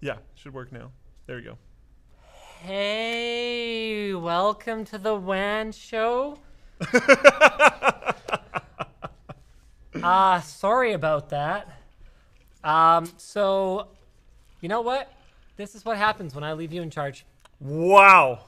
Yeah, 0.00 0.16
should 0.34 0.54
work 0.54 0.70
now. 0.70 0.92
There 1.26 1.36
we 1.36 1.42
go. 1.42 1.58
Hey, 2.60 4.14
welcome 4.14 4.84
to 4.86 4.98
the 4.98 5.14
WAN 5.14 5.72
show. 5.72 6.38
uh, 10.02 10.40
sorry 10.42 10.92
about 10.92 11.30
that. 11.30 11.80
Um, 12.62 13.10
so, 13.16 13.88
you 14.60 14.68
know 14.68 14.82
what? 14.82 15.12
This 15.56 15.74
is 15.74 15.84
what 15.84 15.96
happens 15.96 16.32
when 16.34 16.44
I 16.44 16.52
leave 16.52 16.72
you 16.72 16.82
in 16.82 16.90
charge. 16.90 17.26
Wow. 17.58 18.44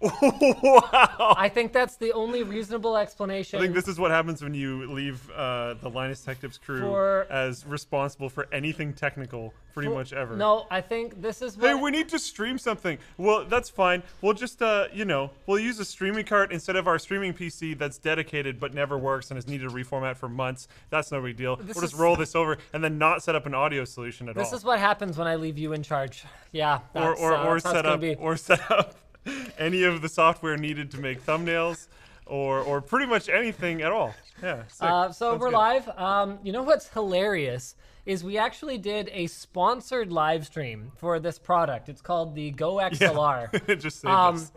wow. 0.22 1.34
I 1.36 1.50
think 1.52 1.74
that's 1.74 1.96
the 1.96 2.12
only 2.12 2.42
reasonable 2.42 2.96
explanation. 2.96 3.58
I 3.58 3.62
think 3.62 3.74
this 3.74 3.86
is 3.86 3.98
what 3.98 4.10
happens 4.10 4.42
when 4.42 4.54
you 4.54 4.90
leave 4.90 5.30
uh, 5.30 5.74
the 5.74 5.90
Linus 5.90 6.22
Tech 6.22 6.40
Tips 6.40 6.56
crew 6.56 6.80
For- 6.80 7.26
as 7.30 7.66
responsible 7.66 8.30
for 8.30 8.48
anything 8.50 8.94
technical 8.94 9.52
pretty 9.74 9.90
much 9.90 10.12
ever. 10.14 10.36
No, 10.36 10.66
I 10.70 10.80
think 10.80 11.20
this 11.20 11.42
is 11.42 11.56
what. 11.56 11.68
Hey, 11.68 11.74
we 11.74 11.90
need 11.90 12.08
to 12.08 12.18
stream 12.18 12.56
something. 12.56 12.98
Well, 13.18 13.44
that's 13.44 13.68
fine. 13.68 14.02
We'll 14.22 14.32
just, 14.32 14.62
uh, 14.62 14.88
you 14.92 15.04
know, 15.04 15.30
we'll 15.46 15.58
use 15.58 15.78
a 15.80 15.84
streaming 15.84 16.24
cart 16.24 16.50
instead 16.50 16.76
of 16.76 16.88
our 16.88 16.98
streaming 16.98 17.34
PC 17.34 17.78
that's 17.78 17.98
dedicated 17.98 18.58
but 18.58 18.72
never 18.72 18.96
works 18.96 19.30
and 19.30 19.36
has 19.36 19.46
needed 19.46 19.68
to 19.68 19.74
reformat 19.74 20.16
for 20.16 20.30
months. 20.30 20.66
That's 20.88 21.12
no 21.12 21.20
big 21.20 21.36
deal. 21.36 21.56
We'll 21.56 21.66
just 21.66 21.82
is- 21.82 21.94
roll 21.94 22.16
this 22.16 22.34
over 22.34 22.56
and 22.72 22.82
then 22.82 22.96
not 22.96 23.22
set 23.22 23.34
up 23.34 23.44
an 23.44 23.54
audio 23.54 23.84
solution 23.84 24.30
at 24.30 24.34
this 24.34 24.46
all. 24.46 24.50
This 24.50 24.60
is 24.60 24.64
what 24.64 24.78
happens 24.78 25.18
when 25.18 25.26
I 25.26 25.36
leave 25.36 25.58
you 25.58 25.74
in 25.74 25.82
charge. 25.82 26.24
Yeah. 26.52 26.80
or 26.94 27.10
that's, 27.10 27.20
or, 27.20 27.34
uh, 27.34 27.44
or 27.44 27.54
that's 27.54 27.64
how 27.64 27.70
it's 27.70 27.76
set 27.76 27.86
up 27.86 28.00
be. 28.00 28.14
or 28.14 28.36
set 28.36 28.70
up 28.70 28.94
any 29.58 29.82
of 29.84 30.02
the 30.02 30.08
software 30.08 30.56
needed 30.56 30.90
to 30.92 30.98
make 30.98 31.24
thumbnails 31.24 31.88
or 32.26 32.60
or 32.60 32.80
pretty 32.80 33.06
much 33.06 33.28
anything 33.28 33.82
at 33.82 33.90
all. 33.92 34.14
Yeah. 34.42 34.62
Uh, 34.80 35.10
so 35.10 35.30
Sounds 35.30 35.40
we're 35.40 35.50
good. 35.50 35.56
live. 35.56 35.88
Um, 35.90 36.38
you 36.42 36.52
know 36.52 36.62
what's 36.62 36.88
hilarious 36.88 37.74
is 38.06 38.24
we 38.24 38.38
actually 38.38 38.78
did 38.78 39.10
a 39.12 39.26
sponsored 39.26 40.10
live 40.10 40.46
stream 40.46 40.90
for 40.96 41.20
this 41.20 41.38
product. 41.38 41.88
It's 41.88 42.00
called 42.00 42.34
the 42.34 42.50
Go 42.52 42.74
XLR, 42.76 43.52
it 43.68 43.76
just 43.76 44.00
saved 44.00 44.12
Um, 44.14 44.36
us. 44.36 44.52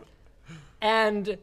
and 0.80 1.36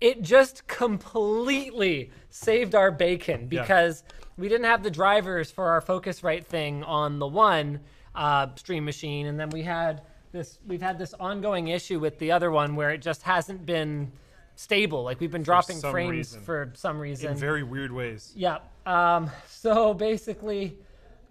it 0.00 0.22
just 0.22 0.66
completely 0.66 2.10
saved 2.30 2.74
our 2.74 2.90
bacon 2.90 3.48
Yeah. 3.50 3.62
because 3.62 4.04
we 4.36 4.48
didn't 4.48 4.64
have 4.66 4.82
the 4.82 4.90
drivers 4.90 5.50
for 5.50 5.68
our 5.68 5.80
Focusrite 5.80 6.44
thing 6.46 6.82
on 6.84 7.18
the 7.18 7.26
one 7.26 7.80
uh, 8.14 8.48
stream 8.56 8.84
machine, 8.84 9.26
and 9.26 9.38
then 9.38 9.50
we 9.50 9.62
had 9.62 10.02
this. 10.32 10.58
We've 10.66 10.82
had 10.82 10.98
this 10.98 11.14
ongoing 11.18 11.68
issue 11.68 11.98
with 11.98 12.18
the 12.18 12.32
other 12.32 12.50
one 12.50 12.76
where 12.76 12.90
it 12.90 13.02
just 13.02 13.22
hasn't 13.22 13.66
been 13.66 14.12
stable. 14.54 15.02
Like 15.02 15.20
we've 15.20 15.30
been 15.30 15.42
dropping 15.42 15.80
frames 15.80 16.10
reason. 16.10 16.42
for 16.42 16.72
some 16.74 16.98
reason. 16.98 17.32
in 17.32 17.36
very 17.36 17.62
weird 17.62 17.92
ways. 17.92 18.32
Yeah. 18.36 18.58
Um, 18.86 19.30
so 19.48 19.94
basically, 19.94 20.76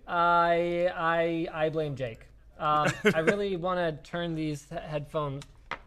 I 0.07 0.91
I 0.95 1.47
I 1.65 1.69
blame 1.69 1.95
Jake. 1.95 2.25
Um, 2.57 2.91
I 3.13 3.19
really 3.19 3.55
want 3.55 3.79
to 3.79 4.09
turn 4.09 4.35
these 4.35 4.67
headphones. 4.69 5.43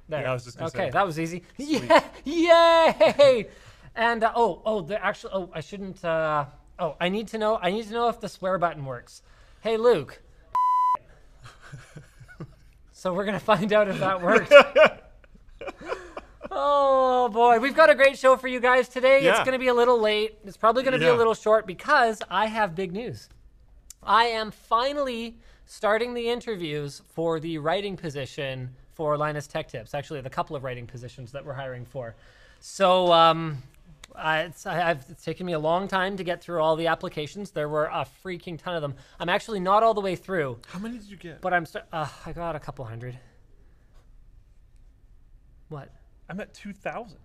There. 0.09 0.23
Yeah, 0.23 0.31
I 0.31 0.35
was 0.35 0.45
just 0.45 0.61
okay, 0.61 0.87
say. 0.87 0.91
that 0.91 1.07
was 1.07 1.19
easy. 1.19 1.43
Yeah, 1.59 2.05
yay! 2.25 3.49
And 3.95 4.25
uh, 4.25 4.33
oh, 4.35 4.63
oh, 4.65 4.83
the 4.83 5.03
actual. 5.03 5.31
Oh, 5.33 5.51
I 5.55 5.61
shouldn't. 5.61 6.05
Uh, 6.05 6.47
oh, 6.79 6.97
I 7.01 7.09
need 7.09 7.29
to 7.29 7.39
know. 7.39 7.59
I 7.61 7.71
need 7.71 7.87
to 7.87 7.93
know 7.93 8.09
if 8.09 8.21
the 8.21 8.29
swear 8.29 8.59
button 8.59 8.85
works. 8.85 9.23
Hey, 9.61 9.77
Luke. 9.77 10.21
so 13.03 13.13
we're 13.13 13.25
gonna 13.25 13.41
find 13.41 13.73
out 13.73 13.89
if 13.89 13.99
that 13.99 14.23
works. 14.23 14.53
Oh 16.55 17.31
boy, 17.31 17.61
we've 17.61 17.75
got 17.75 17.89
a 17.89 17.95
great 17.95 18.19
show 18.19 18.37
for 18.37 18.47
you 18.47 18.61
guys 18.61 18.87
today. 18.87 19.23
It's 19.23 19.39
going 19.39 19.53
to 19.53 19.59
be 19.59 19.69
a 19.69 19.75
little 19.75 19.99
late. 19.99 20.37
It's 20.45 20.59
probably 20.59 20.83
going 20.83 20.93
to 20.93 20.99
be 20.99 21.07
a 21.07 21.15
little 21.15 21.33
short 21.33 21.67
because 21.67 22.21
I 22.29 22.45
have 22.45 22.75
big 22.75 22.93
news. 22.93 23.31
I 24.03 24.25
am 24.25 24.51
finally 24.51 25.37
starting 25.65 26.13
the 26.13 26.29
interviews 26.29 27.01
for 27.15 27.41
the 27.41 27.57
writing 27.57 27.97
position 27.97 28.69
for 28.93 29.17
Linus 29.17 29.47
Tech 29.47 29.69
Tips. 29.69 29.95
Actually, 29.95 30.21
the 30.21 30.29
couple 30.29 30.55
of 30.55 30.63
writing 30.63 30.87
positions 30.87 31.33
that 31.33 31.43
we're 31.43 31.55
hiring 31.55 31.87
for. 31.87 32.15
So, 32.61 33.11
um, 33.15 33.63
It's, 34.19 34.67
I, 34.67 34.91
I've, 34.91 35.05
it's 35.11 35.25
taken 35.25 35.47
me 35.47 35.53
a 35.53 35.59
long 35.59 35.89
time 35.89 36.17
to 36.17 36.25
get 36.25 36.43
through 36.43 36.61
all 36.61 36.77
the 36.77 36.87
applications. 36.89 37.51
There 37.51 37.69
were 37.69 37.87
a 37.87 38.07
freaking 38.25 38.59
ton 38.59 38.75
of 38.75 38.83
them. 38.83 38.95
I'm 39.21 39.29
actually 39.29 39.61
not 39.61 39.83
all 39.83 39.95
the 39.95 40.01
way 40.01 40.17
through, 40.17 40.59
How 40.69 40.79
many 40.79 40.99
did 40.99 41.09
you 41.09 41.17
get? 41.17 41.41
but 41.41 41.53
I'm. 41.55 41.65
St- 41.67 41.85
uh, 41.93 42.07
I 42.27 42.33
got 42.33 42.55
a 42.57 42.61
couple 42.61 42.85
hundred. 42.85 43.19
What? 45.69 45.91
I'm 46.29 46.41
at 46.41 46.53
two 46.55 46.73
thousand. 46.73 47.19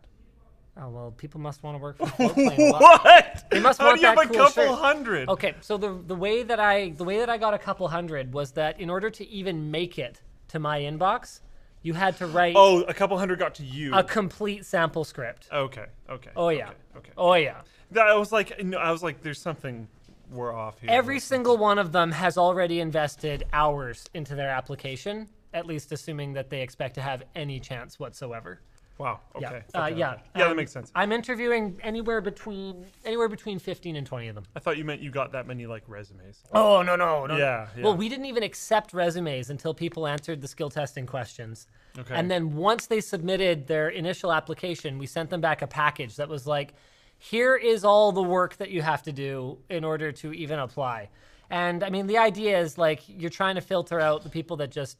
Oh 0.79 0.89
well, 0.89 1.11
people 1.11 1.39
must 1.41 1.63
want 1.63 1.75
to 1.77 1.81
work 1.81 1.97
for 2.15 2.23
a 2.23 2.71
lot. 2.71 2.81
What? 3.03 3.45
They 3.49 3.59
must 3.59 3.79
How 3.79 3.87
want 3.87 3.97
do 3.97 4.01
you 4.01 4.07
have 4.07 4.15
that 4.17 4.25
a 4.25 4.27
cool 4.29 4.37
couple 4.45 4.63
shirt. 4.63 4.79
hundred? 4.79 5.29
Okay, 5.29 5.55
so 5.61 5.77
the 5.77 5.99
the 6.05 6.15
way 6.15 6.43
that 6.43 6.59
I 6.59 6.89
the 6.91 7.03
way 7.03 7.19
that 7.19 7.29
I 7.29 7.37
got 7.37 7.53
a 7.53 7.57
couple 7.57 7.87
hundred 7.87 8.33
was 8.33 8.51
that 8.51 8.79
in 8.79 8.89
order 8.89 9.09
to 9.09 9.27
even 9.27 9.71
make 9.71 9.97
it 9.97 10.21
to 10.49 10.59
my 10.59 10.79
inbox, 10.81 11.41
you 11.81 11.93
had 11.93 12.17
to 12.17 12.27
write 12.27 12.53
Oh, 12.57 12.81
a 12.83 12.93
couple 12.93 13.17
hundred 13.17 13.39
got 13.39 13.55
to 13.55 13.63
you. 13.63 13.93
a 13.93 14.03
complete 14.03 14.65
sample 14.65 15.03
script. 15.03 15.47
okay. 15.51 15.85
Okay. 16.09 16.31
Oh 16.35 16.49
yeah. 16.49 16.69
Okay. 16.69 16.75
okay. 16.97 17.11
Oh 17.17 17.33
yeah. 17.33 17.61
That 17.91 18.07
I 18.07 18.15
was 18.15 18.31
like, 18.31 18.63
no, 18.63 18.77
I 18.77 18.91
was 18.91 19.01
like, 19.03 19.21
there's 19.21 19.39
something 19.39 19.87
we're 20.29 20.53
off 20.53 20.79
here. 20.81 20.89
Every 20.91 21.19
single 21.19 21.57
one 21.57 21.79
of 21.79 21.91
them 21.93 22.11
has 22.11 22.37
already 22.37 22.79
invested 22.81 23.45
hours 23.53 24.05
into 24.13 24.35
their 24.35 24.49
application, 24.49 25.29
at 25.53 25.65
least 25.65 25.91
assuming 25.93 26.33
that 26.33 26.49
they 26.49 26.61
expect 26.61 26.95
to 26.95 27.01
have 27.01 27.23
any 27.35 27.59
chance 27.61 27.97
whatsoever. 27.99 28.59
Wow. 28.97 29.19
Okay. 29.35 29.63
Yeah. 29.73 29.79
Uh, 29.81 29.85
okay. 29.87 29.95
yeah. 29.97 30.11
Yeah, 30.35 30.43
that 30.43 30.51
Um, 30.51 30.57
makes 30.57 30.71
sense. 30.71 30.91
I'm 30.95 31.11
interviewing 31.11 31.79
anywhere 31.83 32.19
between 32.21 32.85
anywhere 33.05 33.27
between 33.29 33.59
15 33.59 33.95
and 33.95 34.07
20 34.07 34.27
of 34.29 34.35
them. 34.35 34.45
I 34.55 34.59
thought 34.59 34.77
you 34.77 34.85
meant 34.85 35.01
you 35.01 35.11
got 35.11 35.31
that 35.33 35.45
many 35.45 35.67
like 35.67 35.83
resumes. 35.87 36.43
Oh 36.51 36.81
no 36.81 36.95
no 36.95 37.25
no. 37.27 37.37
Yeah, 37.37 37.67
Well, 37.77 37.91
yeah. 37.93 37.97
we 37.97 38.09
didn't 38.09 38.25
even 38.25 38.43
accept 38.43 38.93
resumes 38.93 39.49
until 39.49 39.73
people 39.73 40.07
answered 40.07 40.41
the 40.41 40.47
skill 40.47 40.69
testing 40.69 41.05
questions. 41.05 41.67
Okay. 41.99 42.15
And 42.15 42.29
then 42.31 42.55
once 42.55 42.87
they 42.87 43.01
submitted 43.01 43.67
their 43.67 43.89
initial 43.89 44.31
application, 44.33 44.97
we 44.97 45.05
sent 45.05 45.29
them 45.29 45.41
back 45.41 45.61
a 45.61 45.67
package 45.67 46.15
that 46.15 46.29
was 46.29 46.47
like, 46.47 46.73
here 47.19 47.55
is 47.55 47.83
all 47.83 48.11
the 48.11 48.21
work 48.23 48.57
that 48.57 48.69
you 48.71 48.81
have 48.81 49.01
to 49.03 49.11
do 49.11 49.57
in 49.69 49.83
order 49.83 50.11
to 50.11 50.33
even 50.33 50.59
apply. 50.59 51.09
And 51.49 51.83
I 51.83 51.89
mean, 51.89 52.07
the 52.07 52.17
idea 52.17 52.59
is 52.59 52.77
like 52.77 53.01
you're 53.07 53.29
trying 53.29 53.55
to 53.55 53.61
filter 53.61 53.99
out 53.99 54.23
the 54.23 54.29
people 54.29 54.57
that 54.57 54.69
just 54.71 54.97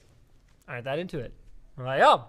aren't 0.68 0.86
that 0.86 0.98
into 1.00 1.20
it. 1.20 1.34
We're 1.76 1.86
like, 1.86 2.02
oh, 2.02 2.26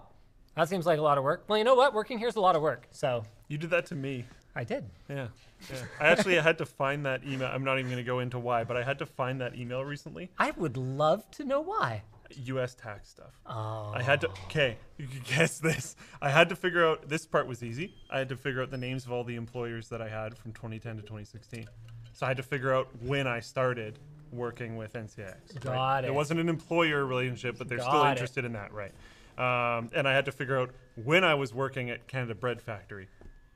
that 0.59 0.69
seems 0.69 0.85
like 0.85 0.99
a 0.99 1.01
lot 1.01 1.17
of 1.17 1.23
work. 1.23 1.45
Well, 1.47 1.57
you 1.57 1.63
know 1.63 1.75
what? 1.75 1.93
Working 1.93 2.17
here 2.19 2.27
is 2.27 2.35
a 2.35 2.41
lot 2.41 2.55
of 2.55 2.61
work. 2.61 2.87
So 2.91 3.23
You 3.47 3.57
did 3.57 3.69
that 3.69 3.85
to 3.87 3.95
me. 3.95 4.25
I 4.55 4.63
did. 4.63 4.89
Yeah. 5.09 5.27
Yeah. 5.71 5.77
I 5.99 6.07
actually 6.07 6.35
had 6.35 6.57
to 6.57 6.65
find 6.65 7.05
that 7.05 7.23
email. 7.23 7.47
I'm 7.47 7.63
not 7.63 7.79
even 7.79 7.89
going 7.91 8.03
to 8.03 8.07
go 8.07 8.19
into 8.19 8.39
why, 8.39 8.63
but 8.63 8.75
I 8.75 8.83
had 8.83 8.99
to 8.99 9.05
find 9.05 9.39
that 9.41 9.55
email 9.55 9.83
recently. 9.85 10.31
I 10.37 10.51
would 10.51 10.75
love 10.75 11.29
to 11.31 11.45
know 11.45 11.61
why. 11.61 12.03
U.S. 12.45 12.75
tax 12.75 13.09
stuff. 13.09 13.39
Oh. 13.45 13.91
I 13.95 14.03
had 14.03 14.21
to. 14.21 14.29
Okay, 14.45 14.77
you 14.97 15.07
can 15.07 15.21
guess 15.23 15.59
this. 15.59 15.95
I 16.21 16.29
had 16.29 16.49
to 16.49 16.55
figure 16.55 16.85
out. 16.85 17.09
This 17.09 17.25
part 17.25 17.47
was 17.47 17.63
easy. 17.63 17.95
I 18.11 18.19
had 18.19 18.29
to 18.29 18.35
figure 18.35 18.61
out 18.61 18.69
the 18.69 18.77
names 18.77 19.05
of 19.05 19.11
all 19.11 19.23
the 19.23 19.35
employers 19.35 19.89
that 19.89 20.01
I 20.01 20.09
had 20.09 20.37
from 20.37 20.51
2010 20.53 20.97
to 20.97 21.01
2016. 21.01 21.67
So 22.13 22.25
I 22.25 22.29
had 22.29 22.37
to 22.37 22.43
figure 22.43 22.73
out 22.73 22.89
when 23.01 23.25
I 23.25 23.39
started 23.39 23.97
working 24.31 24.77
with 24.77 24.93
NCIX. 24.93 25.59
Got 25.61 25.73
right? 25.73 26.03
it. 26.03 26.07
It 26.07 26.13
wasn't 26.13 26.39
an 26.39 26.49
employer 26.49 27.05
relationship, 27.05 27.57
but 27.57 27.67
they're 27.67 27.79
still 27.79 27.91
Got 27.91 28.09
it. 28.09 28.11
interested 28.11 28.45
in 28.45 28.53
that, 28.53 28.73
right? 28.73 28.91
Um, 29.39 29.89
and 29.95 30.05
I 30.05 30.13
had 30.13 30.25
to 30.25 30.33
figure 30.33 30.59
out 30.59 30.71
when 30.95 31.23
I 31.23 31.33
was 31.33 31.53
working 31.53 31.89
at 31.89 32.07
Canada 32.07 32.35
Bread 32.35 32.61
Factory. 32.61 33.07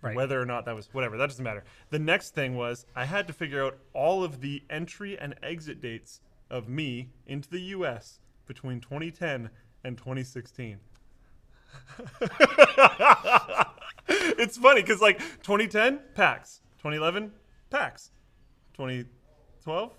Right. 0.02 0.16
Whether 0.16 0.42
or 0.42 0.46
not 0.46 0.66
that 0.66 0.76
was 0.76 0.90
whatever, 0.94 1.18
that 1.18 1.28
doesn't 1.28 1.44
matter. 1.44 1.64
The 1.90 2.00
next 2.00 2.34
thing 2.34 2.56
was 2.56 2.86
I 2.96 3.06
had 3.06 3.28
to 3.28 3.34
figure 3.34 3.64
out 3.64 3.78
all 3.94 4.24
of 4.24 4.42
the 4.42 4.64
entry 4.70 5.18
and 5.18 5.36
exit 5.44 5.82
dates 5.82 6.22
of 6.50 6.68
me 6.68 7.10
into 7.26 7.50
the 7.50 7.60
US 7.60 8.20
between 8.46 8.80
2010 8.80 9.50
and 9.84 9.98
2016. 9.98 10.78
it's 14.08 14.58
funny 14.58 14.82
because 14.82 15.02
like 15.02 15.20
2010 15.20 16.00
PAX, 16.16 16.62
2011 16.80 17.32
PAX, 17.70 18.12
2012 18.74 19.94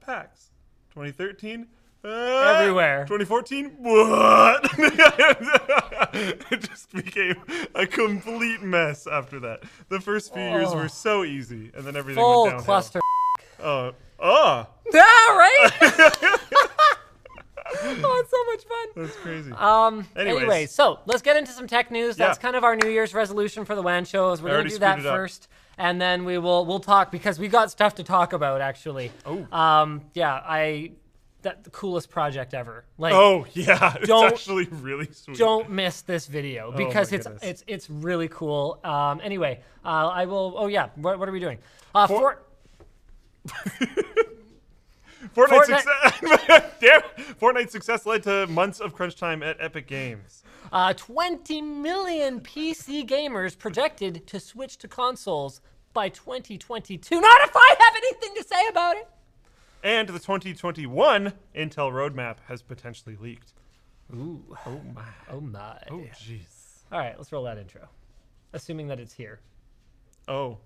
PAX, 0.00 0.50
2013 0.90 1.62
uh, 1.62 1.64
Everywhere. 2.04 3.04
2014 3.08 3.70
what? 3.78 4.64
it 6.52 6.60
just 6.68 6.92
became 6.92 7.36
a 7.74 7.86
complete 7.86 8.62
mess 8.62 9.06
after 9.06 9.40
that. 9.40 9.64
The 9.88 10.00
first 10.00 10.32
few 10.32 10.42
years 10.42 10.68
Oh. 10.70 10.76
were 10.76 10.88
so 10.88 11.24
easy, 11.24 11.70
and 11.74 11.84
then 11.84 11.96
everything 11.96 12.22
Full 12.22 12.42
went 12.44 12.52
downhill. 12.52 12.64
cluster. 12.64 13.00
Oh, 13.60 13.92
oh, 14.20 14.66
Yeah, 14.92 15.00
right? 15.02 15.68
oh, 17.80 18.22
it's 18.22 18.30
so 18.30 18.44
much 18.46 18.64
fun. 18.64 18.88
that's 19.04 19.16
crazy. 19.16 19.52
Um. 19.52 20.06
Anyways. 20.16 20.36
Anyway, 20.38 20.66
so 20.66 21.00
let's 21.06 21.22
get 21.22 21.36
into 21.36 21.50
some 21.52 21.66
tech 21.66 21.90
news. 21.90 22.16
That's 22.16 22.38
Yeah. 22.38 22.42
kind 22.42 22.56
of 22.56 22.62
our 22.64 22.76
New 22.76 22.88
Year's 22.88 23.12
resolution 23.12 23.64
for 23.64 23.74
the 23.74 23.82
WAN 23.82 24.04
shows. 24.04 24.40
We're 24.40 24.48
I 24.48 24.50
gonna 24.52 24.54
already 24.60 24.70
do 24.70 24.78
that 24.78 24.92
screwed 25.00 25.06
it 25.06 25.08
up. 25.08 25.16
first, 25.16 25.48
and 25.76 26.00
then 26.00 26.24
we 26.24 26.38
will 26.38 26.64
we'll 26.64 26.78
talk 26.80 27.10
because 27.10 27.38
we 27.40 27.48
got 27.48 27.70
stuff 27.72 27.96
to 27.96 28.04
talk 28.04 28.32
about. 28.32 28.60
Actually. 28.60 29.10
Oh. 29.26 29.46
Um. 29.56 30.02
Yeah. 30.14 30.32
I. 30.44 30.92
That 31.48 31.64
the 31.64 31.70
coolest 31.70 32.10
project 32.10 32.52
ever. 32.52 32.84
Like. 32.98 33.14
oh 33.14 33.46
yeah, 33.54 33.94
it's 33.98 34.06
don't- 34.08 34.26
actually 34.32 34.66
really 34.66 35.08
sweet. 35.12 35.38
Don't 35.38 35.70
miss 35.70 36.02
this 36.02 36.26
video 36.26 36.72
because 36.72 37.10
Oh 37.12 37.16
it's 37.16 37.26
goodness. 37.26 37.42
it's 37.42 37.64
it's 37.66 37.88
really 37.90 38.28
cool. 38.28 38.78
Um. 38.84 39.20
Anyway, 39.22 39.60
uh, 39.84 40.08
I 40.08 40.26
will. 40.26 40.54
Oh 40.56 40.66
yeah. 40.66 40.88
What, 40.96 41.18
what 41.18 41.28
are 41.28 41.32
we 41.32 41.40
doing? 41.40 41.58
Uh. 41.94 42.06
For- 42.06 42.42
For, 45.32 45.46
Fortnite, 45.48 45.64
Fortnite- 45.64 45.82
success. 45.82 46.72
Damn. 46.80 47.00
Fortnite 47.40 47.70
success 47.70 48.06
led 48.06 48.22
to 48.24 48.46
months 48.48 48.78
of 48.80 48.94
crunch 48.94 49.16
time 49.16 49.42
at 49.42 49.56
Epic 49.60 49.86
Games. 49.86 50.42
Uh, 50.72 50.92
20 50.94 51.62
million 51.62 52.40
PC 52.40 53.08
gamers 53.08 53.56
projected 53.58 54.26
to 54.26 54.38
switch 54.38 54.76
to 54.78 54.86
consoles 54.88 55.60
by 55.94 56.08
2022. 56.10 57.20
Not 57.20 57.40
if 57.42 57.52
I 57.56 57.76
have 57.80 57.94
anything 57.96 58.34
to 58.36 58.44
say 58.46 58.66
about 58.68 58.96
it. 58.96 59.08
And 59.82 60.08
the 60.08 60.18
2021 60.18 61.32
Intel 61.54 61.92
roadmap 61.92 62.36
has 62.46 62.62
potentially 62.62 63.16
leaked. 63.16 63.52
Ooh. 64.14 64.42
Oh 64.66 64.80
my. 64.94 65.02
Oh 65.30 65.40
my. 65.40 65.78
Oh 65.90 66.04
jeez. 66.14 66.82
All 66.90 66.98
right, 66.98 67.14
let's 67.16 67.30
roll 67.30 67.44
that 67.44 67.58
intro. 67.58 67.88
Assuming 68.52 68.88
that 68.88 68.98
it's 68.98 69.12
here. 69.12 69.40
Oh. 70.26 70.58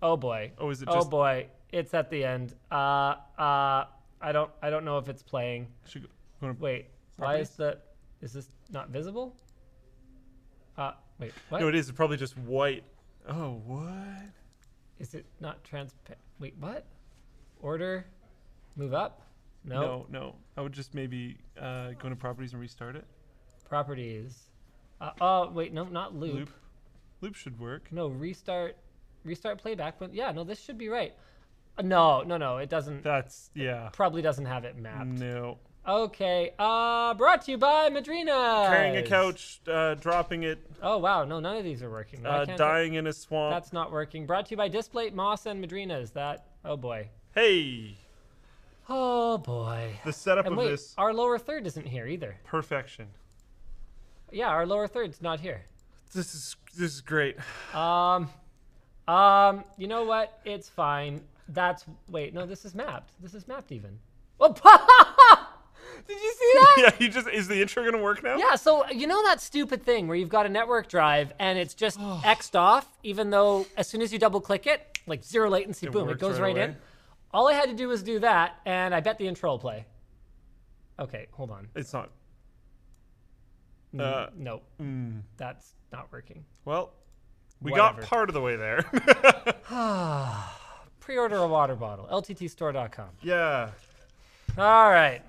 Oh 0.00 0.16
boy. 0.16 0.52
Oh, 0.58 0.70
is 0.70 0.82
it 0.82 0.88
Oh 0.90 1.04
boy. 1.04 1.46
It's 1.70 1.94
at 1.94 2.10
the 2.10 2.24
end. 2.24 2.54
Uh 2.70 3.14
uh 3.38 3.84
I 4.20 4.32
don't 4.32 4.50
I 4.62 4.70
don't 4.70 4.84
know 4.84 4.98
if 4.98 5.08
it's 5.08 5.22
playing. 5.22 5.68
Should 5.86 6.02
go, 6.02 6.08
wanna- 6.40 6.56
Wait. 6.58 6.86
Why 7.16 7.36
is 7.36 7.50
the 7.50 7.78
is 8.20 8.32
this 8.32 8.48
not 8.70 8.88
visible? 8.88 9.36
Uh 10.76 10.92
wait. 11.20 11.32
What? 11.50 11.60
No, 11.60 11.68
it 11.68 11.74
is. 11.74 11.88
It's 11.88 11.96
probably 11.96 12.16
just 12.16 12.36
white. 12.38 12.84
Oh, 13.28 13.60
what? 13.66 14.32
Is 14.98 15.14
it 15.14 15.26
not 15.40 15.62
transparent? 15.62 16.20
Wait, 16.40 16.54
what? 16.58 16.84
Order? 17.62 18.04
Move 18.76 18.92
up? 18.92 19.22
No. 19.64 19.80
No, 19.80 20.06
no. 20.10 20.34
I 20.56 20.60
would 20.60 20.72
just 20.72 20.94
maybe 20.94 21.38
uh, 21.58 21.92
go 21.92 22.08
into 22.08 22.16
properties 22.16 22.52
and 22.52 22.60
restart 22.60 22.96
it. 22.96 23.04
Properties. 23.68 24.50
Uh, 25.00 25.10
oh, 25.20 25.50
wait, 25.50 25.72
no, 25.72 25.84
not 25.84 26.14
loop. 26.14 26.34
Loop. 26.34 26.50
Loop 27.20 27.34
should 27.36 27.58
work. 27.58 27.88
No, 27.90 28.08
restart. 28.08 28.76
Restart 29.24 29.58
playback. 29.58 29.98
But 29.98 30.12
yeah, 30.12 30.32
no, 30.32 30.44
this 30.44 30.60
should 30.60 30.76
be 30.76 30.88
right. 30.88 31.14
Uh, 31.78 31.82
no, 31.82 32.22
no, 32.22 32.36
no, 32.36 32.58
it 32.58 32.68
doesn't. 32.68 33.02
That's 33.04 33.50
yeah. 33.54 33.88
Probably 33.92 34.20
doesn't 34.20 34.46
have 34.46 34.64
it 34.64 34.76
mapped. 34.76 35.06
No. 35.06 35.58
Okay. 35.86 36.52
Uh, 36.58 37.14
brought 37.14 37.42
to 37.42 37.52
you 37.52 37.58
by 37.58 37.88
Madrina. 37.90 38.66
Carrying 38.68 38.96
a 38.96 39.02
couch, 39.02 39.60
uh, 39.68 39.94
dropping 39.94 40.42
it, 40.42 40.58
Oh 40.82 40.98
wow, 40.98 41.24
no, 41.24 41.38
none 41.38 41.56
of 41.56 41.64
these 41.64 41.80
are 41.82 41.90
working. 41.90 42.26
Uh, 42.26 42.44
dying 42.44 42.94
in 42.94 43.06
a 43.06 43.12
swamp. 43.12 43.54
That's 43.54 43.72
not 43.72 43.92
working. 43.92 44.26
Brought 44.26 44.46
to 44.46 44.50
you 44.50 44.56
by 44.56 44.68
Displate, 44.68 45.14
MOS, 45.14 45.46
and 45.46 45.64
Madrinas. 45.64 46.12
That. 46.12 46.46
Oh 46.64 46.76
boy. 46.76 47.08
Hey, 47.34 47.96
Oh 48.88 49.38
boy. 49.38 49.92
the 50.04 50.12
setup 50.12 50.46
And 50.46 50.54
of 50.54 50.58
wait, 50.58 50.70
this 50.70 50.94
our 50.98 51.14
lower 51.14 51.38
third 51.38 51.66
isn't 51.66 51.86
here 51.86 52.06
either. 52.06 52.36
perfection. 52.44 53.06
Yeah, 54.30 54.48
our 54.48 54.66
lower 54.66 54.88
third's 54.88 55.20
not 55.22 55.40
here. 55.40 55.62
This 56.14 56.34
is 56.34 56.56
this 56.76 56.94
is 56.94 57.00
great. 57.00 57.36
Um, 57.74 58.28
um, 59.08 59.64
you 59.78 59.86
know 59.86 60.04
what? 60.04 60.40
It's 60.44 60.68
fine. 60.68 61.22
That's 61.48 61.84
wait, 62.08 62.34
no, 62.34 62.44
this 62.46 62.64
is 62.64 62.74
mapped. 62.74 63.12
This 63.20 63.34
is 63.34 63.46
mapped 63.48 63.72
even. 63.72 63.98
Oh, 64.40 64.48
did 66.08 66.20
you 66.20 66.34
see 66.38 66.50
that? 66.54 66.74
yeah, 66.78 66.90
you 67.06 67.08
just 67.12 67.28
is 67.28 67.46
the 67.48 67.60
intro 67.62 67.84
gonna 67.84 68.02
work 68.02 68.22
now? 68.22 68.36
Yeah, 68.36 68.56
so 68.56 68.88
you 68.90 69.06
know 69.06 69.22
that 69.24 69.40
stupid 69.40 69.84
thing 69.84 70.08
where 70.08 70.16
you've 70.16 70.28
got 70.28 70.44
a 70.46 70.48
network 70.48 70.88
drive 70.88 71.32
and 71.38 71.58
it's 71.58 71.74
just 71.74 71.98
xed 72.00 72.54
off, 72.58 72.86
even 73.02 73.30
though 73.30 73.66
as 73.76 73.86
soon 73.86 74.02
as 74.02 74.12
you 74.12 74.18
double 74.18 74.40
click 74.40 74.66
it, 74.66 74.98
like 75.06 75.22
zero 75.24 75.48
latency, 75.50 75.86
It 75.86 75.92
boom, 75.92 76.08
it 76.08 76.18
goes 76.18 76.40
right 76.40 76.56
right, 76.56 76.70
in. 76.70 76.76
All 77.32 77.48
I 77.48 77.54
had 77.54 77.68
to 77.70 77.74
do 77.74 77.88
was 77.88 78.02
do 78.02 78.18
that, 78.20 78.56
and 78.66 78.94
I 78.94 79.00
bet 79.00 79.18
the 79.18 79.26
intro 79.26 79.50
will 79.50 79.58
play. 79.58 79.86
Okay, 80.98 81.26
hold 81.32 81.50
on. 81.50 81.68
It's 81.74 81.92
not. 81.92 82.10
Mm, 83.94 84.00
Uh, 84.00 84.30
no, 84.36 84.62
mm, 84.80 85.22
that's 85.36 85.74
not 85.92 86.10
working. 86.12 86.44
well, 86.64 86.92
we 87.60 87.70
Whatever. 87.72 88.00
got 88.00 88.08
part 88.10 88.28
of 88.30 88.34
the 88.34 88.40
way 88.40 88.56
there. 88.56 88.82
Pre-order 91.00 91.36
a 91.36 91.46
water 91.48 91.74
bottle. 91.74 92.06
LTTstore.com. 92.10 93.08
yeah. 93.22 93.70
All 94.58 94.90
right, 94.90 95.22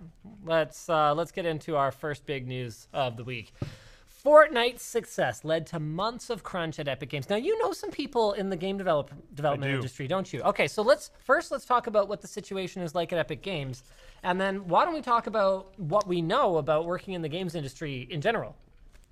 let's 0.44 0.90
uh, 0.90 1.14
let's 1.14 1.32
get 1.32 1.46
into 1.46 1.78
our 1.78 1.92
first 1.92 2.26
big 2.26 2.46
news 2.46 2.88
of 2.94 3.16
the 3.16 3.24
week. 3.24 3.54
Fortnite's 4.26 4.82
success 4.82 5.44
led 5.44 5.68
to 5.68 5.82
months 5.82 6.30
of 6.30 6.44
crunch 6.44 6.80
at 6.80 6.88
Epic 6.88 7.10
Games. 7.10 7.30
Now 7.30 7.36
you 7.36 7.60
know 7.60 7.74
some 7.74 7.92
people 7.92 8.32
in 8.34 8.50
the 8.50 8.56
game 8.56 8.78
develop, 8.78 9.12
development 9.34 9.70
do. 9.70 9.76
industry, 9.76 10.08
don't 10.08 10.32
you? 10.32 10.42
Okay, 10.44 10.66
so 10.66 10.82
let's 10.82 11.12
first 11.26 11.52
let's 11.52 11.66
talk 11.66 11.88
about 11.88 12.08
what 12.08 12.22
the 12.22 12.28
situation 12.28 12.82
is 12.82 12.96
like 12.96 13.12
at 13.12 13.20
Epic 13.20 13.42
Games, 13.42 13.84
and 14.24 14.40
then 14.40 14.66
why 14.70 14.86
don't 14.86 14.94
we 14.94 15.02
talk 15.02 15.28
about 15.28 15.78
what 15.78 16.08
we 16.08 16.22
know 16.22 16.58
about 16.58 16.86
working 16.86 17.16
in 17.16 17.22
the 17.22 17.28
games 17.28 17.54
industry 17.54 18.08
in 18.10 18.22
general? 18.22 18.56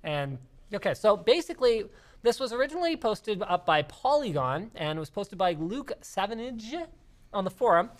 And 0.02 0.38
okay, 0.72 0.94
so 0.94 1.14
basically, 1.14 1.84
this 2.22 2.40
was 2.40 2.54
originally 2.54 2.96
posted 2.96 3.42
up 3.42 3.66
by 3.66 3.82
Polygon 3.82 4.70
and 4.74 4.98
was 4.98 5.10
posted 5.10 5.36
by 5.36 5.52
Luke 5.52 5.92
Savanage 6.00 6.74
on 7.34 7.44
the 7.44 7.50
forum. 7.50 7.90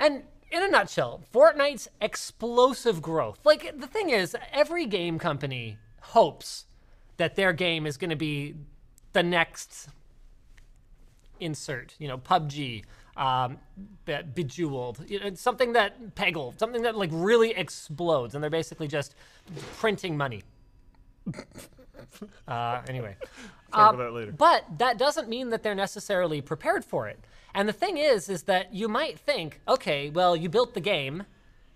And 0.00 0.24
in 0.50 0.64
a 0.64 0.68
nutshell, 0.68 1.20
Fortnite's 1.32 1.86
explosive 2.00 3.00
growth. 3.00 3.38
Like 3.44 3.78
the 3.78 3.86
thing 3.86 4.10
is, 4.10 4.36
every 4.52 4.86
game 4.86 5.20
company 5.20 5.78
hopes 6.04 6.66
that 7.16 7.36
their 7.36 7.52
game 7.52 7.86
is 7.86 7.96
going 7.96 8.10
to 8.10 8.16
be 8.16 8.54
the 9.12 9.22
next 9.22 9.88
insert, 11.40 11.94
you 11.98 12.08
know, 12.08 12.18
PUBG, 12.18 12.84
um, 13.16 13.58
Be- 14.04 14.22
Bejeweled, 14.34 15.04
you 15.08 15.20
know, 15.20 15.34
something 15.34 15.72
that 15.74 16.14
Peggle, 16.14 16.58
something 16.58 16.82
that 16.82 16.96
like 16.96 17.10
really 17.12 17.50
explodes, 17.50 18.34
and 18.34 18.42
they're 18.42 18.50
basically 18.50 18.88
just 18.88 19.14
printing 19.76 20.16
money. 20.16 20.42
uh, 22.48 22.82
anyway, 22.88 23.16
Talk 23.72 23.94
about 23.94 23.96
that 24.04 24.12
later. 24.12 24.32
but 24.32 24.64
that 24.78 24.98
doesn't 24.98 25.28
mean 25.28 25.50
that 25.50 25.62
they're 25.62 25.74
necessarily 25.74 26.40
prepared 26.40 26.84
for 26.84 27.08
it. 27.08 27.18
And 27.54 27.68
the 27.68 27.72
thing 27.72 27.98
is, 27.98 28.28
is 28.28 28.42
that 28.44 28.74
you 28.74 28.88
might 28.88 29.18
think, 29.18 29.60
okay, 29.68 30.10
well, 30.10 30.34
you 30.36 30.48
built 30.48 30.74
the 30.74 30.80
game. 30.80 31.24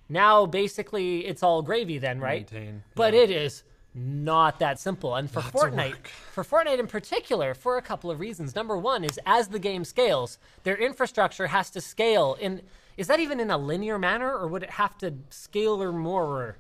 Now, 0.09 0.45
basically, 0.47 1.27
it's 1.27 1.43
all 1.43 1.63
gravy 1.63 1.99
then, 1.99 2.19
right? 2.19 2.51
Maintain, 2.51 2.83
But 2.95 3.15
it 3.15 3.31
is 3.31 3.63
not 3.99 4.59
that 4.61 4.79
simple. 4.79 5.17
And 5.17 5.31
for 5.31 5.41
of 5.41 5.53
Fortnite, 5.53 6.07
for 6.33 6.45
Fortnite 6.45 6.79
in 6.79 6.87
particular, 6.87 7.55
for 7.55 7.77
a 7.77 7.83
couple 7.83 8.11
of 8.11 8.21
reasons. 8.21 8.55
Number 8.55 8.77
one 8.77 9.05
is 9.05 9.19
as 9.27 9.49
the 9.49 9.59
game 9.59 9.85
scales, 9.85 10.39
their 10.63 10.77
infrastructure 10.77 11.49
has 11.49 11.71
to 11.71 11.81
scale 11.81 12.37
in. 12.41 12.63
Is 12.97 13.07
that 13.07 13.21
even 13.21 13.39
in 13.39 13.51
a 13.51 13.59
linear 13.59 13.99
manner, 13.99 14.31
or 14.31 14.49
would 14.49 14.63
it 14.63 14.71
have 14.71 14.99
to 14.99 15.15
scale 15.31 15.83
or 15.83 15.93
more? 15.93 16.57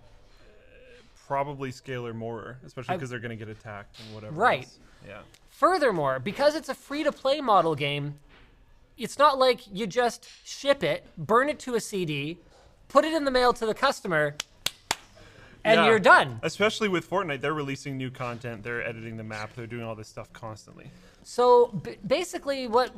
Probably 1.27 1.71
scale 1.71 2.07
or 2.07 2.15
more, 2.15 2.59
especially 2.65 2.97
because 2.97 3.11
they're 3.11 3.19
gonna 3.19 3.37
get 3.37 3.49
attacked 3.49 3.99
and 4.01 4.15
whatever. 4.15 4.35
Right. 4.35 4.65
else. 4.65 4.79
Yeah. 5.07 5.21
Furthermore, 5.51 6.19
because 6.19 6.55
it's 6.55 6.69
a 6.69 6.75
free 6.75 7.03
to 7.03 7.13
play 7.13 7.41
model 7.41 7.75
game, 7.75 8.19
it's 8.97 9.19
not 9.19 9.39
like 9.39 9.61
you 9.73 9.87
just 9.87 10.29
ship 10.45 10.83
it, 10.83 11.07
burn 11.17 11.49
it 11.49 11.59
to 11.61 11.75
a 11.75 11.81
CD, 11.81 12.39
put 12.89 13.05
it 13.05 13.13
in 13.13 13.25
the 13.25 13.31
mail 13.31 13.53
to 13.53 13.67
the 13.67 13.75
customer, 13.75 14.37
and 15.65 15.81
Yeah. 15.81 15.87
you're 15.87 15.99
done. 15.99 16.41
Especially 16.43 16.89
with 16.89 17.09
Fortnite, 17.09 17.41
they're 17.41 17.55
releasing 17.55 17.97
new 17.97 18.11
content, 18.11 18.63
they're 18.63 18.87
editing 18.87 19.17
the 19.17 19.25
map, 19.25 19.55
they're 19.55 19.67
doing 19.67 19.83
all 19.85 19.95
this 19.95 20.09
stuff 20.09 20.33
constantly. 20.33 20.91
So 21.23 21.67
b- 21.69 21.97
basically, 22.07 22.67
what 22.69 22.93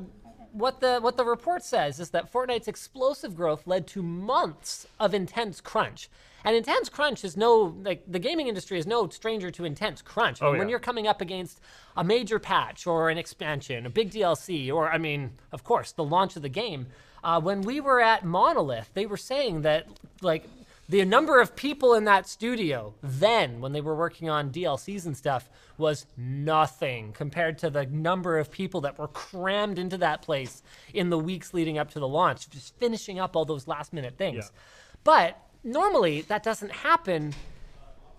what 0.53 0.81
the 0.81 0.99
what 1.01 1.17
the 1.17 1.25
report 1.25 1.63
says 1.65 2.01
is 2.01 2.11
that 2.11 2.33
Fortnite's 2.33 2.67
explosive 2.69 3.37
growth 3.37 3.67
led 3.67 3.87
to 3.89 4.03
months 4.03 4.87
of 4.99 5.15
intense 5.15 5.61
crunch. 5.61 6.09
And 6.43 6.57
intense 6.57 6.89
crunch 6.89 7.23
is 7.25 7.37
no 7.37 7.77
like 7.85 8.03
the 8.09 8.19
gaming 8.19 8.49
industry 8.49 8.79
is 8.79 8.87
no 8.87 9.09
stranger 9.11 9.51
to 9.53 9.65
intense 9.65 10.01
crunch. 10.03 10.41
I 10.43 10.47
mean, 10.47 10.55
Oh, 10.55 10.59
When 10.59 10.69
yeah. 10.69 10.73
you're 10.73 10.81
coming 10.81 11.07
up 11.07 11.21
against 11.21 11.61
a 11.97 12.03
major 12.03 12.39
patch 12.39 12.87
or 12.87 13.11
an 13.11 13.19
expansion, 13.19 13.85
a 13.87 13.91
big 13.91 14.11
DLC, 14.11 14.73
or 14.73 14.91
I 14.91 14.99
mean, 14.99 15.33
of 15.53 15.65
course, 15.65 15.93
the 15.93 16.05
launch 16.05 16.37
of 16.37 16.43
the 16.43 16.49
game. 16.49 16.87
Uh, 17.23 17.39
when 17.41 17.61
we 17.61 17.81
were 17.81 18.01
at 18.01 18.25
Monolith, 18.25 18.91
they 18.95 19.05
were 19.05 19.19
saying 19.19 19.61
that 19.63 19.87
like 20.23 20.49
the 20.91 21.05
number 21.05 21.41
of 21.41 21.55
people 21.55 21.95
in 21.95 22.05
that 22.05 22.27
studio 22.27 22.95
then 23.01 23.61
when 23.61 23.73
they 23.73 23.81
were 23.81 23.95
working 23.95 24.29
on 24.29 24.51
DLCs 24.51 25.07
and 25.07 25.17
stuff 25.17 25.49
was 25.79 26.05
nothing 26.17 27.13
compared 27.13 27.59
to 27.59 27.71
the 27.71 27.87
number 27.87 28.39
of 28.39 28.51
people 28.51 28.81
that 28.81 28.99
were 28.99 29.07
crammed 29.09 29.79
into 29.79 29.97
that 29.97 30.21
place 30.21 30.63
in 30.93 31.09
the 31.09 31.19
weeks 31.19 31.55
leading 31.55 31.79
up 31.79 31.91
to 31.91 32.01
the 32.01 32.09
launch 32.09 32.51
just 32.51 32.77
finishing 32.79 33.21
up 33.21 33.37
all 33.37 33.45
those 33.45 33.69
last 33.69 33.93
minute 33.93 34.19
things. 34.19 34.51
Yeah. 34.53 34.61
But 35.05 35.39
normally 35.63 36.23
that 36.23 36.43
doesn't 36.43 36.73
happen 36.73 37.35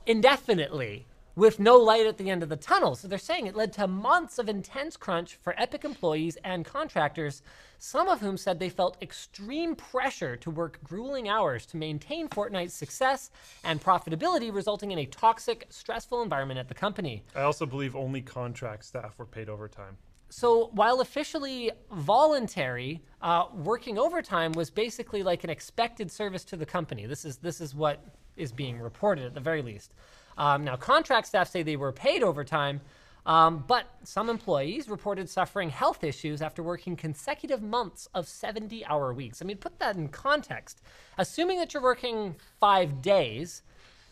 indefinitely 0.05 1.05
with 1.41 1.59
no 1.59 1.75
light 1.75 2.05
at 2.05 2.19
the 2.19 2.29
end 2.29 2.43
of 2.43 2.49
the 2.49 2.55
tunnel. 2.55 2.93
So 2.93 3.07
they're 3.07 3.17
saying 3.17 3.47
it 3.47 3.55
led 3.55 3.73
to 3.73 3.87
months 3.87 4.37
of 4.37 4.47
intense 4.47 4.95
crunch 4.95 5.39
for 5.41 5.59
Epic 5.59 5.83
employees 5.83 6.37
and 6.43 6.63
contractors, 6.63 7.41
some 7.79 8.07
of 8.07 8.21
whom 8.21 8.37
said 8.37 8.59
they 8.59 8.69
felt 8.69 8.95
extreme 9.01 9.75
pressure 9.75 10.37
to 10.37 10.51
work 10.51 10.77
grueling 10.83 11.29
hours 11.29 11.65
to 11.65 11.77
maintain 11.77 12.29
Fortnite's 12.29 12.75
success 12.75 13.31
and 13.63 13.81
profitability, 13.83 14.53
resulting 14.53 14.91
in 14.91 14.99
a 14.99 15.07
toxic, 15.07 15.65
stressful 15.69 16.21
environment 16.21 16.59
at 16.59 16.67
the 16.67 16.75
company. 16.75 17.23
I 17.35 17.41
also 17.41 17.65
believe 17.65 17.95
only 17.95 18.21
contract 18.21 18.85
staff 18.85 19.17
were 19.17 19.25
paid 19.25 19.49
overtime. 19.49 19.97
So 20.29 20.69
while 20.73 21.01
officially 21.01 21.71
voluntary, 21.91 23.01
uh, 23.19 23.45
working 23.51 23.97
overtime 23.97 24.51
was 24.51 24.69
basically 24.69 25.23
like 25.23 25.43
an 25.43 25.49
expected 25.49 26.11
service 26.11 26.45
to 26.45 26.55
the 26.55 26.67
company. 26.67 27.07
This 27.07 27.25
is 27.25 27.37
this 27.37 27.59
is 27.59 27.73
what 27.73 28.05
is 28.37 28.51
being 28.51 28.79
reported 28.79 29.25
at 29.25 29.33
the 29.33 29.41
very 29.41 29.63
least. 29.63 29.95
Um, 30.37 30.63
now 30.63 30.75
contract 30.75 31.27
staff 31.27 31.49
say 31.49 31.63
they 31.63 31.75
were 31.77 31.91
paid 31.91 32.23
overtime, 32.23 32.81
Um, 33.23 33.63
but 33.67 33.85
some 34.03 34.29
employees 34.31 34.89
reported 34.89 35.29
suffering 35.29 35.69
health 35.69 36.03
issues 36.03 36.41
after 36.41 36.63
working 36.63 36.95
consecutive 36.95 37.61
months 37.61 38.09
of 38.15 38.27
70 38.27 38.83
hour 38.87 39.13
weeks. 39.13 39.43
I 39.43 39.45
mean, 39.45 39.57
put 39.57 39.77
that 39.77 39.95
in 39.95 40.07
context. 40.07 40.81
Assuming 41.19 41.59
that 41.59 41.71
you're 41.71 41.83
working 41.83 42.35
five 42.59 43.03
days, 43.03 43.61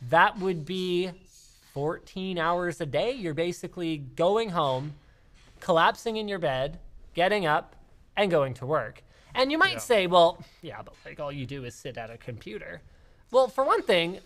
that 0.09 0.37
would 0.37 0.63
be 0.63 1.09
14 1.73 2.37
hours 2.37 2.79
a 2.81 2.85
day. 2.85 3.11
You're 3.11 3.33
basically 3.33 3.97
going 3.97 4.49
home, 4.51 4.93
collapsing 5.59 6.17
in 6.17 6.27
your 6.27 6.39
bed, 6.39 6.77
getting 7.15 7.47
up, 7.47 7.75
and 8.15 8.29
going 8.29 8.53
to 8.55 8.65
work. 8.67 9.01
And 9.33 9.51
you 9.51 9.57
might 9.57 9.73
Yeah. 9.73 9.77
say, 9.79 10.05
well, 10.07 10.43
yeah, 10.61 10.83
but 10.83 10.93
like 11.03 11.19
all 11.19 11.31
you 11.31 11.47
do 11.47 11.63
is 11.65 11.73
sit 11.73 11.97
at 11.97 12.11
a 12.11 12.17
computer. 12.17 12.81
Well, 13.31 13.47
for 13.47 13.63
one 13.63 13.81
thing, 13.81 14.19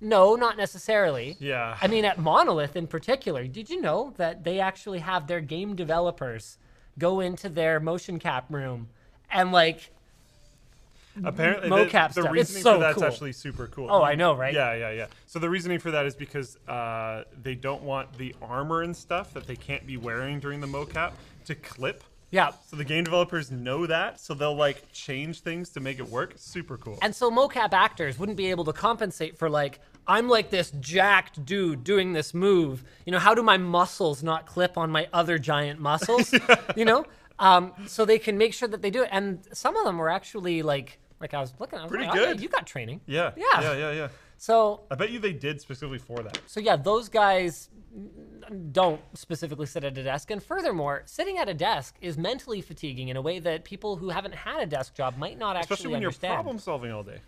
no, 0.00 0.36
not 0.36 0.56
necessarily. 0.56 1.36
Yeah. 1.40 1.76
I 1.80 1.88
mean, 1.88 2.04
at 2.04 2.18
Monolith 2.18 2.76
in 2.76 2.86
particular, 2.86 3.46
did 3.46 3.68
you 3.68 3.80
know 3.80 4.14
that 4.16 4.44
they 4.44 4.60
actually 4.60 5.00
have 5.00 5.26
their 5.26 5.40
game 5.40 5.74
developers 5.74 6.58
go 6.98 7.20
into 7.20 7.48
their 7.48 7.80
motion 7.80 8.18
cap 8.18 8.46
room 8.50 8.88
and 9.30 9.52
like, 9.52 9.90
Apparently, 11.24 11.68
mocap 11.68 12.14
the, 12.14 12.22
the 12.22 12.22
stuff. 12.22 12.24
It's 12.26 12.32
reasoning 12.32 12.62
so 12.62 12.74
for 12.74 12.80
that's 12.80 12.94
cool. 12.94 13.04
actually 13.04 13.32
super 13.32 13.66
cool. 13.66 13.88
oh, 13.90 14.02
I 14.02 14.14
know, 14.14 14.36
right? 14.36 14.54
Yeah, 14.54 14.74
yeah, 14.74 14.90
yeah. 14.92 15.06
So 15.26 15.40
the 15.40 15.50
reasoning 15.50 15.80
for 15.80 15.90
that 15.90 16.06
is 16.06 16.14
because 16.14 16.56
uh, 16.68 17.24
they 17.42 17.56
don't 17.56 17.82
want 17.82 18.16
the 18.16 18.36
armor 18.40 18.82
and 18.82 18.96
stuff 18.96 19.34
that 19.34 19.46
they 19.46 19.56
can't 19.56 19.84
be 19.84 19.96
wearing 19.96 20.38
during 20.38 20.60
the 20.60 20.68
mocap 20.68 21.12
to 21.46 21.56
clip. 21.56 22.04
Yeah. 22.30 22.52
So 22.66 22.76
the 22.76 22.84
game 22.84 23.04
developers 23.04 23.50
know 23.50 23.86
that, 23.86 24.20
so 24.20 24.34
they'll 24.34 24.54
like 24.54 24.92
change 24.92 25.40
things 25.40 25.70
to 25.70 25.80
make 25.80 25.98
it 25.98 26.08
work. 26.08 26.34
Super 26.36 26.76
cool. 26.76 26.98
And 27.00 27.14
so 27.14 27.30
mocap 27.30 27.72
actors 27.72 28.18
wouldn't 28.18 28.36
be 28.36 28.50
able 28.50 28.64
to 28.66 28.72
compensate 28.72 29.38
for 29.38 29.48
like 29.48 29.80
I'm 30.08 30.28
like 30.28 30.48
this 30.50 30.70
jacked 30.80 31.44
dude 31.44 31.84
doing 31.84 32.14
this 32.14 32.32
move. 32.32 32.82
You 33.04 33.12
know, 33.12 33.18
how 33.18 33.34
do 33.34 33.42
my 33.42 33.58
muscles 33.58 34.22
not 34.22 34.46
clip 34.46 34.78
on 34.78 34.90
my 34.90 35.06
other 35.12 35.38
giant 35.38 35.80
muscles? 35.80 36.34
You 36.76 36.84
know, 36.86 37.04
um, 37.38 37.72
so 37.86 38.04
they 38.04 38.18
can 38.18 38.38
make 38.38 38.54
sure 38.54 38.68
that 38.68 38.82
they 38.82 38.90
do 38.90 39.02
it. 39.02 39.08
And 39.12 39.40
some 39.52 39.76
of 39.76 39.84
them 39.84 39.98
were 39.98 40.08
actually 40.08 40.62
like, 40.62 40.98
like 41.20 41.34
I 41.34 41.40
was 41.40 41.52
looking, 41.58 41.78
I 41.78 41.82
was 41.82 41.90
Pretty 41.90 42.06
like, 42.06 42.16
oh, 42.16 42.20
yeah, 42.20 42.26
good. 42.32 42.40
you 42.40 42.48
got 42.48 42.66
training. 42.66 43.00
yeah, 43.06 43.32
Yeah. 43.36 43.60
yeah, 43.60 43.76
yeah, 43.76 43.92
yeah. 43.92 44.08
So 44.40 44.82
I 44.90 44.94
bet 44.94 45.10
you 45.10 45.18
they 45.18 45.32
did 45.32 45.60
specifically 45.60 45.98
for 45.98 46.22
that. 46.22 46.38
So 46.46 46.60
yeah, 46.60 46.76
those 46.76 47.08
guys 47.08 47.68
don't 48.72 49.00
specifically 49.18 49.66
sit 49.66 49.82
at 49.84 49.98
a 49.98 50.02
desk. 50.04 50.30
And 50.30 50.40
furthermore, 50.42 51.02
sitting 51.06 51.38
at 51.38 51.48
a 51.48 51.54
desk 51.54 51.96
is 52.00 52.16
mentally 52.16 52.60
fatiguing 52.60 53.08
in 53.08 53.16
a 53.16 53.22
way 53.22 53.40
that 53.40 53.64
people 53.64 53.96
who 53.96 54.10
haven't 54.10 54.34
had 54.34 54.60
a 54.62 54.66
desk 54.66 54.94
job 54.94 55.16
might 55.18 55.38
not 55.38 55.56
actually 55.56 55.74
Especially 55.74 55.90
when 55.92 55.96
understand. 56.04 56.30
you're 56.30 56.36
problem 56.36 56.58
solving 56.58 56.92
all 56.92 57.02
day 57.02 57.18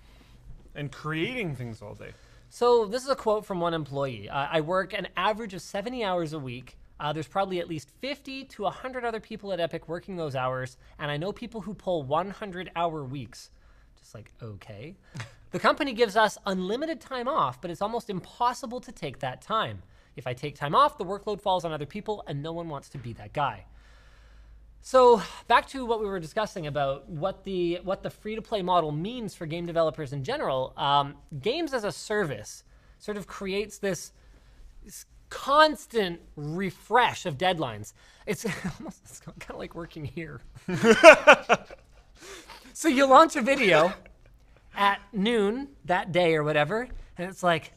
and 0.77 0.93
creating 0.93 1.57
things 1.57 1.83
all 1.83 1.95
day. 1.95 2.13
So 2.53 2.85
this 2.85 3.05
is 3.05 3.09
a 3.09 3.15
quote 3.15 3.47
from 3.47 3.61
one 3.61 3.75
employee. 3.75 4.29
Uh, 4.29 4.49
I 4.51 4.61
work 4.61 4.93
an 4.93 5.07
average 5.17 5.55
of 5.55 5.63
70 5.63 6.03
hours 6.03 6.33
a 6.33 6.39
week. 6.39 6.77
Uh, 6.99 7.13
there's 7.13 7.29
probably 7.29 7.61
at 7.61 7.69
least 7.69 7.91
50 8.01 8.45
to 8.47 8.63
100 8.65 9.05
other 9.05 9.21
people 9.21 9.53
at 9.53 9.61
Epic 9.61 9.89
working 9.89 10.17
those 10.17 10.35
hours, 10.35 10.77
and 10.99 11.13
I 11.13 11.17
know 11.17 11.31
people 11.33 11.61
who 11.61 11.75
pull 11.75 12.03
100 12.03 12.73
hour 12.75 13.05
weeks. 13.05 13.51
Just 13.97 14.17
like, 14.17 14.33
okay. 14.43 14.97
the 15.53 15.61
company 15.61 15.93
gives 15.93 16.17
us 16.17 16.37
unlimited 16.45 17.01
time 17.01 17.29
off, 17.29 17.61
but 17.61 17.71
it's 17.71 17.81
almost 17.81 18.11
impossible 18.11 18.81
to 18.81 18.91
take 18.91 19.21
that 19.21 19.41
time. 19.41 19.85
If 20.17 20.27
I 20.27 20.35
take 20.35 20.57
time 20.57 20.75
off, 20.75 20.99
the 20.99 21.05
workload 21.05 21.41
falls 21.41 21.65
on 21.65 21.71
other 21.71 21.87
people, 21.87 22.25
and 22.27 22.43
no 22.43 22.53
one 22.53 22.69
wants 22.69 22.89
to 22.91 22.99
be 22.99 23.13
that 23.13 23.33
guy. 23.33 23.65
So 24.83 25.23
back 25.47 25.67
to 25.69 25.85
what 25.85 26.01
we 26.01 26.07
were 26.07 26.21
discussing 26.21 26.67
about 26.67 27.09
what 27.09 27.45
the 27.45 27.81
what 27.85 28.03
the 28.03 28.11
free 28.11 28.35
to 28.35 28.43
play 28.43 28.63
model 28.63 28.93
means 28.93 29.35
for 29.35 29.47
game 29.47 29.67
developers 29.67 30.13
in 30.13 30.25
general. 30.25 30.73
Um, 30.77 31.17
games 31.41 31.75
as 31.75 31.85
a 31.85 31.93
service 31.93 32.65
sort 32.99 33.17
of 33.17 33.27
creates 33.27 33.79
this, 33.79 34.13
this 34.85 35.07
constant 35.29 36.21
refresh 36.37 37.27
of 37.27 37.37
deadlines. 37.39 37.93
It's 38.27 38.45
almost 38.79 39.01
it's 39.05 39.21
kind 39.21 39.51
of 39.51 39.59
like 39.59 39.75
working 39.75 40.05
here. 40.05 40.41
so 42.73 42.89
you 42.89 43.07
launch 43.07 43.37
a 43.37 43.43
video 43.43 43.93
at 44.75 45.01
noon 45.13 45.69
that 45.85 46.13
day 46.13 46.35
or 46.35 46.43
whatever, 46.43 46.89
and 47.19 47.29
it's 47.29 47.43
like 47.43 47.73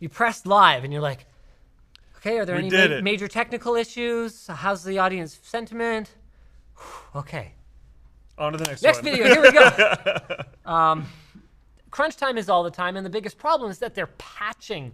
you 0.00 0.08
press 0.10 0.44
live, 0.44 0.84
and 0.84 0.92
you're 0.92 1.02
like, 1.02 1.24
okay, 2.18 2.38
are 2.38 2.44
there 2.44 2.56
We 2.56 2.66
any 2.66 2.88
ma- 2.88 3.00
major 3.00 3.28
technical 3.28 3.74
issues? 3.74 4.46
How's 4.46 4.84
the 4.84 4.98
audience 4.98 5.38
sentiment? 5.42 6.10
Okay. 7.14 7.52
On 8.38 8.52
to 8.52 8.58
the 8.58 8.64
next, 8.64 8.82
Next 8.82 9.02
one. 9.02 9.04
video, 9.04 9.26
here 9.26 9.42
we 9.42 9.52
go. 9.52 10.26
um, 10.70 11.06
crunch 11.90 12.16
time 12.16 12.36
is 12.36 12.48
all 12.50 12.62
the 12.62 12.70
time, 12.70 12.96
and 12.96 13.06
the 13.06 13.10
biggest 13.10 13.38
problem 13.38 13.70
is 13.70 13.78
that 13.78 13.94
they're 13.94 14.08
patching 14.18 14.92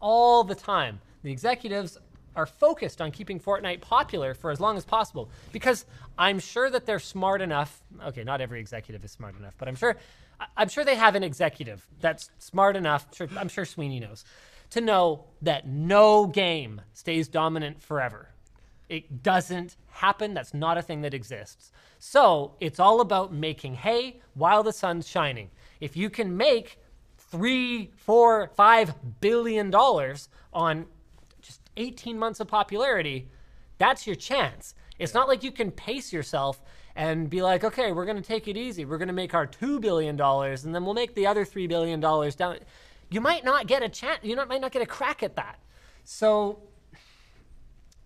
all 0.00 0.44
the 0.44 0.54
time. 0.54 1.00
The 1.22 1.30
executives 1.30 1.96
are 2.36 2.46
focused 2.46 3.00
on 3.00 3.10
keeping 3.10 3.38
Fortnite 3.38 3.80
popular 3.80 4.34
for 4.34 4.50
as 4.50 4.60
long 4.60 4.76
as 4.76 4.84
possible 4.84 5.30
because 5.52 5.84
I'm 6.18 6.38
sure 6.38 6.70
that 6.70 6.86
they're 6.86 6.98
smart 6.98 7.40
enough. 7.40 7.82
Okay, 8.04 8.24
not 8.24 8.40
every 8.40 8.60
executive 8.60 9.04
is 9.04 9.10
smart 9.10 9.36
enough, 9.38 9.54
but 9.58 9.68
I'm 9.68 9.76
sure 9.76 9.96
I'm 10.56 10.68
sure 10.68 10.84
they 10.84 10.96
have 10.96 11.14
an 11.14 11.22
executive 11.22 11.86
that's 12.00 12.30
smart 12.38 12.76
enough. 12.76 13.06
I'm 13.36 13.48
sure 13.48 13.64
Sweeney 13.64 14.00
knows 14.00 14.24
to 14.70 14.80
know 14.80 15.24
that 15.42 15.68
no 15.68 16.26
game 16.26 16.80
stays 16.94 17.28
dominant 17.28 17.82
forever. 17.82 18.31
It 18.92 19.22
doesn't 19.22 19.76
happen. 19.88 20.34
That's 20.34 20.52
not 20.52 20.76
a 20.76 20.82
thing 20.82 21.00
that 21.00 21.14
exists. 21.14 21.72
So 21.98 22.56
it's 22.60 22.78
all 22.78 23.00
about 23.00 23.32
making 23.32 23.76
hay 23.76 24.20
while 24.34 24.62
the 24.62 24.72
sun's 24.72 25.08
shining. 25.08 25.48
If 25.80 25.96
you 25.96 26.10
can 26.10 26.36
make 26.36 26.78
three, 27.16 27.90
four, 27.96 28.50
five 28.54 28.94
billion 29.22 29.70
dollars 29.70 30.28
on 30.52 30.84
just 31.40 31.62
18 31.78 32.18
months 32.18 32.38
of 32.38 32.48
popularity, 32.48 33.30
that's 33.78 34.06
your 34.06 34.14
chance. 34.14 34.74
It's 34.98 35.14
not 35.14 35.26
like 35.26 35.42
you 35.42 35.52
can 35.52 35.70
pace 35.70 36.12
yourself 36.12 36.60
and 36.94 37.30
be 37.30 37.40
like, 37.40 37.64
okay, 37.64 37.92
we're 37.92 38.04
going 38.04 38.18
to 38.18 38.22
take 38.22 38.46
it 38.46 38.58
easy. 38.58 38.84
We're 38.84 38.98
going 38.98 39.08
to 39.08 39.14
make 39.14 39.32
our 39.32 39.46
$2 39.46 39.80
billion 39.80 40.20
and 40.20 40.74
then 40.74 40.84
we'll 40.84 40.92
make 40.92 41.14
the 41.14 41.26
other 41.26 41.46
$3 41.46 41.66
billion 41.66 41.98
down. 41.98 42.58
You 43.08 43.22
might 43.22 43.42
not 43.42 43.66
get 43.66 43.82
a 43.82 43.88
chance, 43.88 44.18
you 44.22 44.36
might 44.36 44.60
not 44.60 44.70
get 44.70 44.82
a 44.82 44.86
crack 44.86 45.22
at 45.22 45.34
that. 45.36 45.58
So 46.04 46.62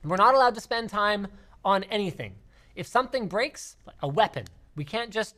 we're 0.09 0.17
not 0.17 0.35
allowed 0.35 0.55
to 0.55 0.61
spend 0.61 0.89
time 0.89 1.29
on 1.65 1.85
anything. 1.85 2.35
If 2.75 2.87
something 2.87 3.27
breaks, 3.27 3.77
a 4.03 4.09
weapon, 4.09 4.45
we 4.75 4.85
can't 4.85 5.11
just 5.11 5.35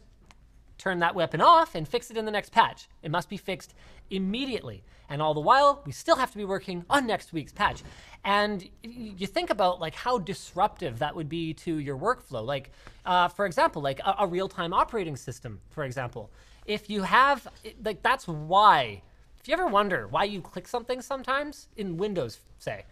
turn 0.76 1.00
that 1.00 1.14
weapon 1.14 1.40
off 1.40 1.74
and 1.74 1.86
fix 1.86 2.10
it 2.10 2.16
in 2.16 2.24
the 2.24 2.30
next 2.30 2.52
patch. 2.52 2.88
It 3.02 3.10
must 3.10 3.28
be 3.28 3.36
fixed 3.36 3.74
immediately. 4.10 4.84
And 5.08 5.20
all 5.20 5.34
the 5.34 5.40
while, 5.40 5.82
we 5.84 5.92
still 5.92 6.16
have 6.16 6.30
to 6.32 6.36
be 6.36 6.44
working 6.44 6.84
on 6.88 7.06
next 7.06 7.32
week's 7.32 7.52
patch. 7.52 7.82
And 8.24 8.68
you 8.82 9.26
think 9.26 9.50
about 9.50 9.80
like 9.80 9.94
how 9.94 10.18
disruptive 10.18 10.98
that 10.98 11.16
would 11.16 11.28
be 11.28 11.54
to 11.54 11.78
your 11.78 11.96
workflow. 11.96 12.44
Like, 12.44 12.70
uh, 13.06 13.28
for 13.28 13.46
example, 13.46 13.82
like 13.82 14.00
a, 14.00 14.16
a 14.20 14.26
real-time 14.26 14.72
operating 14.72 15.16
system, 15.16 15.60
for 15.70 15.84
example. 15.84 16.30
If 16.66 16.90
you 16.90 17.02
have, 17.02 17.48
like, 17.82 18.02
that's 18.02 18.28
why. 18.28 19.02
If 19.40 19.48
you 19.48 19.54
ever 19.54 19.66
wonder 19.66 20.06
why 20.08 20.24
you 20.24 20.42
click 20.42 20.68
something 20.68 21.00
sometimes 21.00 21.68
in 21.76 21.96
Windows, 21.96 22.40
say, 22.58 22.84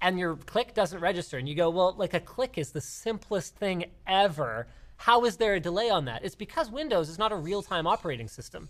and 0.00 0.18
your 0.18 0.36
click 0.36 0.74
doesn't 0.74 1.00
register 1.00 1.38
and 1.38 1.48
you 1.48 1.54
go 1.54 1.70
well 1.70 1.94
like 1.96 2.14
a 2.14 2.20
click 2.20 2.56
is 2.58 2.70
the 2.70 2.80
simplest 2.80 3.56
thing 3.56 3.86
ever. 4.06 4.68
How 4.96 5.24
is 5.24 5.36
there 5.36 5.54
a 5.54 5.60
delay 5.60 5.90
on 5.90 6.04
that? 6.06 6.24
It's 6.24 6.34
because 6.34 6.70
windows 6.70 7.08
is 7.08 7.18
not 7.18 7.32
a 7.32 7.36
real-time 7.36 7.86
operating 7.86 8.28
system. 8.28 8.68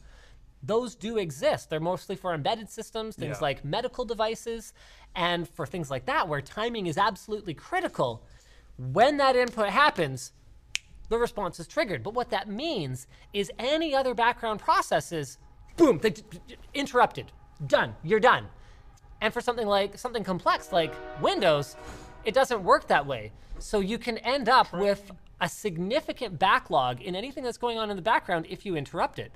Those 0.62 0.94
do 0.94 1.18
exist. 1.18 1.70
They're 1.70 1.80
mostly 1.80 2.16
for 2.16 2.34
embedded 2.34 2.68
systems 2.68 3.16
things 3.16 3.36
Yeah. 3.38 3.42
like 3.42 3.64
medical 3.64 4.04
devices 4.04 4.72
and 5.14 5.48
for 5.48 5.66
things 5.66 5.90
like 5.90 6.06
that 6.06 6.28
where 6.28 6.40
timing 6.40 6.86
is 6.86 6.98
absolutely 6.98 7.54
critical. 7.54 8.22
When 8.76 9.16
that 9.18 9.36
input 9.36 9.70
happens 9.70 10.32
the 11.08 11.18
response 11.18 11.58
is 11.58 11.66
triggered. 11.66 12.02
But 12.02 12.14
what 12.14 12.30
that 12.30 12.48
means 12.48 13.06
is 13.32 13.50
any 13.58 13.94
other 13.94 14.14
background 14.14 14.60
processes, 14.60 15.38
boom, 15.76 15.98
they, 15.98 16.14
interrupted, 16.74 17.32
done, 17.66 17.96
you're 18.02 18.20
done. 18.20 18.46
And 19.20 19.32
for 19.32 19.40
something 19.40 19.66
like 19.66 19.98
something 19.98 20.24
complex 20.24 20.72
like 20.72 20.94
Windows, 21.20 21.76
it 22.24 22.34
doesn't 22.34 22.62
work 22.62 22.86
that 22.88 23.06
way. 23.06 23.32
So 23.58 23.80
you 23.80 23.98
can 23.98 24.18
end 24.18 24.48
up 24.48 24.72
with 24.72 25.10
a 25.40 25.48
significant 25.48 26.38
backlog 26.38 27.00
in 27.00 27.14
anything 27.14 27.44
that's 27.44 27.58
going 27.58 27.78
on 27.78 27.90
in 27.90 27.96
the 27.96 28.02
background 28.02 28.46
if 28.48 28.64
you 28.64 28.76
interrupt 28.76 29.18
it. 29.18 29.32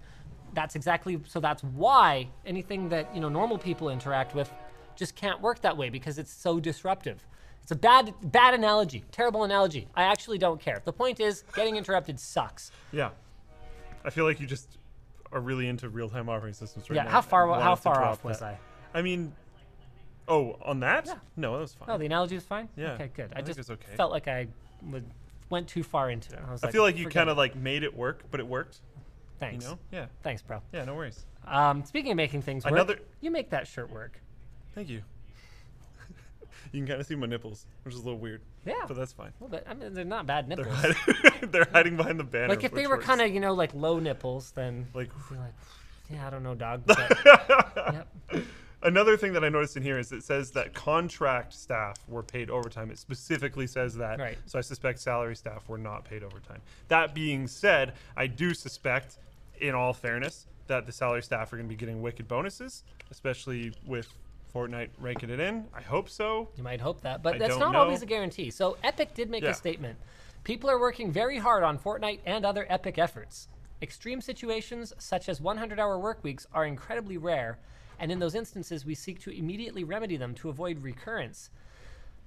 That's 0.55 0.75
exactly 0.77 1.21
so 1.27 1.41
that's 1.41 1.65
why 1.65 2.29
anything 2.45 2.89
that, 2.91 3.12
you 3.15 3.21
know, 3.21 3.29
normal 3.29 3.59
people 3.59 3.89
interact 3.89 4.35
with 4.35 4.51
just 4.95 5.17
can't 5.17 5.41
work 5.41 5.61
that 5.62 5.77
way 5.77 5.89
because 5.89 6.19
it's 6.19 6.33
so 6.33 6.61
disruptive. 6.61 7.27
It's 7.62 7.71
a 7.71 7.77
bad 7.77 8.15
bad 8.23 8.55
analogy, 8.55 9.05
terrible 9.11 9.45
analogy. 9.45 9.89
I 9.95 10.03
actually 10.05 10.39
don't 10.39 10.61
care. 10.61 10.83
The 10.85 10.93
point 10.93 11.21
is 11.21 11.45
getting 11.55 11.77
interrupted 11.77 12.19
sucks. 12.21 12.71
Yeah. 12.93 13.11
I 14.05 14.11
feel 14.11 14.25
like 14.25 14.41
you 14.41 14.47
just 14.47 14.79
are 15.33 15.41
really 15.41 15.69
into 15.69 15.89
real-time 15.89 16.29
operating 16.29 16.55
systems 16.55 16.91
right 16.91 16.97
Yeah, 16.97 17.03
now. 17.05 17.09
Yeah, 17.09 17.12
how 17.12 17.21
far 17.23 17.61
how 17.61 17.75
far 17.75 18.05
off 18.05 18.25
was 18.25 18.41
that. 18.41 18.61
I? 18.95 18.99
I 18.99 19.03
mean, 19.03 19.33
oh, 20.29 20.59
on 20.64 20.81
that? 20.81 21.07
Yeah. 21.07 21.14
No, 21.37 21.52
that 21.55 21.61
was 21.61 21.75
fine. 21.75 21.88
Oh, 21.91 21.99
the 21.99 22.07
analogy 22.07 22.35
was 22.35 22.45
fine. 22.45 22.69
Yeah, 22.76 22.93
Okay, 22.93 23.11
good. 23.14 23.33
I 23.35 23.41
I, 23.41 23.43
think 23.43 23.57
just 23.57 23.71
okay. 23.71 23.97
felt 23.97 24.11
like 24.12 24.29
I 24.29 24.49
would, 24.91 25.05
went 25.50 25.69
too 25.69 25.83
far 25.83 26.11
into 26.11 26.33
it. 26.35 26.41
I, 26.47 26.52
was 26.52 26.64
I 26.64 26.71
feel 26.71 26.83
like 26.83 26.97
you 26.97 27.09
kind 27.09 27.29
of 27.31 27.37
like 27.37 27.55
made 27.57 27.83
it 27.83 27.97
work, 27.97 28.25
but 28.31 28.41
it 28.41 28.47
worked. 28.47 28.81
Thanks. 29.41 29.64
You 29.64 29.71
know? 29.73 29.79
Yeah. 29.91 30.07
Thanks, 30.23 30.43
bro. 30.43 30.62
Yeah. 30.73 30.85
No 30.85 30.95
worries. 30.95 31.25
Um, 31.47 31.85
speaking 31.85 32.12
of 32.12 32.17
making 32.17 32.43
things 32.43 32.64
work, 32.64 32.73
Another- 32.73 33.00
you 33.21 33.31
make 33.31 33.50
that 33.50 33.67
shirt 33.67 33.91
work. 33.91 34.21
Thank 34.75 34.88
you. 34.88 35.02
You 36.73 36.81
can 36.81 36.87
kind 36.88 37.00
of 37.00 37.07
see 37.07 37.17
my 37.17 37.26
nipples, 37.26 37.67
which 37.83 37.93
is 37.93 38.00
a 38.00 38.02
little 38.05 38.19
weird, 38.19 38.41
Yeah. 38.64 38.75
but 38.88 38.97
that's 38.97 39.12
fine. 39.12 39.33
Well, 39.41 39.50
but 39.50 39.69
I 39.69 39.75
mean, 39.75 39.93
they're 39.93 40.05
not 40.07 40.26
bad 40.26 40.49
nipples. 40.49 40.69
They're 40.81 40.93
hiding, 40.95 41.50
they're 41.50 41.69
hiding 41.71 41.97
behind 41.99 42.19
the 42.19 42.25
banner. 42.25 42.49
Like 42.49 42.64
if 42.64 42.73
they 42.73 42.87
were 42.87 42.97
kind 42.97 43.21
of, 43.21 43.31
you 43.35 43.41
know, 43.41 43.52
like 43.52 43.75
low 43.75 43.99
nipples, 43.99 44.52
then 44.52 44.87
like 44.95 45.11
like, 45.31 45.52
yeah, 46.11 46.26
I 46.26 46.31
don't 46.31 46.43
know, 46.43 46.55
dog. 46.55 46.83
But, 46.87 46.99
yep. 47.93 48.09
Another 48.83 49.17
thing 49.17 49.33
that 49.35 49.45
I 49.45 49.49
noticed 49.49 49.77
in 49.77 49.83
here 49.83 49.99
is 49.99 50.11
it 50.11 50.25
says 50.25 50.51
that 50.53 50.75
contract 50.75 51.53
staff 51.55 51.97
were 52.09 52.23
paid 52.23 52.51
overtime. 52.51 52.91
It 52.91 52.99
specifically 52.99 53.67
says 53.67 53.95
that. 53.97 54.19
Right. 54.19 54.37
So 54.47 54.59
I 54.59 54.62
suspect 54.62 54.99
salary 54.99 55.37
staff 55.37 55.69
were 55.69 55.79
not 55.79 56.05
paid 56.05 56.25
overtime. 56.25 56.61
That 56.89 57.15
being 57.15 57.47
said, 57.47 57.95
I 58.17 58.27
do 58.27 58.55
suspect, 58.55 59.19
in 59.61 59.75
all 59.75 59.93
fairness, 59.93 60.47
that 60.67 60.87
the 60.87 60.93
salary 60.93 61.23
staff 61.23 61.53
are 61.53 61.57
going 61.57 61.69
to 61.69 61.73
be 61.73 61.79
getting 61.79 62.03
wicked 62.03 62.27
bonuses, 62.27 62.83
especially 63.11 63.73
with 63.87 64.09
Fortnite 64.53 64.89
ranking 64.99 65.31
it 65.31 65.39
in. 65.39 65.65
I 65.73 65.81
hope 65.81 66.09
so. 66.09 66.49
You 66.57 66.65
might 66.65 66.81
hope 66.81 67.01
that, 67.03 67.23
but 67.23 67.37
I 67.37 67.39
that's 67.39 67.59
not 67.59 67.73
know. 67.73 67.81
always 67.83 68.03
a 68.03 68.07
guarantee. 68.07 68.51
So 68.51 68.77
Epic 68.83 69.15
did 69.15 69.31
make 69.31 69.45
Yeah. 69.45 69.51
a 69.51 69.55
statement. 69.55 69.99
People 70.45 70.69
are 70.69 70.79
working 70.81 71.12
very 71.12 71.39
hard 71.39 71.62
on 71.62 71.79
Fortnite 71.79 72.19
and 72.27 72.45
other 72.45 72.67
Epic 72.69 72.99
efforts. 72.99 73.49
Extreme 73.81 74.21
situations 74.21 74.93
such 74.99 75.29
as 75.29 75.41
100-hour 75.41 75.99
work 75.99 76.23
weeks 76.25 76.47
are 76.53 76.67
incredibly 76.67 77.17
rare, 77.17 77.59
and 78.03 78.11
in 78.11 78.19
those 78.19 78.35
instances 78.35 78.85
we 78.85 78.97
seek 78.97 79.21
to 79.21 79.31
immediately 79.31 79.85
remedy 79.85 80.17
them 80.17 80.35
to 80.35 80.49
avoid 80.49 80.83
recurrence. 80.83 81.49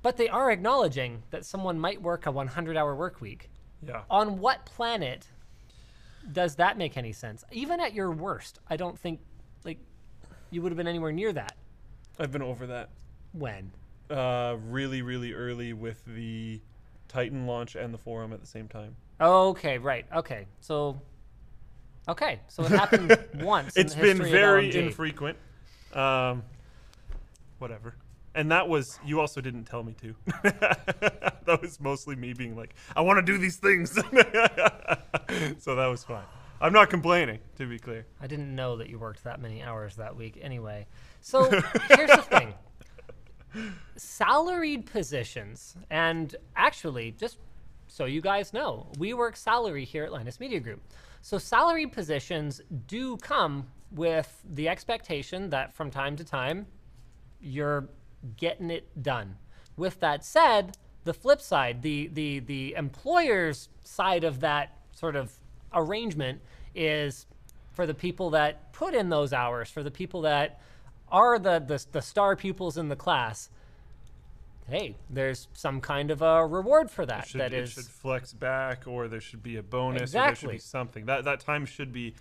But 0.02 0.16
they 0.16 0.30
are 0.30 0.50
acknowledging 0.50 1.24
that 1.32 1.46
someone 1.46 1.78
might 1.78 2.02
work 2.02 2.26
a 2.26 2.32
100-hour 2.32 2.96
work 2.96 3.20
week. 3.20 3.50
Yeah. 3.86 4.04
On 4.10 4.40
what 4.40 4.66
planet 4.66 5.28
does 6.32 6.56
that 6.56 6.78
make 6.78 6.96
any 6.96 7.12
sense? 7.12 7.44
Even 7.52 7.82
at 7.82 7.94
your 7.94 8.12
worst, 8.12 8.60
I 8.70 8.78
don't 8.78 8.98
think 8.98 9.20
like 9.66 9.78
you 10.50 10.62
would 10.62 10.72
have 10.72 10.78
been 10.78 10.88
anywhere 10.88 11.12
near 11.12 11.34
that. 11.34 11.58
I've 12.18 12.32
been 12.32 12.42
over 12.42 12.68
that. 12.68 12.90
When? 13.34 13.70
Uh, 14.10 14.56
really, 14.70 15.02
really 15.02 15.34
early 15.34 15.74
with 15.74 16.02
the 16.06 16.62
Titan 17.10 17.48
launch 17.48 17.76
and 17.76 17.94
the 17.94 17.98
forum 17.98 18.32
at 18.32 18.40
the 18.40 18.48
same 18.48 18.70
time. 18.70 18.96
Okay, 19.20 19.78
right. 19.78 20.06
Okay. 20.16 20.48
So 20.62 21.02
Okay, 22.08 22.40
so 22.48 22.64
it 22.64 22.72
happened 22.72 23.18
once. 23.42 23.76
It's 23.76 23.96
been 23.96 24.20
very 24.20 24.74
infrequent. 24.76 25.38
Um, 25.96 26.44
whatever. 27.60 27.96
And 28.36 28.52
that 28.52 28.68
was 28.68 29.00
you 29.06 29.22
also 29.22 29.40
didn't 29.40 29.64
tell 29.64 29.84
me 29.84 29.96
to. 30.02 30.16
that 30.44 31.60
was 31.62 31.80
mostly 31.80 32.16
me 32.16 32.34
being 32.34 32.56
like, 32.56 32.76
I 32.96 33.02
want 33.02 33.18
to 33.18 33.32
do 33.32 33.38
these 33.38 33.56
things. 33.56 33.92
so 35.60 35.76
that 35.76 35.88
was 35.88 36.04
fine. 36.04 36.26
I'm 36.60 36.74
not 36.74 36.90
complaining, 36.90 37.40
to 37.58 37.66
be 37.66 37.80
clear. 37.80 38.06
I 38.22 38.28
didn't 38.28 38.54
know 38.54 38.78
that 38.78 38.90
you 38.90 38.98
worked 38.98 39.24
that 39.24 39.42
many 39.42 39.62
hours 39.62 39.96
that 39.98 40.16
week 40.16 40.40
anyway. 40.42 40.88
So 41.22 41.44
here's 41.90 42.10
the 42.10 42.26
thing. 42.30 42.54
Salaried 43.96 44.86
positions, 44.86 45.76
and 45.90 46.36
actually, 46.56 47.12
just 47.12 47.38
so 47.88 48.06
you 48.06 48.22
guys 48.22 48.52
know, 48.52 48.88
we 48.98 49.14
work 49.14 49.36
salary 49.38 49.86
here 49.86 50.04
at 50.04 50.12
Linus 50.12 50.40
Media 50.40 50.60
Group. 50.60 50.82
So 51.26 51.40
salaried 51.40 51.92
positions 51.92 52.62
do 52.86 53.18
come 53.18 53.66
with 53.90 54.44
the 54.48 54.70
expectation 54.70 55.50
that 55.50 55.74
from 55.74 55.90
time 55.90 56.16
to 56.18 56.24
time 56.24 56.68
you're 57.42 57.90
getting 58.38 58.70
it 58.70 59.02
done. 59.02 59.38
With 59.76 60.00
that 60.02 60.24
said, 60.24 60.78
the 61.04 61.16
flip 61.16 61.42
side, 61.42 61.82
the 61.82 62.12
the 62.14 62.42
the 62.42 62.76
employer's 62.76 63.70
side 63.82 64.24
of 64.24 64.42
that 64.42 64.78
sort 64.92 65.16
of 65.16 65.34
arrangement 65.74 66.42
is 66.76 67.26
for 67.72 67.88
the 67.88 67.96
people 67.96 68.30
that 68.30 68.72
put 68.72 68.94
in 68.94 69.10
those 69.10 69.34
hours, 69.34 69.68
for 69.68 69.82
the 69.82 69.90
people 69.90 70.22
that 70.22 70.62
are 71.10 71.40
the 71.40 71.58
the, 71.58 71.84
the 71.92 72.04
star 72.04 72.36
pupils 72.36 72.78
in 72.78 72.88
the 72.88 72.96
class. 72.96 73.50
Hey, 74.68 74.96
there's 75.10 75.48
some 75.54 75.80
kind 75.80 76.10
of 76.10 76.22
a 76.22 76.46
reward 76.46 76.90
for 76.90 77.06
that. 77.06 77.28
Should, 77.28 77.42
that 77.42 77.54
it 77.54 77.64
is 77.64 77.74
should 77.74 77.86
flex 77.86 78.34
back, 78.34 78.88
or 78.88 79.08
there 79.08 79.22
should 79.22 79.44
be 79.44 79.58
a 79.58 79.64
bonus, 79.64 80.12
or 80.12 80.20
there 80.20 80.36
should 80.36 80.50
be 80.50 80.58
something. 80.58 81.06
That 81.06 81.26
that 81.26 81.40
time 81.40 81.66
should 81.66 81.94
be 81.94 82.16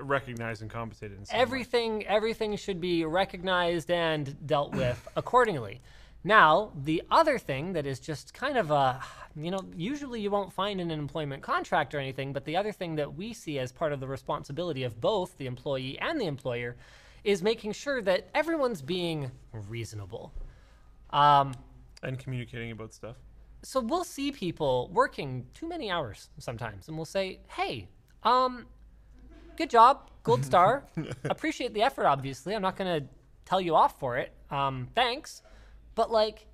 recognized 0.00 0.62
and 0.62 0.70
compensated 0.70 1.18
in 1.18 1.24
some 1.24 1.36
way. 1.36 1.42
everything 1.42 2.06
everything 2.06 2.56
should 2.56 2.80
be 2.80 3.04
recognized 3.04 3.90
and 3.90 4.36
dealt 4.46 4.74
with 4.74 5.08
accordingly. 5.16 5.80
Now, 6.24 6.72
the 6.74 7.04
other 7.08 7.38
thing 7.38 7.74
that 7.74 7.86
is 7.86 8.00
just 8.00 8.34
kind 8.34 8.58
of 8.58 8.72
a, 8.72 9.00
you 9.36 9.52
know, 9.52 9.60
usually 9.76 10.20
you 10.20 10.28
won't 10.28 10.52
find 10.52 10.80
in 10.80 10.90
an 10.90 10.98
employment 10.98 11.40
contract 11.40 11.94
or 11.94 12.00
anything, 12.00 12.32
but 12.32 12.44
the 12.44 12.56
other 12.56 12.72
thing 12.72 12.96
that 12.96 13.14
we 13.14 13.32
see 13.32 13.60
as 13.60 13.70
part 13.70 13.92
of 13.92 14.00
the 14.00 14.08
responsibility 14.08 14.82
of 14.82 15.00
both 15.00 15.38
the 15.38 15.46
employee 15.46 15.96
and 16.00 16.20
the 16.20 16.26
employer 16.26 16.74
is 17.22 17.44
making 17.44 17.72
sure 17.72 18.02
that 18.02 18.28
everyone's 18.34 18.82
being 18.82 19.30
reasonable. 19.52 20.32
Um, 21.10 21.54
and 22.02 22.18
communicating 22.18 22.70
about 22.70 22.92
stuff. 22.92 23.16
so 23.62 23.80
we'll 23.80 24.04
see 24.04 24.30
people 24.32 24.90
working 24.92 25.46
too 25.54 25.68
many 25.68 25.90
hours 25.90 26.28
sometimes 26.38 26.88
and 26.88 26.96
we'll 26.96 27.04
say 27.04 27.40
hey 27.48 27.88
um 28.22 28.66
good 29.56 29.70
job 29.70 30.10
gold 30.22 30.44
star. 30.50 30.84
Appreciate 31.24 31.72
the 31.72 31.82
effort 31.82 32.06
obviously. 32.06 32.54
I'm 32.54 32.62
not 32.62 32.76
going 32.76 33.00
to 33.00 33.06
tell 33.44 33.60
you 33.60 33.74
off 33.74 33.98
for 33.98 34.16
it. 34.18 34.32
Um 34.50 34.88
thanks. 34.94 35.42
But 35.94 36.10
like 36.10 36.46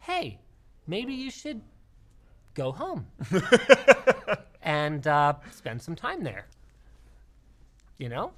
hey 0.00 0.38
maybe 0.86 1.14
you 1.14 1.30
should 1.30 1.60
go 2.54 2.72
home 2.72 3.06
and 4.62 5.06
uh, 5.06 5.34
spend 5.50 5.80
some 5.82 5.94
time 5.94 6.22
there. 6.24 6.46
You 7.98 8.08
know 8.08 8.32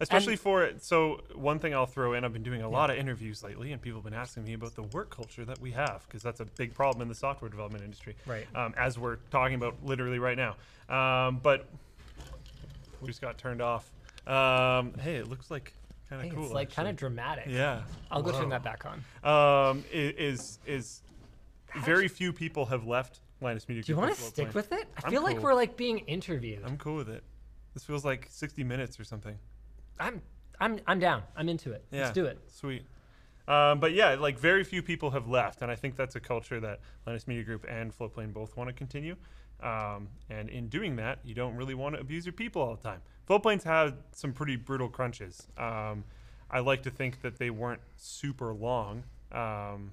Especially 0.00 0.36
for 0.36 0.64
it. 0.64 0.82
So, 0.82 1.20
one 1.34 1.58
thing 1.58 1.74
I'll 1.74 1.86
throw 1.86 2.14
in 2.14 2.24
I've 2.24 2.32
been 2.32 2.42
doing 2.42 2.62
a 2.62 2.68
lot 2.68 2.90
of 2.90 2.96
interviews 2.96 3.42
lately, 3.42 3.72
and 3.72 3.80
people 3.82 3.98
have 4.00 4.04
been 4.04 4.14
asking 4.18 4.44
me 4.44 4.54
about 4.54 4.74
the 4.74 4.82
work 4.84 5.14
culture 5.14 5.44
that 5.44 5.60
we 5.60 5.70
have, 5.72 6.04
because 6.06 6.22
that's 6.22 6.40
a 6.40 6.46
big 6.46 6.72
problem 6.74 7.02
in 7.02 7.08
the 7.08 7.14
software 7.14 7.50
development 7.50 7.84
industry. 7.84 8.16
Right. 8.26 8.46
Um, 8.54 8.74
as 8.78 8.98
we're 8.98 9.16
talking 9.30 9.56
about 9.56 9.76
literally 9.84 10.18
right 10.18 10.38
now. 10.38 10.56
Um, 10.88 11.38
but 11.42 11.68
we 13.00 13.08
just 13.08 13.20
got 13.20 13.36
turned 13.38 13.60
off. 13.60 13.90
Um, 14.26 14.94
hey, 14.98 15.16
it 15.16 15.28
looks 15.28 15.50
like 15.50 15.74
kind 16.10 16.26
of 16.26 16.34
cool. 16.34 16.44
it's 16.46 16.54
like 16.54 16.74
kind 16.74 16.88
of 16.88 16.96
dramatic 16.96 17.44
Yeah. 17.48 17.82
i'll 18.10 18.20
go 18.20 18.32
turn 18.32 18.48
that 18.48 18.64
back 18.64 18.84
on 18.84 19.04
Um, 19.22 19.84
is 19.92 20.58
is 20.66 21.02
very 21.84 22.08
few 22.08 22.32
people 22.32 22.66
have 22.66 22.84
left 22.84 23.20
Linus 23.40 23.68
Media 23.68 23.84
do 23.84 23.92
you 23.92 23.96
want 23.96 24.12
to 24.14 24.20
stick 24.20 24.52
with 24.52 24.72
it 24.72 24.88
i 24.96 25.02
I'm 25.06 25.12
feel 25.12 25.22
like 25.22 25.38
we're 25.38 25.54
like 25.54 25.76
being 25.76 25.98
interviewed 26.00 26.62
I'm 26.66 26.76
cool 26.78 26.96
with 26.96 27.08
it. 27.08 27.22
This 27.74 27.84
feels 27.84 28.04
like 28.04 28.26
60 28.28 28.64
minutes 28.64 28.98
or 28.98 29.04
something. 29.04 29.38
I'm 29.98 30.22
I'm 30.60 30.80
I'm 30.86 30.98
down. 30.98 31.22
I'm 31.36 31.48
into 31.48 31.72
it. 31.72 31.84
Yeah, 31.90 32.02
Let's 32.02 32.12
do 32.12 32.26
it. 32.26 32.38
Sweet. 32.48 32.84
Um, 33.48 33.80
but 33.80 33.92
yeah, 33.92 34.14
like 34.14 34.38
very 34.38 34.62
few 34.62 34.82
people 34.82 35.10
have 35.10 35.26
left, 35.28 35.62
and 35.62 35.70
I 35.70 35.74
think 35.74 35.96
that's 35.96 36.14
a 36.14 36.20
culture 36.20 36.60
that 36.60 36.80
Linus 37.06 37.26
Media 37.26 37.42
Group 37.42 37.66
and 37.68 37.92
Floatplane 37.96 38.32
both 38.32 38.56
want 38.56 38.68
to 38.68 38.74
continue. 38.74 39.16
Um, 39.62 40.08
and 40.28 40.48
in 40.48 40.68
doing 40.68 40.96
that, 40.96 41.18
you 41.24 41.34
don't 41.34 41.56
really 41.56 41.74
want 41.74 41.94
to 41.94 42.00
abuse 42.00 42.24
your 42.24 42.32
people 42.32 42.62
all 42.62 42.76
the 42.76 42.82
time. 42.82 43.00
Floatplane's 43.28 43.64
had 43.64 43.94
some 44.12 44.32
pretty 44.32 44.56
brutal 44.56 44.88
crunches. 44.88 45.46
Um, 45.58 46.04
I 46.50 46.60
like 46.60 46.82
to 46.84 46.90
think 46.90 47.22
that 47.22 47.38
they 47.38 47.50
weren't 47.50 47.80
super 47.96 48.54
long, 48.54 49.04
um, 49.32 49.92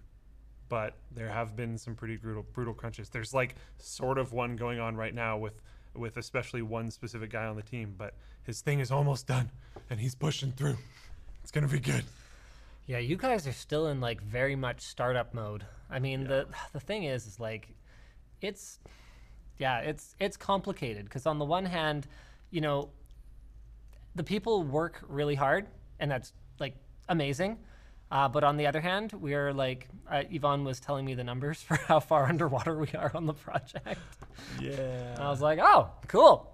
but 0.70 0.96
there 1.12 1.30
have 1.30 1.56
been 1.56 1.78
some 1.78 1.96
pretty 1.96 2.18
brutal 2.18 2.46
brutal 2.54 2.74
crunches. 2.74 3.10
There's 3.10 3.34
like 3.34 3.56
sort 3.78 4.18
of 4.18 4.34
one 4.34 4.56
going 4.56 4.80
on 4.80 4.96
right 4.96 5.14
now 5.14 5.38
with 5.38 5.62
with 5.98 6.18
especially 6.18 6.62
one 6.62 6.92
specific 6.92 7.32
guy 7.32 7.46
on 7.46 7.56
the 7.56 7.62
team, 7.62 7.96
but 7.98 8.14
his 8.44 8.62
thing 8.62 8.80
is 8.80 8.92
almost 8.92 9.28
done, 9.28 9.50
and 9.90 10.00
he's 10.00 10.16
pushing 10.16 10.52
through. 10.52 10.78
It's 11.44 11.52
gonna 11.52 11.68
be 11.68 11.80
good. 11.80 12.04
Yeah, 12.86 13.00
you 13.00 13.18
guys 13.18 13.46
are 13.48 13.54
still 13.54 13.88
in 13.88 14.00
like 14.00 14.22
very 14.22 14.56
much 14.56 14.82
startup 14.82 15.34
mode. 15.34 15.66
I 15.90 16.00
mean, 16.00 16.26
the 16.26 16.48
the 16.74 16.80
thing 16.80 17.04
is, 17.04 17.26
is 17.28 17.40
like, 17.40 17.70
it's, 18.42 18.80
yeah, 19.58 19.80
it's 19.80 20.16
it's 20.20 20.38
complicated 20.38 21.06
because 21.06 21.26
on 21.26 21.40
the 21.40 21.46
one 21.46 21.66
hand, 21.66 22.08
you 22.52 22.62
know, 22.62 22.90
the 24.16 24.24
people 24.24 24.64
work 24.64 25.04
really 25.08 25.36
hard, 25.36 25.68
and 26.00 26.10
that's 26.10 26.34
like 26.60 26.76
amazing. 27.10 27.58
Uh, 28.10 28.28
but 28.28 28.44
on 28.44 28.58
the 28.58 28.68
other 28.68 28.80
hand, 28.80 29.12
we 29.14 29.34
are 29.34 29.54
like 29.54 29.88
uh, 30.10 30.24
Yvonne 30.32 30.64
was 30.64 30.80
telling 30.80 31.06
me 31.06 31.14
the 31.14 31.24
numbers 31.24 31.62
for 31.68 31.76
how 31.76 32.00
far 32.00 32.26
underwater 32.26 32.78
we 32.78 32.90
are 32.98 33.12
on 33.14 33.26
the 33.26 33.34
project. 33.34 34.00
Yeah. 34.62 34.72
And 35.14 35.20
I 35.24 35.30
was 35.30 35.42
like, 35.42 35.60
oh, 35.62 35.90
cool. 36.08 36.54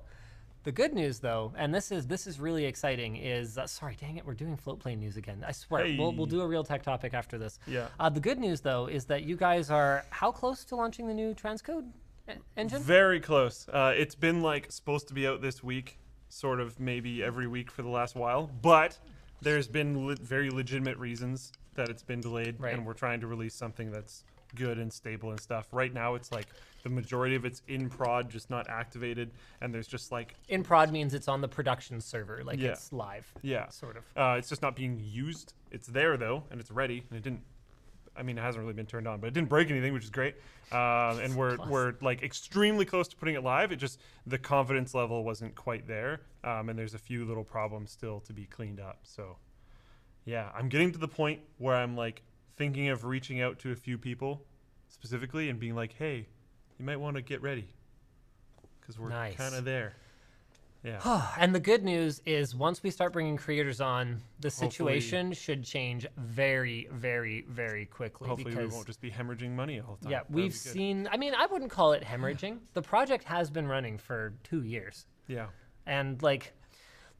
The 0.63 0.71
good 0.71 0.93
news, 0.93 1.19
though, 1.19 1.51
and 1.57 1.75
this 1.75 1.91
is 1.91 2.07
this 2.07 2.25
is 2.25 2.39
really 2.39 2.63
exciting, 2.63 3.17
is 3.17 3.57
uh, 3.57 3.67
sorry, 3.67 3.97
dang 3.99 4.15
it, 4.15 4.25
we're 4.25 4.33
doing 4.33 4.55
floatplane 4.57 4.97
news 4.97 5.17
again. 5.17 5.43
I 5.45 5.51
swear, 5.51 5.83
we'll 5.97 6.13
we'll 6.13 6.25
do 6.25 6.39
a 6.39 6.47
real 6.47 6.63
tech 6.63 6.83
topic 6.83 7.13
after 7.13 7.37
this. 7.37 7.59
Yeah. 7.67 7.87
Uh, 7.99 8.09
the 8.09 8.21
good 8.21 8.39
news, 8.39 8.61
though, 8.61 8.87
is 8.87 9.03
that 9.05 9.23
you 9.23 9.35
guys 9.35 9.69
are 9.69 10.05
how 10.09 10.31
close 10.31 10.63
to 10.65 10.77
launching 10.77 11.05
the 11.05 11.13
new 11.13 11.33
transcode 11.33 11.89
e- 12.29 12.35
engine? 12.55 12.81
Very 12.81 13.19
close. 13.19 13.67
Uh, 13.67 13.93
it's 13.93 14.15
been 14.15 14.41
like 14.41 14.71
supposed 14.71 15.09
to 15.09 15.13
be 15.13 15.27
out 15.27 15.41
this 15.41 15.61
week, 15.61 15.99
sort 16.29 16.61
of 16.61 16.79
maybe 16.79 17.21
every 17.21 17.45
week 17.47 17.69
for 17.69 17.81
the 17.81 17.89
last 17.89 18.15
while, 18.15 18.49
but 18.61 18.97
there's 19.43 19.67
been 19.67 20.05
le- 20.07 20.15
very 20.15 20.49
legitimate 20.49 20.97
reasons 20.97 21.51
that 21.75 21.89
it's 21.89 22.03
been 22.03 22.21
delayed, 22.21 22.59
Right. 22.59 22.73
and 22.73 22.85
we're 22.85 22.93
trying 22.93 23.19
to 23.21 23.27
release 23.27 23.55
something 23.55 23.91
that's 23.91 24.23
good 24.55 24.77
and 24.77 24.91
stable 24.93 25.31
and 25.31 25.39
stuff. 25.39 25.67
Right 25.71 25.91
now, 25.93 26.13
it's 26.15 26.31
like 26.31 26.47
the 26.83 26.89
majority 26.89 27.33
of 27.35 27.43
it's 27.45 27.61
in 27.67 27.89
prod, 27.89 28.29
just 28.29 28.49
not 28.51 28.69
activated, 28.69 29.31
and 29.61 29.73
there's 29.73 29.87
just 29.87 30.11
like 30.11 30.35
In 30.49 30.63
prod 30.63 30.91
means 30.91 31.13
it's 31.13 31.27
on 31.27 31.41
the 31.41 31.47
production 31.47 31.99
server, 31.99 32.43
like 32.43 32.59
Yeah. 32.59 32.71
it's 32.71 32.93
live, 32.93 33.31
yeah, 33.41 33.69
sort 33.69 33.97
of. 33.97 34.03
Uh, 34.15 34.35
it's 34.37 34.49
just 34.49 34.61
not 34.61 34.75
being 34.75 34.99
used. 35.03 35.53
It's 35.71 35.87
there 35.87 36.17
though, 36.17 36.43
and 36.51 36.59
it's 36.59 36.69
ready, 36.69 37.03
and 37.09 37.17
it 37.17 37.23
didn't 37.23 37.41
I 38.15 38.23
mean, 38.23 38.37
it 38.37 38.41
hasn't 38.41 38.61
really 38.61 38.73
been 38.73 38.85
turned 38.85 39.07
on, 39.07 39.19
but 39.19 39.27
it 39.27 39.33
didn't 39.33 39.49
break 39.49 39.69
anything, 39.71 39.93
which 39.93 40.03
is 40.03 40.09
great. 40.09 40.35
Um, 40.71 41.19
and 41.19 41.35
we're 41.35 41.55
Plus. 41.55 41.69
we're 41.69 41.93
like 42.01 42.23
extremely 42.23 42.85
close 42.85 43.07
to 43.09 43.15
putting 43.15 43.35
it 43.35 43.43
live. 43.43 43.71
It 43.71 43.77
just 43.77 43.99
the 44.25 44.37
confidence 44.37 44.93
level 44.93 45.23
wasn't 45.23 45.55
quite 45.55 45.87
there, 45.87 46.21
um, 46.43 46.69
and 46.69 46.77
there's 46.77 46.93
a 46.93 46.99
few 46.99 47.25
little 47.25 47.43
problems 47.43 47.91
still 47.91 48.19
to 48.21 48.33
be 48.33 48.45
cleaned 48.45 48.79
up. 48.79 48.99
So, 49.03 49.37
yeah, 50.25 50.49
I'm 50.55 50.69
getting 50.69 50.91
to 50.91 50.97
the 50.99 51.07
point 51.07 51.41
where 51.57 51.75
I'm 51.75 51.95
like 51.95 52.21
thinking 52.55 52.89
of 52.89 53.03
reaching 53.03 53.41
out 53.41 53.59
to 53.59 53.71
a 53.71 53.75
few 53.75 53.97
people 53.97 54.45
specifically 54.89 55.49
and 55.49 55.59
being 55.59 55.75
like, 55.75 55.93
"Hey, 55.93 56.27
you 56.79 56.85
might 56.85 56.97
want 56.99 57.15
to 57.15 57.21
get 57.21 57.41
ready," 57.41 57.67
because 58.79 58.97
we're 58.99 59.09
Nice. 59.09 59.35
kind 59.35 59.55
of 59.55 59.65
there. 59.65 59.95
Yeah. 60.83 61.31
and 61.39 61.55
the 61.55 61.59
good 61.59 61.83
news 61.83 62.21
is 62.25 62.53
once 62.55 62.83
we 62.83 62.91
start 62.91 63.13
bringing 63.13 63.37
creators 63.37 63.79
on, 63.81 64.21
the 64.41 64.49
Hopefully- 64.49 64.69
situation 64.99 65.31
should 65.33 65.63
change 65.63 66.05
very, 66.17 66.87
very, 66.91 67.45
very 67.49 67.85
quickly. 67.85 68.27
Hopefully, 68.27 68.55
we 68.55 68.65
won't 68.67 68.85
just 68.87 68.99
be 69.01 69.09
hemorrhaging 69.09 69.51
money 69.51 69.79
all 69.79 69.95
the 69.99 70.05
time. 70.05 70.11
yeah, 70.11 70.19
That'd 70.19 70.35
we've 70.35 70.53
seen. 70.53 71.07
I 71.11 71.17
mean, 71.17 71.33
I 71.35 71.45
wouldn't 71.45 71.71
call 71.71 71.93
it 71.93 72.03
hemorrhaging. 72.03 72.57
the 72.73 72.81
project 72.81 73.23
has 73.25 73.49
been 73.49 73.67
running 73.67 73.97
for 73.97 74.33
two 74.43 74.63
years, 74.63 75.05
Yeah. 75.27 75.47
and 75.85 76.21
like, 76.21 76.53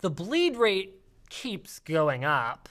the 0.02 0.10
bleed 0.10 0.58
rate 0.58 0.96
keeps 1.30 1.80
going 1.80 2.26
up. 2.26 2.68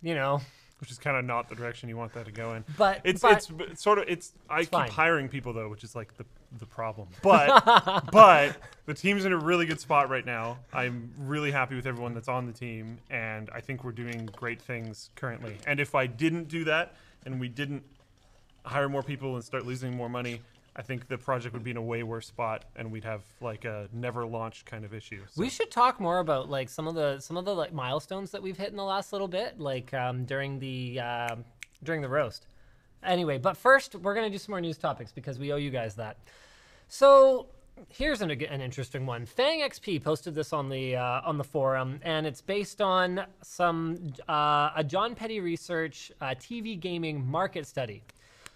You 0.00 0.14
know, 0.14 0.40
which 0.80 0.92
is 0.92 0.98
kind 0.98 1.16
of 1.16 1.24
not 1.24 1.48
the 1.48 1.56
direction 1.56 1.88
you 1.88 1.96
want 1.96 2.12
that 2.14 2.26
to 2.26 2.30
go 2.32 2.54
in. 2.54 2.64
But- 2.78 3.00
it's 3.02 3.20
but- 3.20 3.50
it's 3.68 3.82
sort 3.82 3.98
of 3.98 4.04
it's 4.06 4.32
I 4.48 4.60
keep 4.60 4.70
fine. 4.70 4.90
hiring 4.90 5.28
people 5.28 5.52
though, 5.52 5.68
which 5.68 5.82
is 5.82 5.96
like 5.96 6.16
the 6.16 6.24
the 6.58 6.66
problem. 6.66 7.08
But 7.22 8.10
but 8.12 8.56
the 8.86 8.94
team's 8.94 9.24
in 9.24 9.32
a 9.32 9.38
really 9.38 9.66
good 9.66 9.80
spot 9.80 10.08
right 10.08 10.24
now. 10.24 10.58
I'm 10.72 11.12
really 11.18 11.50
happy 11.50 11.74
with 11.74 11.86
everyone 11.86 12.14
that's 12.14 12.28
on 12.28 12.46
the 12.46 12.52
team, 12.52 12.98
and 13.10 13.50
I 13.54 13.60
think 13.60 13.84
we're 13.84 13.92
doing 13.92 14.28
great 14.34 14.60
things 14.60 15.10
currently. 15.14 15.56
And 15.66 15.80
if 15.80 15.94
I 15.94 16.06
didn't 16.06 16.48
do 16.48 16.64
that, 16.64 16.94
and 17.26 17.40
we 17.40 17.48
didn't 17.48 17.82
hire 18.64 18.88
more 18.88 19.02
people 19.02 19.34
and 19.34 19.44
start 19.44 19.66
losing 19.66 19.96
more 19.96 20.08
money. 20.08 20.40
I 20.76 20.82
think 20.82 21.08
the 21.08 21.18
project 21.18 21.54
would 21.54 21.64
be 21.64 21.72
in 21.72 21.76
a 21.76 21.82
way 21.82 22.04
worse 22.04 22.28
spot, 22.28 22.64
and 22.76 22.92
we'd 22.92 23.02
have 23.02 23.22
like 23.40 23.64
a 23.64 23.88
never 23.92 24.24
launched 24.24 24.64
kind 24.64 24.84
of 24.84 24.94
issue. 24.94 25.20
So. 25.28 25.40
We 25.40 25.50
should 25.50 25.72
talk 25.72 25.98
more 25.98 26.20
about 26.20 26.48
like 26.48 26.68
some 26.68 26.86
of 26.86 26.94
the 26.94 27.18
some 27.18 27.36
of 27.36 27.44
the 27.44 27.54
like 27.54 27.72
milestones 27.72 28.30
that 28.30 28.42
we've 28.42 28.56
hit 28.56 28.70
in 28.70 28.76
the 28.76 28.84
last 28.84 29.12
little 29.12 29.26
bit, 29.26 29.58
like 29.58 29.92
um, 29.92 30.24
during 30.24 30.60
the 30.60 31.00
um 31.00 31.44
during 31.82 32.00
the 32.00 32.08
roast. 32.08 32.46
Anyway, 33.04 33.38
but 33.38 33.56
first 33.56 33.94
we're 33.94 34.14
gonna 34.14 34.30
do 34.30 34.38
some 34.38 34.52
more 34.52 34.60
news 34.60 34.78
topics 34.78 35.12
because 35.12 35.38
we 35.38 35.52
owe 35.52 35.56
you 35.56 35.70
guys 35.70 35.94
that. 35.96 36.18
So 36.88 37.48
here's 37.88 38.22
an, 38.22 38.30
an 38.30 38.60
interesting 38.60 39.06
one. 39.06 39.26
Fang 39.26 39.60
XP 39.60 40.02
posted 40.02 40.34
this 40.34 40.52
on 40.52 40.68
the 40.68 40.96
uh, 40.96 41.20
on 41.24 41.38
the 41.38 41.44
forum, 41.44 42.00
and 42.02 42.26
it's 42.26 42.40
based 42.40 42.80
on 42.80 43.24
some 43.42 44.12
uh, 44.28 44.70
a 44.76 44.84
Jon 44.84 45.14
Peddie 45.14 45.40
Research 45.40 46.12
uh, 46.20 46.26
TV 46.28 46.78
gaming 46.78 47.24
market 47.24 47.66
study. 47.66 48.02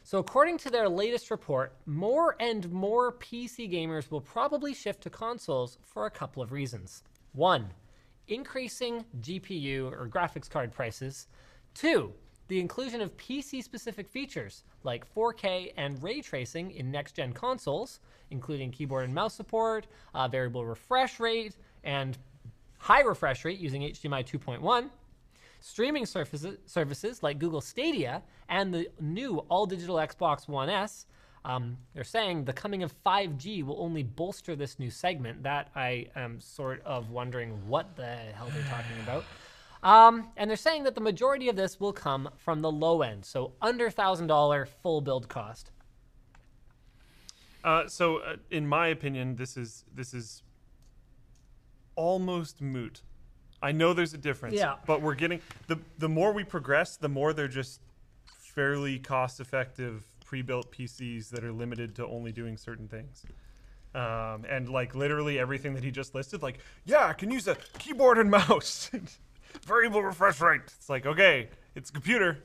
So, 0.05 0.19
according 0.19 0.59
to 0.59 0.71
their 0.71 0.89
latest 0.89 1.31
report, 1.31 1.75
more 1.87 2.35
and 2.41 2.71
more 2.73 3.13
PC 3.13 3.73
gamers 3.73 4.11
will 4.11 4.21
probably 4.21 4.75
shift 4.75 5.03
to 5.03 5.11
consoles 5.11 5.79
for 5.85 6.07
a 6.07 6.11
couple 6.11 6.43
of 6.43 6.51
reasons. 6.51 7.05
One, 7.35 7.69
increasing 8.27 9.05
GPU 9.21 9.93
or 9.93 10.09
graphics 10.09 10.51
card 10.51 10.73
prices. 10.73 11.29
Two, 11.75 12.13
the 12.53 12.61
inclusion 12.61 13.01
of 13.01 13.17
PC 13.17 13.65
specific 13.65 14.07
features 14.07 14.65
like 14.83 15.11
4K 15.15 15.73
and 15.79 16.03
ray 16.03 16.21
tracing 16.21 16.71
in 16.73 16.91
next 16.91 17.13
gen 17.13 17.33
consoles, 17.33 17.99
including 18.31 18.71
keyboard 18.71 19.05
and 19.05 19.15
mouse 19.15 19.33
support, 19.33 19.87
uh, 20.13 20.29
variable 20.29 20.67
refresh 20.67 21.19
rate, 21.19 21.57
and 21.83 22.19
high 22.77 23.01
refresh 23.01 23.47
rate 23.47 23.59
using 23.59 23.81
HDMI 23.81 24.23
2.1 24.27 24.91
streaming 25.61 26.05
services, 26.05 26.59
services 26.67 27.23
like 27.23 27.39
Google 27.39 27.63
Stadia 27.63 28.23
and 28.51 28.75
the 28.75 28.87
new 29.01 29.39
all 29.49 29.65
digital 29.65 29.97
Xbox 29.97 30.47
One 30.47 30.69
S. 30.69 31.07
Um, 31.47 31.79
they're 31.95 32.05
saying 32.05 32.45
the 32.45 32.53
coming 32.53 32.83
of 32.83 32.93
5G 33.03 33.65
will 33.65 33.81
only 33.81 34.03
bolster 34.03 34.55
this 34.55 34.79
new 34.79 34.91
segment. 34.91 35.43
That 35.43 35.71
I 35.75 36.09
am 36.15 36.39
sort 36.39 36.83
of 36.85 37.09
wondering 37.09 37.67
what 37.67 37.97
the 37.97 38.05
hell 38.05 38.51
they're 38.53 38.63
talking 38.65 39.01
about. 39.03 39.25
Um, 39.83 40.29
and 40.37 40.49
they're 40.49 40.57
saying 40.57 40.85
that 40.85 40.95
the 40.95 41.01
majority 41.01 41.49
of 41.49 41.57
this 41.57 41.81
will 41.81 41.93
come 41.93 42.29
from 42.37 42.61
the 42.61 42.71
low 42.71 43.03
end, 43.03 43.25
so 43.25 43.53
under 43.61 43.91
$1,000 43.91 44.69
full 44.83 45.01
build 45.01 45.29
cost. 45.29 45.71
Uh, 47.65 47.87
so, 47.87 48.19
uh, 48.19 48.37
in 48.51 48.67
my 48.67 48.89
opinion, 48.89 49.37
this 49.37 49.57
is 49.57 49.85
this 49.95 50.13
is 50.15 50.43
almost 51.95 52.61
moot. 52.61 53.03
I 53.63 53.71
know 53.71 53.93
there's 53.93 54.15
a 54.15 54.19
difference, 54.19 54.57
Yeah. 54.57 54.77
but 54.87 55.01
we're 55.01 55.15
getting 55.15 55.41
the 55.69 55.79
the 55.99 56.09
more 56.09 56.33
we 56.33 56.43
progress, 56.43 56.97
the 56.97 57.09
more 57.09 57.33
they're 57.33 57.47
just 57.47 57.81
fairly 58.27 58.99
cost-effective 58.99 60.05
pre-built 60.25 60.73
PCs 60.73 61.29
that 61.31 61.45
are 61.45 61.53
limited 61.53 61.95
to 61.97 62.07
only 62.07 62.33
doing 62.33 62.57
certain 62.57 62.89
things. 62.89 63.25
Um, 63.95 64.45
and 64.49 64.69
like 64.69 64.95
literally 64.95 65.39
everything 65.39 65.75
that 65.75 65.85
he 65.85 65.91
just 65.93 66.15
listed, 66.17 66.43
like 66.43 66.59
yeah, 66.85 67.07
I 67.07 67.13
can 67.13 67.31
use 67.31 67.47
a 67.47 67.57
keyboard 67.79 68.19
and 68.19 68.29
mouse, 68.31 68.91
variable 69.67 70.03
refresh 70.03 70.41
rate. 70.41 70.63
It's 70.67 70.89
like 70.89 71.07
okay, 71.07 71.49
it's 71.75 71.91
a 71.91 71.93
computer. 71.93 72.39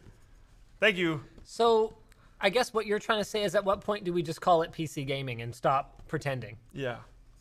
Thank 0.80 0.98
you. 0.98 1.24
So 1.43 1.98
I 2.39 2.50
guess 2.50 2.74
what 2.74 2.86
you're 2.86 3.00
trying 3.00 3.20
to 3.20 3.26
say 3.26 3.43
is 3.43 3.56
at 3.56 3.65
what 3.65 3.82
point 3.82 4.04
do 4.04 4.13
we 4.13 4.22
just 4.22 4.41
call 4.41 4.62
it 4.62 4.72
PC 4.72 5.06
gaming 5.08 5.41
and 5.41 5.54
stop 5.54 6.04
pretending? 6.08 6.58
Yeah. 6.74 6.98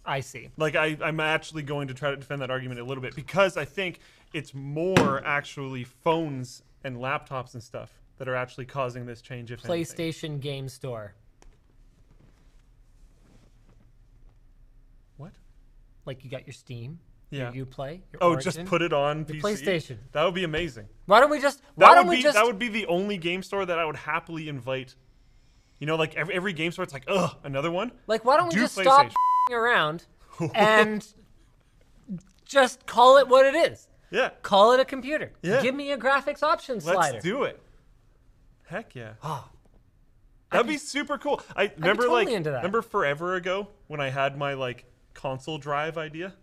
I 0.06 0.20
see. 0.20 0.50
Like 0.56 0.76
I, 0.76 0.96
I'm 1.02 1.20
actually 1.20 1.62
going 1.62 1.88
to 1.88 1.94
try 1.94 2.10
to 2.10 2.16
defend 2.16 2.40
that 2.42 2.50
argument 2.50 2.80
a 2.80 2.84
little 2.84 3.02
bit 3.02 3.14
because 3.14 3.56
I 3.56 3.64
think 3.64 3.98
it's 4.32 4.54
more 4.54 5.24
actually 5.24 5.84
phones 5.84 6.62
and 6.84 6.96
laptops 6.96 7.54
and 7.54 7.62
stuff 7.62 7.92
that 8.18 8.28
are 8.28 8.36
actually 8.36 8.66
causing 8.66 9.04
this 9.04 9.20
change. 9.20 9.50
If 9.50 9.68
anything. 9.68 9.96
PlayStation 9.96 10.40
Game 10.40 10.68
Store. 10.68 11.14
What? 15.16 15.32
Like 16.04 16.24
you 16.24 16.30
got 16.30 16.46
your 16.46 16.54
Steam, 16.54 17.00
Yeah. 17.30 17.52
You, 17.52 17.66
UPlay, 17.66 18.00
your 18.12 18.22
Oh, 18.22 18.30
Origin. 18.30 18.52
just 18.52 18.64
put 18.66 18.82
it 18.82 18.92
on 18.92 19.24
PC. 19.24 19.40
PlayStation. 19.40 19.96
That 20.12 20.24
would 20.24 20.34
be 20.34 20.44
amazing. 20.44 20.86
Why 21.06 21.18
don't 21.20 21.30
we 21.30 21.40
just? 21.40 21.60
That 21.76 21.88
Why 21.88 21.94
don't 21.94 22.06
we 22.06 22.16
be 22.16 22.22
just? 22.22 22.34
that 22.36 22.44
would 22.46 22.58
be 22.58 22.68
the 22.68 22.86
only 22.86 23.18
game 23.18 23.42
store 23.42 23.66
that 23.66 23.78
I 23.78 23.84
would 23.84 23.96
happily 23.96 24.48
invite. 24.48 24.94
You 25.78 25.86
know, 25.86 25.96
like 25.96 26.14
every, 26.16 26.34
every 26.34 26.52
game 26.52 26.72
store, 26.72 26.84
it's 26.84 26.92
like, 26.94 27.04
ugh, 27.08 27.36
another 27.44 27.70
one. 27.70 27.92
like, 28.06 28.24
why 28.24 28.36
don't 28.36 28.48
we 28.48 28.54
do 28.54 28.60
just 28.60 28.78
stop 28.78 29.10
around 29.52 30.04
and 30.54 31.06
just 32.44 32.86
call 32.86 33.18
it 33.18 33.28
what 33.28 33.44
it 33.46 33.54
is? 33.54 33.88
Yeah, 34.10 34.30
Call 34.42 34.72
it 34.72 34.78
a 34.80 34.84
computer. 34.84 35.32
Yeah. 35.42 35.60
Give 35.62 35.74
me 35.74 35.90
a 35.90 35.98
graphics 35.98 36.42
option 36.42 36.80
slider. 36.80 37.14
let's 37.14 37.24
do 37.24 37.42
it. 37.42 37.60
Heck 38.66 38.94
yeah. 38.94 39.14
Oh, 39.22 39.48
That'd 40.52 40.68
be 40.68 40.78
super 40.78 41.18
cool. 41.18 41.42
I 41.56 41.72
remember 41.76 42.04
totally 42.04 42.24
like 42.36 42.44
remember 42.46 42.82
forever 42.82 43.34
ago 43.34 43.68
when 43.88 44.00
I 44.00 44.10
had 44.10 44.38
my 44.38 44.54
like 44.54 44.84
console 45.12 45.58
drive 45.58 45.98
idea. 45.98 46.34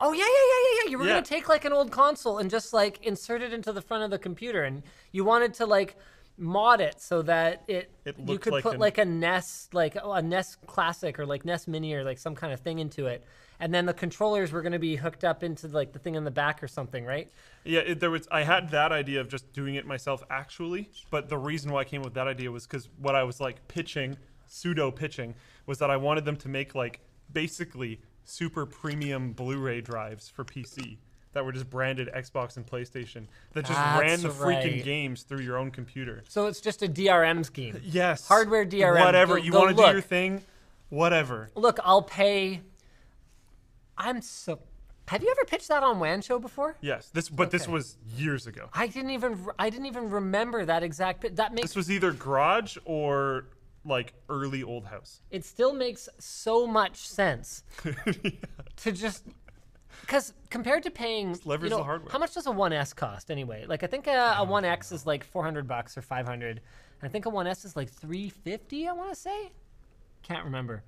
Oh 0.00 0.12
yeah, 0.12 0.18
yeah, 0.18 0.24
yeah, 0.24 0.28
yeah, 0.28 0.82
yeah. 0.84 0.90
You 0.90 0.98
were 0.98 1.04
Yeah. 1.06 1.12
gonna 1.14 1.24
take 1.24 1.48
like 1.48 1.64
an 1.64 1.72
old 1.72 1.90
console 1.90 2.38
and 2.38 2.50
just 2.50 2.72
like 2.72 3.04
insert 3.04 3.42
it 3.42 3.52
into 3.52 3.72
the 3.72 3.80
front 3.82 4.04
of 4.04 4.10
the 4.10 4.18
computer, 4.18 4.62
and 4.64 4.82
you 5.12 5.24
wanted 5.24 5.54
to 5.54 5.66
like 5.66 5.96
mod 6.38 6.82
it 6.82 7.00
so 7.00 7.22
that 7.22 7.62
it, 7.66 7.90
It 8.04 8.14
you 8.26 8.38
could 8.38 8.52
like 8.52 8.62
put 8.62 8.74
an- 8.74 8.80
like 8.80 8.98
a 8.98 9.06
NES 9.06 9.70
like 9.72 9.96
oh, 10.02 10.12
a 10.12 10.20
NES 10.22 10.56
Classic 10.66 11.18
or 11.18 11.24
like 11.24 11.46
NES 11.46 11.66
Mini 11.66 11.94
or 11.94 12.04
like 12.04 12.18
some 12.18 12.34
kind 12.34 12.52
of 12.52 12.60
thing 12.60 12.78
into 12.78 13.06
it, 13.06 13.24
and 13.58 13.72
then 13.72 13.86
the 13.86 13.94
controllers 13.94 14.52
were 14.52 14.60
gonna 14.60 14.78
be 14.78 14.96
hooked 14.96 15.24
up 15.24 15.42
into 15.42 15.66
like 15.68 15.92
the 15.94 15.98
thing 15.98 16.14
in 16.14 16.24
the 16.24 16.30
back 16.30 16.62
or 16.62 16.68
something, 16.68 17.06
right? 17.06 17.30
Yeah, 17.64 17.80
it, 17.80 18.00
there 18.00 18.10
was. 18.10 18.28
I 18.30 18.42
had 18.42 18.70
that 18.72 18.92
idea 18.92 19.20
of 19.22 19.28
just 19.28 19.50
doing 19.54 19.76
it 19.76 19.86
myself, 19.86 20.22
actually. 20.28 20.90
But 21.10 21.30
the 21.30 21.38
reason 21.38 21.72
why 21.72 21.80
I 21.80 21.84
came 21.84 22.02
up 22.02 22.06
with 22.06 22.14
that 22.14 22.28
idea 22.28 22.50
was 22.52 22.66
because 22.66 22.90
what 22.98 23.14
I 23.14 23.22
was 23.22 23.40
like 23.40 23.66
pitching, 23.66 24.18
pseudo 24.46 24.90
pitching, 24.90 25.34
was 25.64 25.78
that 25.78 25.90
I 25.90 25.96
wanted 25.96 26.26
them 26.26 26.36
to 26.36 26.48
make 26.50 26.74
like 26.74 27.00
basically 27.32 28.02
super 28.26 28.66
premium 28.66 29.32
Blu-ray 29.32 29.80
drives 29.80 30.28
for 30.28 30.44
PC 30.44 30.98
that 31.32 31.44
were 31.44 31.52
just 31.52 31.68
branded 31.68 32.08
Xbox 32.14 32.56
and 32.56 32.66
PlayStation 32.66 33.26
that 33.52 33.66
just 33.66 33.78
ran 33.78 34.08
That's 34.08 34.22
the 34.22 34.28
freaking 34.30 34.76
right. 34.76 34.84
games 34.84 35.22
through 35.22 35.40
your 35.40 35.58
own 35.58 35.70
computer. 35.70 36.24
So 36.28 36.46
it's 36.46 36.60
just 36.60 36.82
a 36.82 36.88
DRM 36.88 37.44
scheme. 37.44 37.80
Yes, 37.84 38.26
Hardware 38.26 38.64
DRM. 38.66 39.04
Whatever 39.04 39.36
Go- 39.36 39.42
you 39.42 39.52
want 39.52 39.76
to 39.76 39.82
do 39.82 39.90
your 39.90 40.00
thing, 40.00 40.42
whatever. 40.88 41.50
Look, 41.54 41.78
I'll 41.84 42.02
pay. 42.02 42.62
I'm 43.98 44.20
so. 44.22 44.60
Have 45.08 45.22
you 45.22 45.30
ever 45.30 45.44
pitched 45.44 45.68
that 45.68 45.82
on 45.84 46.00
WAN 46.00 46.20
show 46.20 46.38
before? 46.38 46.76
Yes, 46.80 47.10
this 47.10 47.28
but 47.28 47.50
this 47.50 47.68
was 47.68 47.96
years 48.16 48.46
ago. 48.46 48.68
I 48.72 48.86
didn't 48.88 49.10
even. 49.10 49.46
I 49.58 49.70
didn't 49.70 49.86
even 49.86 50.10
remember 50.10 50.64
that 50.64 50.82
exact. 50.82 51.36
That 51.36 51.52
makes 51.52 51.68
This 51.68 51.76
was 51.76 51.90
either 51.90 52.12
garage 52.12 52.76
or 52.84 53.44
like 53.86 54.14
early 54.28 54.62
old 54.62 54.84
house. 54.86 55.20
it 55.30 55.44
still 55.44 55.72
makes 55.72 56.08
so 56.18 56.66
much 56.66 57.06
sense 57.08 57.62
to 58.76 58.92
just 58.92 59.24
because 60.00 60.32
compared 60.50 60.82
to 60.82 60.90
paying 60.90 61.38
leverage 61.44 61.70
you 61.70 61.76
know, 61.76 61.78
the 61.78 61.84
hardware. 61.84 62.10
how 62.12 62.18
much 62.18 62.34
does 62.34 62.46
a 62.46 62.50
1s 62.50 62.94
cost 62.94 63.30
anyway 63.30 63.64
like 63.68 63.82
i 63.82 63.86
think 63.86 64.06
a, 64.06 64.36
a 64.38 64.44
1x 64.46 64.92
is 64.92 65.06
like 65.06 65.22
400 65.24 65.66
bucks 65.68 65.96
or 65.96 66.02
500 66.02 66.60
i 67.02 67.08
think 67.08 67.26
a 67.26 67.30
1s 67.30 67.64
is 67.64 67.76
like 67.76 67.88
350 67.88 68.88
i 68.88 68.92
want 68.92 69.10
to 69.10 69.16
say 69.16 69.50
can't 70.22 70.44
remember 70.44 70.82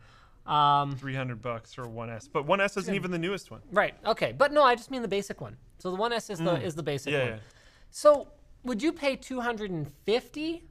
um, 0.47 0.97
300 0.97 1.43
bucks 1.43 1.75
for 1.75 1.85
1S. 1.85 2.27
But 2.33 2.47
1S 2.47 2.79
isn't 2.79 2.95
even 2.95 3.11
the 3.11 3.19
newest 3.19 3.51
one. 3.51 3.61
right 3.71 3.95
okay 4.07 4.33
but 4.37 4.51
no 4.53 4.63
i 4.63 4.75
just 4.75 4.91
mean 4.91 5.03
the 5.03 5.09
basic 5.09 5.41
one 5.43 5.57
so 5.79 5.91
the 5.91 5.97
1s 5.97 6.31
is 6.31 6.39
the 6.39 6.55
is 6.63 6.75
the 6.75 6.83
basic 6.83 7.13
Mm. 7.13 7.17
Yeah, 7.17 7.23
one 7.25 7.33
yeah. 7.33 7.39
so 7.91 8.29
would 8.65 8.83
you 8.83 8.93
pay 8.93 9.15
250 9.17 10.65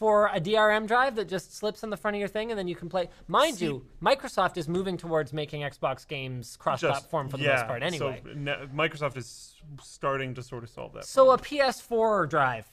for 0.00 0.28
a 0.28 0.40
DRM 0.40 0.86
drive 0.86 1.14
that 1.16 1.28
just 1.28 1.54
slips 1.54 1.82
in 1.82 1.90
the 1.90 1.96
front 1.96 2.14
of 2.16 2.18
your 2.20 2.28
thing 2.28 2.50
and 2.50 2.58
then 2.58 2.66
you 2.66 2.74
can 2.74 2.88
play? 2.88 3.10
Mind 3.28 3.58
See- 3.58 3.66
you, 3.66 3.84
Microsoft 4.02 4.56
is 4.56 4.66
moving 4.66 4.96
towards 4.96 5.34
making 5.34 5.60
Xbox 5.60 6.08
games 6.08 6.56
cross-platform 6.56 7.28
for 7.28 7.36
the 7.36 7.46
most 7.46 7.66
part 7.66 7.82
anyway. 7.82 8.22
So 8.24 8.32
ne- 8.34 8.66
Microsoft 8.74 9.18
is 9.18 9.56
starting 9.82 10.32
to 10.36 10.42
sort 10.42 10.62
of 10.64 10.70
solve 10.70 10.94
that. 10.94 11.04
So, 11.04 11.32
a 11.32 11.36
PS4 11.38 12.30
drive. 12.30 12.66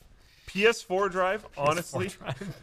PS4 0.48 1.12
drive, 1.12 1.46
honestly, 1.58 2.08
drive. 2.18 2.56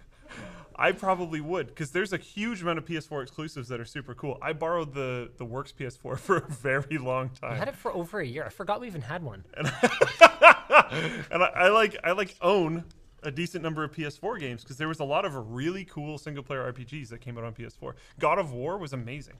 I 0.77 0.92
probably 0.92 1.42
would 1.42 1.66
because 1.66 1.90
there's 1.90 2.14
a 2.14 2.16
huge 2.16 2.62
amount 2.62 2.79
of 2.79 2.87
PS4 2.87 3.22
exclusives 3.22 3.68
that 3.68 3.81
are 3.81 3.85
super 3.85 4.14
cool. 4.14 4.38
I 4.40 4.55
borrowed 4.55 4.94
the 4.94 5.31
the 5.37 5.44
Works 5.44 5.74
PS4 5.79 6.18
for 6.18 6.38
a 6.38 6.46
very 6.48 6.96
long 6.96 7.29
time. 7.29 7.53
I 7.53 7.57
had 7.57 7.68
it 7.68 7.77
for 7.77 7.92
over 7.92 8.20
a 8.20 8.27
year. 8.27 8.44
I 8.46 8.48
forgot 8.48 8.81
we 8.81 8.87
even 8.87 9.03
had 9.03 9.22
one. 9.22 9.44
and 9.59 9.68
I, 9.81 11.53
I 11.55 11.68
like 11.68 11.98
I 12.03 12.12
like 12.12 12.35
own 12.40 12.85
a 13.25 13.31
decent 13.31 13.63
number 13.63 13.83
of 13.83 13.93
PS4 13.93 14.39
games 14.39 14.63
because 14.63 14.77
there 14.77 14.89
was 14.89 15.01
a 15.01 15.05
lot 15.05 15.25
of 15.25 15.35
really 15.53 15.85
cool 15.85 16.19
single 16.19 16.43
player 16.45 16.73
RPGs 16.73 17.09
that 17.09 17.21
came 17.21 17.37
out 17.39 17.45
on 17.45 17.55
PS4. 17.55 17.95
God 18.19 18.39
of 18.39 18.53
War 18.53 18.79
was 18.79 18.93
amazing. 18.93 19.35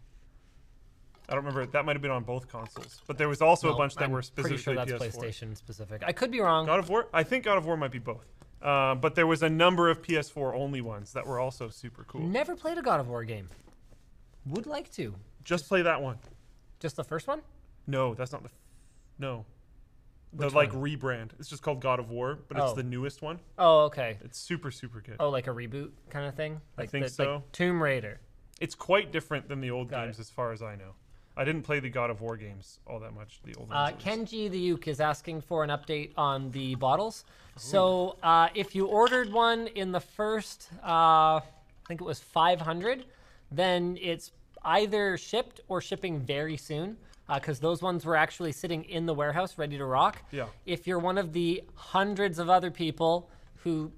I 1.29 1.33
don't 1.35 1.44
remember 1.44 1.64
that 1.66 1.85
might 1.87 1.94
have 1.97 2.03
been 2.03 2.11
on 2.11 2.25
both 2.25 2.49
consoles, 2.49 3.01
but 3.07 3.16
there 3.16 3.29
was 3.29 3.40
also 3.40 3.73
a 3.73 3.77
bunch 3.77 3.94
that 3.94 4.05
I'm 4.05 4.11
were 4.11 4.18
pretty 4.18 4.59
specifically 4.59 4.59
sure 4.59 4.75
that's 4.75 4.92
PS4. 4.92 5.25
PlayStation 5.25 5.57
specific. 5.57 6.03
I 6.05 6.12
could 6.12 6.31
be 6.31 6.40
wrong. 6.40 6.66
God 6.66 6.81
of 6.81 6.90
War, 6.90 7.09
I 7.14 7.23
think 7.23 7.44
God 7.44 7.57
of 7.57 7.64
War 7.64 7.77
might 7.77 7.92
be 7.92 7.99
both. 7.99 8.27
Uh, 8.61 8.94
but 8.94 9.14
there 9.14 9.27
was 9.27 9.42
a 9.42 9.49
number 9.49 9.90
of 9.90 10.03
PS4 10.03 10.55
only 10.55 10.81
ones 10.81 11.12
that 11.12 11.27
were 11.27 11.38
also 11.38 11.68
super 11.68 12.05
cool. 12.05 12.23
Never 12.23 12.57
played 12.57 12.79
a 12.79 12.83
God 12.83 13.01
of 13.01 13.09
War 13.09 13.25
game. 13.25 13.49
Would 14.47 14.66
like 14.66 14.90
to. 14.92 15.14
Just 15.44 15.68
play 15.68 15.83
that 15.83 16.01
one. 16.03 16.18
Just 16.81 16.97
the 16.97 17.05
first 17.05 17.27
one? 17.27 17.40
No, 17.87 18.14
that's 18.14 18.33
not 18.33 18.42
the. 18.42 18.49
F- 18.49 18.59
no. 19.18 19.44
The 20.37 20.47
Which 20.47 20.55
like 20.55 20.73
one? 20.73 20.83
rebrand. 20.83 21.31
It's 21.38 21.49
just 21.49 21.62
called 21.62 21.81
God 21.81 22.01
of 22.01 22.11
War, 22.11 22.38
but 22.49 22.57
it's 22.57 22.73
Oh. 22.73 22.75
the 22.75 22.83
newest 22.83 23.23
one. 23.23 23.38
Oh, 23.59 23.81
okay. 23.85 24.18
It's 24.23 24.38
super 24.38 24.70
super 24.70 25.01
good. 25.01 25.16
Oh, 25.20 25.31
like 25.31 25.47
a 25.47 25.51
reboot 25.51 25.90
kind 26.11 26.27
of 26.27 26.35
thing? 26.35 26.61
Like 26.77 26.90
think 26.90 27.05
the, 27.07 27.11
so. 27.11 27.35
Like 27.37 27.53
Tomb 27.53 27.83
Raider. 27.83 28.20
It's 28.61 28.75
quite 28.75 29.12
different 29.12 29.49
than 29.49 29.61
the 29.61 29.70
old 29.70 29.90
Got 29.90 30.05
games 30.07 30.18
as 30.18 30.31
far 30.31 30.53
as 30.53 30.62
I 30.62 30.75
know. 30.77 30.94
I 31.37 31.44
didn't 31.44 31.62
play 31.62 31.81
the 31.81 31.88
God 31.90 32.11
of 32.11 32.20
War 32.20 32.37
games 32.37 32.79
all 32.87 33.01
that 33.01 33.12
much. 33.12 33.40
The 33.44 33.55
old 33.57 33.70
Uh, 33.70 33.75
ones. 33.75 34.05
at 34.05 34.05
least. 34.18 34.33
Kenji 34.33 34.51
the 34.51 34.59
Uke 34.59 34.88
is 34.88 35.01
asking 35.01 35.40
for 35.40 35.64
an 35.64 35.70
update 35.70 36.12
on 36.16 36.51
the 36.53 36.75
bottles. 36.77 37.25
So 37.57 38.16
uh, 38.23 38.49
if 38.55 38.75
you 38.75 38.87
ordered 38.87 39.33
one 39.33 39.68
in 39.68 39.92
the 39.92 40.01
first, 40.01 40.68
uh, 40.83 40.87
I 41.38 41.42
think 41.88 42.01
it 42.01 42.05
was 42.05 42.20
500, 42.20 43.05
then 43.51 43.99
it's 44.01 44.31
either 44.64 45.16
shipped 45.16 45.61
or 45.68 45.81
shipping 45.81 46.18
very 46.20 46.57
soon 46.57 46.97
because 47.32 47.58
those 47.58 47.82
ones 47.82 48.04
were 48.04 48.16
actually 48.16 48.52
sitting 48.52 48.84
in 48.84 49.06
the 49.06 49.14
warehouse 49.14 49.56
ready 49.56 49.78
to 49.78 49.84
rock. 49.84 50.22
Yeah. 50.30 50.46
If 50.66 50.87
you're 50.87 50.98
one 50.98 51.18
of 51.18 51.32
the 51.32 51.62
hundreds 51.74 52.38
of 52.38 52.50
other 52.50 52.70
people 52.70 53.30
who, 53.56 53.90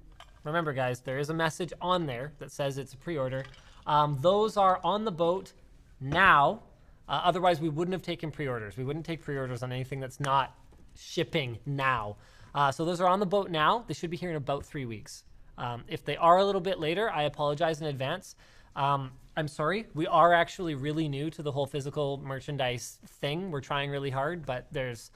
remember 0.43 0.73
guys, 0.73 1.01
there 1.01 1.19
is 1.19 1.29
a 1.29 1.33
message 1.33 1.73
on 1.81 2.05
there 2.05 2.33
that 2.39 2.51
says 2.51 2.77
it's 2.77 2.93
a 2.93 2.97
pre-order. 2.97 3.45
Um, 3.85 4.17
those 4.21 4.57
are 4.57 4.79
on 4.83 5.05
the 5.05 5.11
boat 5.11 5.53
now. 5.99 6.61
Uh, 7.09 7.21
otherwise, 7.23 7.61
we 7.61 7.69
wouldn't 7.69 7.93
have 7.93 8.01
taken 8.01 8.31
pre-orders. 8.31 8.77
We 8.77 8.83
wouldn't 8.83 9.05
take 9.05 9.21
pre-orders 9.21 9.63
on 9.63 9.71
anything 9.71 9.99
that's 9.99 10.19
not 10.19 10.55
shipping 10.95 11.57
now. 11.65 12.17
Uh, 12.53 12.71
so 12.71 12.85
those 12.85 12.99
are 12.99 13.07
on 13.07 13.19
the 13.19 13.25
boat 13.25 13.49
now. 13.49 13.83
They 13.87 13.93
should 13.93 14.09
be 14.09 14.17
here 14.17 14.29
in 14.29 14.35
about 14.35 14.65
three 14.65 14.85
weeks. 14.85 15.23
Um, 15.57 15.83
if 15.87 16.03
they 16.03 16.17
are 16.17 16.37
a 16.37 16.45
little 16.45 16.61
bit 16.61 16.79
later, 16.79 17.09
I 17.09 17.23
apologize 17.23 17.81
in 17.81 17.87
advance. 17.87 18.35
Um, 18.75 19.11
I'm 19.37 19.47
sorry. 19.47 19.85
We 19.93 20.07
are 20.07 20.33
actually 20.33 20.73
really 20.73 21.07
new 21.07 21.29
to 21.29 21.43
the 21.43 21.51
whole 21.51 21.67
physical 21.67 22.17
merchandise 22.17 22.97
thing. 23.21 23.51
We're 23.51 23.61
trying 23.61 23.91
really 23.91 24.09
hard, 24.09 24.45
but 24.47 24.65
there's 24.71 25.11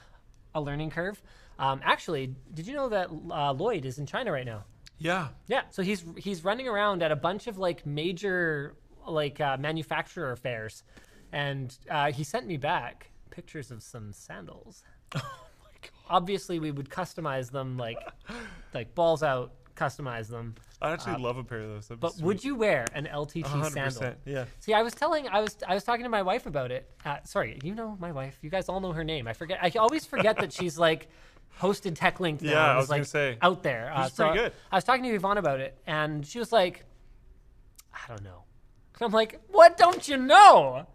a 0.54 0.62
learning 0.62 0.92
curve. 0.92 1.20
Um, 1.58 1.82
actually, 1.84 2.36
did 2.54 2.68
you 2.68 2.76
know 2.76 2.88
that 2.90 3.10
uh, 3.32 3.52
Lloyd 3.52 3.84
is 3.84 3.98
in 3.98 4.06
China 4.06 4.32
right 4.32 4.46
now? 4.46 4.64
yeah. 5.00 5.30
Yeah, 5.48 5.64
so 5.72 5.82
he's 5.82 6.06
he's 6.18 6.44
running 6.44 6.68
around 6.68 7.02
at 7.02 7.12
a 7.12 7.16
bunch 7.16 7.48
of 7.48 7.58
like 7.58 7.86
major 7.86 8.76
like 9.08 9.42
uh, 9.42 9.58
manufacturer 9.58 10.36
fairs, 10.36 10.84
and 11.32 11.76
uh, 11.90 12.12
he 12.12 12.24
sent 12.24 12.46
me 12.46 12.58
back 12.58 13.10
pictures 13.32 13.72
of 13.72 13.82
some 13.84 14.14
sandals. 14.14 14.84
Oh 15.16 15.20
my 15.64 15.72
god. 15.82 15.92
Obviously, 16.22 16.60
we 16.60 16.70
would 16.72 16.90
customize 16.90 17.50
them 17.52 17.78
like 17.78 17.98
like 18.74 18.94
balls 18.94 19.24
out, 19.24 19.54
customize 19.76 20.28
them. 20.28 20.54
I 20.82 20.92
actually 20.92 21.18
love 21.22 21.38
a 21.38 21.44
pair 21.44 21.60
of 21.60 21.70
those. 21.88 21.98
But 22.00 22.18
would 22.22 22.44
you 22.44 22.56
wear 22.56 22.86
an 22.94 23.06
LTT 23.12 23.44
hundred 23.46 23.72
sandal? 23.74 23.84
percent. 24.02 24.18
Yeah. 24.26 24.46
See, 24.60 24.74
I 24.74 24.82
was 24.82 24.94
telling, 24.94 25.28
I 25.28 25.40
was, 25.42 25.56
I 25.68 25.74
was 25.76 25.84
talking 25.84 26.04
to 26.04 26.10
my 26.10 26.22
wife 26.24 26.46
about 26.48 26.72
it. 26.72 26.90
Uh, 27.06 27.18
sorry, 27.24 27.60
you 27.64 27.76
know 27.76 27.98
my 28.00 28.12
wife. 28.12 28.38
You 28.42 28.50
guys 28.50 28.68
all 28.68 28.80
know 28.80 28.92
her 28.92 29.04
name. 29.04 29.28
I 29.28 29.34
forget. 29.34 29.60
I 29.62 29.70
always 29.78 30.06
forget 30.06 30.38
that 30.38 30.52
she's 30.52 30.78
like 30.88 31.10
hosted 31.60 31.94
TechLink. 31.94 32.42
Yeah, 32.42 32.74
I 32.74 32.78
was 32.78 32.88
gonna 32.88 33.00
like, 33.02 33.08
say. 33.08 33.38
out 33.42 33.62
there. 33.64 33.92
Uh, 33.94 34.04
She's 34.06 34.14
pretty 34.16 34.34
good. 34.38 34.54
I 34.72 34.76
was 34.78 34.84
talking 34.84 35.04
to 35.04 35.10
Yvonne 35.14 35.38
about 35.38 35.60
it, 35.60 35.78
and 35.86 36.26
she 36.26 36.40
was 36.40 36.52
like, 36.52 36.84
"I 37.94 38.00
don't 38.08 38.24
know." 38.24 38.44
And 38.96 39.04
I'm 39.06 39.12
like, 39.12 39.40
"What 39.50 39.78
don't 39.78 40.08
you 40.08 40.18
know?" 40.18 40.88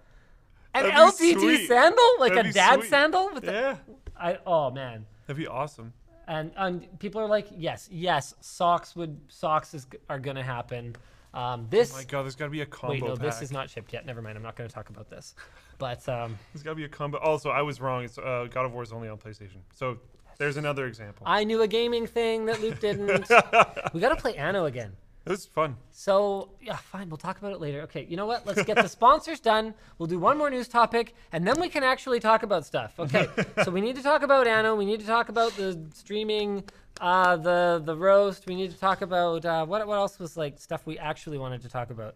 An 0.74 0.84
LTT 0.90 1.38
sweet. 1.40 1.66
sandal, 1.68 2.04
like 2.18 2.34
That'd 2.34 2.50
a 2.50 2.54
dad 2.54 2.80
sweet. 2.80 2.90
sandal. 2.90 3.30
With 3.32 3.44
the- 3.44 3.52
Yeah. 3.52 3.76
I, 4.18 4.38
oh 4.46 4.70
man. 4.70 5.06
That'd 5.26 5.40
be 5.40 5.46
awesome. 5.46 5.92
And, 6.28 6.50
and 6.56 6.98
people 6.98 7.20
are 7.20 7.28
like, 7.28 7.48
yes, 7.56 7.88
yes, 7.90 8.34
socks 8.40 8.96
would 8.96 9.18
socks 9.28 9.74
is 9.74 9.86
are 10.08 10.18
gonna 10.18 10.42
happen. 10.42 10.96
Um, 11.36 11.66
this 11.68 11.92
Oh 11.92 11.98
my 11.98 12.04
god, 12.04 12.22
there's 12.22 12.34
got 12.34 12.46
to 12.46 12.50
be 12.50 12.62
a 12.62 12.66
combo 12.66 12.92
wait, 12.92 13.02
no, 13.02 13.14
pack. 13.14 13.18
this 13.18 13.42
is 13.42 13.52
not 13.52 13.68
shipped 13.68 13.92
yet. 13.92 14.06
Never 14.06 14.22
mind. 14.22 14.38
I'm 14.38 14.42
not 14.42 14.56
going 14.56 14.68
to 14.68 14.74
talk 14.74 14.88
about 14.88 15.10
this. 15.10 15.34
But 15.76 16.08
um, 16.08 16.38
There's 16.54 16.62
got 16.62 16.70
to 16.70 16.76
be 16.76 16.84
a 16.84 16.88
combo. 16.88 17.18
Also, 17.18 17.50
I 17.50 17.60
was 17.60 17.78
wrong. 17.78 18.04
It's 18.04 18.16
uh, 18.16 18.48
God 18.50 18.64
of 18.64 18.72
War 18.72 18.82
is 18.82 18.90
only 18.90 19.10
on 19.10 19.18
PlayStation. 19.18 19.58
So 19.74 19.98
there's 20.38 20.56
another 20.56 20.86
example. 20.86 21.24
I 21.26 21.44
knew 21.44 21.60
a 21.60 21.68
gaming 21.68 22.06
thing 22.06 22.46
that 22.46 22.62
Luke 22.62 22.80
didn't. 22.80 23.28
we 23.92 24.00
got 24.00 24.08
to 24.08 24.16
play 24.16 24.34
Anno 24.36 24.64
again. 24.64 24.92
It 25.26 25.30
was 25.30 25.44
fun. 25.44 25.76
So 25.90 26.50
yeah, 26.62 26.76
fine. 26.76 27.08
We'll 27.10 27.16
talk 27.16 27.38
about 27.38 27.52
it 27.52 27.60
later. 27.60 27.82
Okay, 27.82 28.06
you 28.08 28.16
know 28.16 28.26
what? 28.26 28.46
Let's 28.46 28.62
get 28.62 28.76
the 28.76 28.88
sponsors 28.88 29.40
done. 29.40 29.74
We'll 29.98 30.06
do 30.06 30.20
one 30.20 30.38
more 30.38 30.50
news 30.50 30.68
topic, 30.68 31.14
and 31.32 31.44
then 31.44 31.60
we 31.60 31.68
can 31.68 31.82
actually 31.82 32.20
talk 32.20 32.44
about 32.44 32.64
stuff. 32.64 32.94
Okay. 32.98 33.26
so 33.64 33.72
we 33.72 33.80
need 33.80 33.96
to 33.96 34.02
talk 34.02 34.22
about 34.22 34.46
Anno. 34.46 34.76
We 34.76 34.84
need 34.84 35.00
to 35.00 35.06
talk 35.06 35.28
about 35.28 35.56
the 35.56 35.80
streaming, 35.94 36.62
uh, 37.00 37.36
the 37.36 37.82
the 37.84 37.96
roast. 37.96 38.46
We 38.46 38.54
need 38.54 38.70
to 38.70 38.78
talk 38.78 39.02
about 39.02 39.44
uh, 39.44 39.66
what 39.66 39.84
what 39.88 39.96
else 39.96 40.20
was 40.20 40.36
like 40.36 40.60
stuff 40.60 40.86
we 40.86 40.96
actually 40.96 41.38
wanted 41.38 41.60
to 41.62 41.68
talk 41.68 41.90
about. 41.90 42.14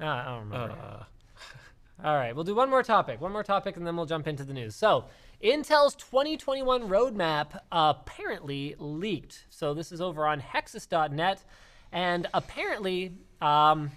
Uh, 0.00 0.06
I 0.06 0.24
don't 0.24 0.50
remember. 0.50 0.74
Uh, 0.74 1.04
All 2.04 2.16
right, 2.16 2.34
we'll 2.34 2.44
do 2.44 2.56
one 2.56 2.68
more 2.68 2.82
topic, 2.82 3.20
one 3.20 3.30
more 3.30 3.44
topic, 3.44 3.76
and 3.76 3.86
then 3.86 3.96
we'll 3.96 4.06
jump 4.06 4.26
into 4.26 4.42
the 4.42 4.52
news. 4.52 4.74
So, 4.74 5.04
Intel's 5.42 5.94
2021 5.94 6.88
roadmap 6.88 7.56
apparently 7.70 8.74
leaked. 8.80 9.44
So, 9.48 9.72
this 9.72 9.92
is 9.92 10.00
over 10.00 10.26
on 10.26 10.40
Hexus.net, 10.40 11.44
and 11.94 12.26
apparently, 12.34 13.12
um, 13.40 13.90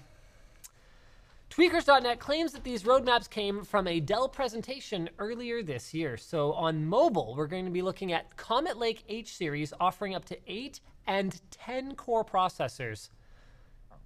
Tweakers.net 1.49 2.19
claims 2.19 2.51
that 2.51 2.63
these 2.63 2.83
roadmaps 2.83 3.27
came 3.27 3.63
from 3.63 3.87
a 3.87 3.99
Dell 3.99 4.29
presentation 4.29 5.09
earlier 5.17 5.63
this 5.63 5.91
year. 5.91 6.15
So, 6.15 6.53
on 6.53 6.85
mobile, 6.85 7.33
we're 7.35 7.47
going 7.47 7.65
to 7.65 7.71
be 7.71 7.81
looking 7.81 8.13
at 8.13 8.37
Comet 8.37 8.77
Lake 8.77 9.03
H 9.09 9.35
series 9.35 9.73
offering 9.79 10.13
up 10.13 10.23
to 10.25 10.37
8 10.45 10.79
and 11.07 11.41
10 11.49 11.95
core 11.95 12.23
processors 12.23 13.09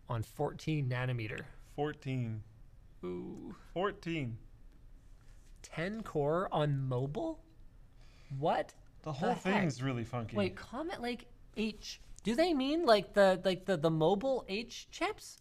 on 0.07 0.23
14 0.23 0.87
nanometer. 0.87 1.41
14. 1.75 2.41
Ooh. 3.03 3.53
14. 3.73 4.37
10 5.63 6.03
core 6.03 6.47
on 6.53 6.87
mobile? 6.87 7.41
What? 8.39 8.73
The 9.03 9.11
whole 9.11 9.33
heck? 9.33 9.41
thing's 9.41 9.83
really 9.83 10.05
funky. 10.05 10.37
Wait, 10.37 10.55
Comet 10.55 11.01
Lake 11.01 11.27
H. 11.57 11.99
Do 12.23 12.35
they 12.35 12.53
mean 12.53 12.85
like 12.85 13.13
the 13.13 13.39
like 13.43 13.65
the, 13.65 13.77
the 13.77 13.89
mobile 13.89 14.45
H 14.47 14.87
chips? 14.91 15.39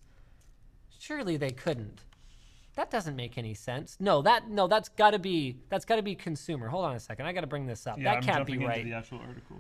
Surely 0.98 1.36
they 1.36 1.50
couldn't. 1.50 2.04
That 2.76 2.90
doesn't 2.90 3.16
make 3.16 3.36
any 3.36 3.54
sense. 3.54 3.96
No, 4.00 4.22
that 4.22 4.48
no, 4.48 4.66
that's 4.66 4.88
got 4.88 5.10
to 5.10 5.18
be 5.18 5.56
that's 5.68 5.84
got 5.84 5.96
to 5.96 6.02
be 6.02 6.14
consumer. 6.14 6.68
Hold 6.68 6.84
on 6.86 6.96
a 6.96 7.00
second. 7.00 7.26
I 7.26 7.32
got 7.32 7.42
to 7.42 7.46
bring 7.46 7.66
this 7.66 7.86
up. 7.86 7.98
Yeah, 7.98 8.04
that 8.04 8.16
I'm 8.18 8.22
can't 8.22 8.36
jumping 8.38 8.58
be 8.60 8.64
into 8.64 8.68
right. 8.68 8.84
the 8.84 8.94
actual 8.94 9.18
article. 9.18 9.56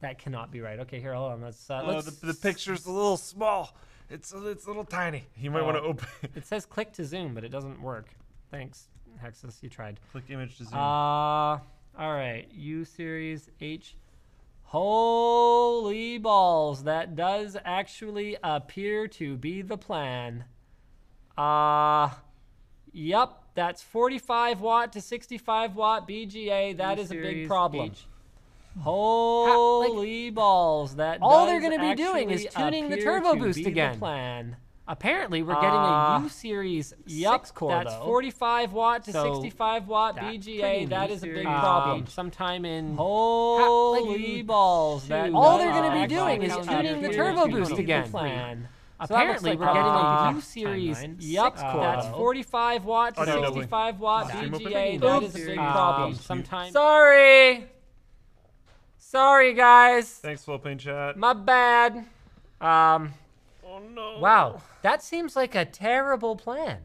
That 0.00 0.18
cannot 0.18 0.50
be 0.50 0.60
right. 0.60 0.78
Okay, 0.80 1.00
here, 1.00 1.14
hold 1.14 1.32
on. 1.32 1.40
Let's 1.42 1.68
uh, 1.68 1.82
Oh, 1.84 1.88
let's 1.88 2.06
the, 2.16 2.26
the 2.26 2.34
picture's 2.34 2.86
a 2.86 2.92
little 2.92 3.16
small. 3.16 3.74
It's 4.10 4.32
a, 4.34 4.48
it's 4.48 4.64
a 4.66 4.68
little 4.68 4.84
tiny. 4.84 5.24
You 5.38 5.50
might 5.50 5.62
want 5.62 5.76
to 5.78 5.82
Oh. 5.82 5.86
open. 5.88 6.06
It 6.34 6.46
says 6.46 6.66
click 6.66 6.92
to 6.94 7.04
zoom, 7.04 7.34
but 7.34 7.42
it 7.44 7.48
doesn't 7.48 7.80
work. 7.80 8.08
Thanks, 8.50 8.88
Hexus. 9.22 9.62
You 9.62 9.68
tried. 9.70 9.98
Click 10.12 10.24
image 10.28 10.58
to 10.58 10.64
zoom. 10.64 10.74
Uh, 10.78 10.78
all 10.78 11.60
right. 11.98 12.46
U 12.52 12.84
series 12.84 13.50
H. 13.60 13.96
Holy 14.74 16.18
balls. 16.18 16.82
That 16.82 17.14
does 17.14 17.56
actually 17.64 18.36
appear 18.42 19.06
to 19.06 19.36
be 19.36 19.62
the 19.62 19.78
plan. 19.78 20.46
Uh, 21.38 22.10
yep. 22.92 23.38
That's 23.54 23.82
45 23.82 24.60
watt 24.60 24.92
to 24.94 25.00
65 25.00 25.76
watt 25.76 26.08
BGA. 26.08 26.76
That 26.76 26.98
is 26.98 27.12
a 27.12 27.14
big 27.14 27.22
U-series 27.22 27.46
problem. 27.46 27.90
H. 27.92 28.06
Holy 28.80 30.30
balls. 30.30 30.96
That 30.96 31.20
All 31.22 31.46
they're 31.46 31.60
gonna 31.60 31.78
be 31.78 31.94
doing 31.94 32.30
is 32.30 32.48
tuning 32.52 32.88
the 32.88 33.00
turbo 33.00 33.34
to 33.34 33.38
boost 33.38 33.58
be 33.58 33.62
the 33.62 33.70
again. 33.70 33.96
plan. 34.00 34.56
Apparently, 34.86 35.42
we're 35.42 35.54
getting 35.54 35.70
Uh, 35.70 36.18
a 36.18 36.20
U 36.24 36.28
series 36.28 36.92
yup, 37.06 37.46
six 37.46 37.50
core. 37.52 37.70
that's 37.70 37.94
though. 37.94 38.04
45 38.04 38.72
watt 38.74 39.04
to 39.04 39.12
So, 39.12 39.32
65 39.40 39.88
watt 39.88 40.16
that's 40.16 40.26
BGA. 40.26 40.60
pretty 40.60 40.84
That 40.86 41.08
new 41.08 41.14
is 41.14 41.22
a 41.22 41.26
big 41.26 41.34
series. 41.36 41.46
problem. 41.48 42.00
Um, 42.00 42.06
sometime 42.06 42.64
in 42.66 42.94
Holy 42.96 44.36
like, 44.38 44.46
balls! 44.46 45.08
That 45.08 45.32
All 45.32 45.56
they're 45.56 45.70
gonna 45.70 45.90
be 45.92 46.00
actually 46.00 46.16
doing 46.16 46.42
is 46.42 46.66
tuning 46.66 47.00
the 47.02 47.12
turbo 47.14 47.46
boost 47.48 47.72
again. 47.78 48.10
Plan. 48.10 48.68
So 49.06 49.14
Apparently, 49.14 49.50
like 49.50 49.58
we're 49.58 49.64
a 49.70 49.74
getting 49.74 49.90
uh, 49.90 50.30
a 50.30 50.32
U 50.34 50.40
series. 50.42 50.98
timeline. 50.98 51.16
Yup, 51.20 51.56
Six 51.58 51.62
that's 51.72 52.06
45 52.08 52.84
watt 52.84 53.14
to 53.14 53.20
Audio 53.22 53.34
doubling. 53.42 53.54
65 53.62 54.00
watt 54.00 54.28
Stream 54.28 54.54
open? 54.54 54.66
BGA. 54.66 55.00
That 55.00 55.22
is 55.22 55.34
a 55.34 55.38
big 55.38 55.58
Um, 55.58 55.72
problem. 55.72 56.14
sometime. 56.14 56.72
Sorry. 56.72 57.66
Sorry, 58.98 59.54
guys. 59.54 60.10
Thanks, 60.18 60.44
Floatplane 60.44 60.78
Chat. 60.78 61.16
My 61.16 61.32
bad. 61.32 62.04
Um. 62.60 63.14
Oh 63.74 63.80
no. 63.80 64.18
Wow, 64.18 64.62
that 64.82 65.02
seems 65.02 65.34
like 65.34 65.54
a 65.54 65.64
terrible 65.64 66.36
plan. 66.36 66.82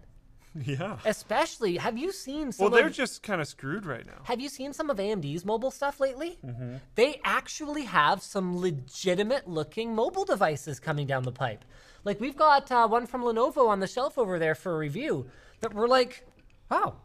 Yeah. 0.55 0.97
Especially, 1.05 1.77
have 1.77 1.97
you 1.97 2.11
seen 2.11 2.51
some 2.51 2.63
Well, 2.63 2.71
they're 2.71 2.87
of, 2.87 2.93
just 2.93 3.21
kind 3.21 3.39
of 3.39 3.47
screwed 3.47 3.85
right 3.85 4.05
now. 4.05 4.21
have 4.23 4.41
you 4.41 4.49
seen 4.49 4.73
some 4.73 4.89
of 4.89 4.97
AMD's 4.97 5.45
mobile 5.45 5.69
stuff 5.69 5.99
lately? 5.99 6.39
Mm-hmm. 6.43 6.77
They 6.95 7.21
actually 7.23 7.83
have 7.83 8.23
some 8.23 8.59
legitimate 8.59 9.47
looking 9.47 9.93
mobile 9.93 10.25
devices 10.25 10.79
coming 10.79 11.05
down 11.05 11.23
the 11.23 11.31
pipe. 11.31 11.63
Like 12.03 12.19
we've 12.19 12.35
got 12.35 12.71
uh, 12.71 12.87
one 12.87 13.05
from 13.05 13.21
Lenovo 13.21 13.67
on 13.67 13.79
the 13.79 13.87
shelf 13.87 14.17
over 14.17 14.39
there 14.39 14.55
for 14.55 14.77
review 14.77 15.27
that 15.59 15.73
we're 15.73 15.87
like, 15.87 16.25
wow, 16.71 16.95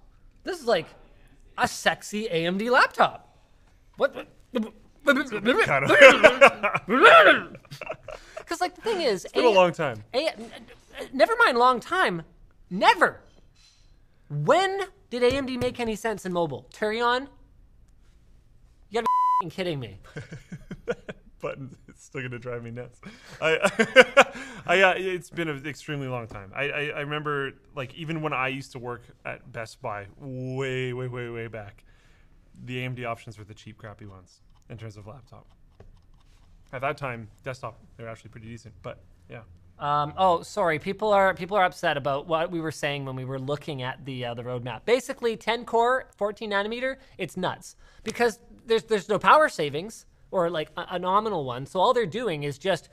this 0.45 0.59
is 0.59 0.67
like 0.67 0.87
a 1.59 1.69
sexy 1.69 2.27
AMD 2.29 2.71
laptop. 2.71 3.37
What? 3.99 4.27
Because 8.45 8.61
like 8.61 8.75
the 8.75 8.83
thing 8.83 9.01
is, 9.01 9.25
it 9.25 9.35
Been 9.35 9.45
a 9.45 9.51
long 9.51 9.73
time. 9.73 10.05
A- 10.15 10.35
never 11.13 11.35
mind 11.37 11.59
long 11.59 11.81
time, 11.81 12.23
never. 12.71 13.21
When 14.29 14.83
did 15.11 15.23
AMD 15.23 15.61
make 15.61 15.81
any 15.81 15.97
sense 15.97 16.27
in 16.27 16.33
mobile? 16.33 16.69
Turion? 16.73 17.29
You 18.91 19.01
gotta 19.01 19.07
be 19.41 19.51
kidding 19.51 19.81
me. 19.81 19.99
Button 21.41 21.77
it's 21.95 22.05
still 22.05 22.23
gonna 22.23 22.39
drive 22.39 22.63
me 22.63 22.71
nuts. 22.71 23.01
I, 23.41 23.57
I, 24.67 24.83
uh, 24.83 24.95
it's 24.97 25.31
been 25.31 25.49
an 25.49 25.67
extremely 25.67 26.09
long 26.09 26.27
time. 26.27 26.53
I, 26.55 26.65
I, 26.65 26.83
I 26.97 27.01
remember 27.01 27.53
like 27.75 27.95
even 27.95 28.21
when 28.21 28.33
I 28.33 28.49
used 28.49 28.73
to 28.73 28.79
work 28.79 29.03
at 29.25 29.51
Best 29.53 29.81
Buy, 29.81 30.07
way, 30.19 30.93
way, 30.93 31.09
way, 31.09 31.29
way 31.29 31.47
back, 31.47 31.85
the 32.65 32.79
AMD 32.79 33.05
options 33.07 33.39
were 33.39 33.45
the 33.45 33.55
cheap, 33.55 33.79
crappy 33.79 34.07
ones 34.07 34.41
in 34.69 34.77
terms 34.77 34.97
of 34.97 35.07
laptop. 35.07 35.47
At 36.75 36.81
that 36.81 36.97
time, 36.97 37.29
desktop 37.45 37.79
they 37.97 38.03
were 38.03 38.11
actually 38.11 38.31
pretty 38.31 38.49
decent, 38.49 38.75
but 38.83 38.99
yeah. 39.31 39.43
Um, 39.79 40.13
oh, 40.17 40.43
sorry. 40.43 40.81
People 40.81 41.13
are 41.13 41.33
people 41.33 41.57
are 41.57 41.65
upset 41.65 41.97
about 41.97 42.27
what 42.27 42.51
we 42.51 42.61
were 42.61 42.73
saying 42.73 43.05
when 43.05 43.15
we 43.15 43.25
were 43.25 43.39
looking 43.39 43.83
at 43.83 44.05
the 44.05 44.25
uh, 44.25 44.35
the 44.35 44.43
roadmap. 44.43 44.85
Basically, 44.85 45.37
10 45.37 45.67
core, 45.67 46.09
14 46.17 46.51
nanometer. 46.51 46.97
It's 47.17 47.37
nuts 47.37 47.77
because 48.03 48.41
there's 48.67 48.83
there's 48.83 49.09
no 49.09 49.21
power 49.21 49.49
savings 49.49 50.07
or 50.33 50.51
like 50.51 50.71
a, 50.77 50.87
a 50.91 50.99
nominal 50.99 51.45
one. 51.45 51.65
So 51.65 51.79
all 51.79 51.95
they're 51.95 52.07
doing 52.07 52.43
is 52.43 52.59
just 52.59 52.89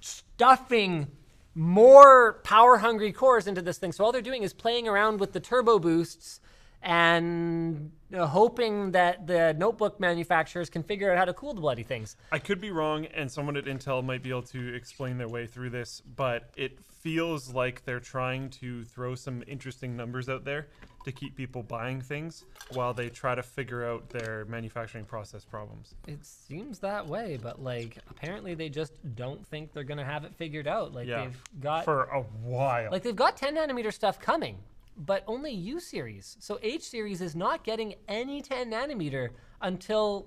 stuffing 0.00 1.08
more 1.54 2.40
power 2.42 2.78
hungry 2.78 3.12
cores 3.12 3.46
into 3.46 3.60
this 3.60 3.76
thing. 3.76 3.92
So 3.92 4.02
all 4.02 4.12
they're 4.12 4.22
doing 4.22 4.44
is 4.44 4.54
playing 4.54 4.88
around 4.88 5.20
with 5.20 5.32
the 5.32 5.40
turbo 5.40 5.78
boosts 5.78 6.40
and 6.82 7.90
uh, 8.16 8.26
hoping 8.26 8.90
that 8.92 9.26
the 9.26 9.54
notebook 9.58 10.00
manufacturers 10.00 10.68
can 10.70 10.82
figure 10.82 11.10
out 11.12 11.18
how 11.18 11.24
to 11.24 11.32
cool 11.34 11.54
the 11.54 11.60
bloody 11.60 11.82
things. 11.82 12.16
I 12.32 12.38
could 12.38 12.60
be 12.60 12.70
wrong, 12.70 13.06
and 13.06 13.30
someone 13.30 13.56
at 13.56 13.64
Intel 13.66 14.04
might 14.04 14.22
be 14.22 14.30
able 14.30 14.42
to 14.42 14.74
explain 14.74 15.18
their 15.18 15.28
way 15.28 15.46
through 15.46 15.70
this, 15.70 16.02
but 16.16 16.50
it 16.56 16.78
feels 17.00 17.54
like 17.54 17.84
they're 17.84 18.00
trying 18.00 18.50
to 18.50 18.84
throw 18.84 19.14
some 19.14 19.42
interesting 19.46 19.96
numbers 19.96 20.28
out 20.28 20.44
there 20.44 20.68
to 21.04 21.12
keep 21.12 21.34
people 21.34 21.62
buying 21.62 21.98
things 22.02 22.44
while 22.74 22.92
they 22.92 23.08
try 23.08 23.34
to 23.34 23.42
figure 23.42 23.86
out 23.88 24.06
their 24.10 24.44
manufacturing 24.46 25.06
process 25.06 25.42
problems. 25.44 25.94
It 26.06 26.22
seems 26.26 26.78
that 26.80 27.06
way, 27.06 27.38
but 27.42 27.62
like 27.62 27.96
apparently 28.10 28.52
they 28.54 28.68
just 28.68 28.92
don't 29.14 29.46
think 29.46 29.72
they're 29.72 29.82
gonna 29.84 30.04
have 30.04 30.24
it 30.24 30.34
figured 30.34 30.66
out. 30.68 30.92
Like 30.92 31.08
Yeah. 31.08 31.24
they've 31.24 31.40
got 31.62 31.86
For 31.86 32.02
a 32.04 32.20
while. 32.20 32.90
like 32.90 33.02
they've 33.02 33.16
got 33.16 33.38
10 33.38 33.56
nanometer 33.56 33.90
stuff 33.94 34.20
coming, 34.20 34.58
but 34.96 35.24
only 35.26 35.52
U 35.52 35.80
series. 35.80 36.36
So 36.40 36.58
H 36.62 36.82
series 36.82 37.20
is 37.20 37.34
not 37.34 37.64
getting 37.64 37.94
any 38.08 38.42
10 38.42 38.70
nanometer 38.70 39.30
until 39.60 40.26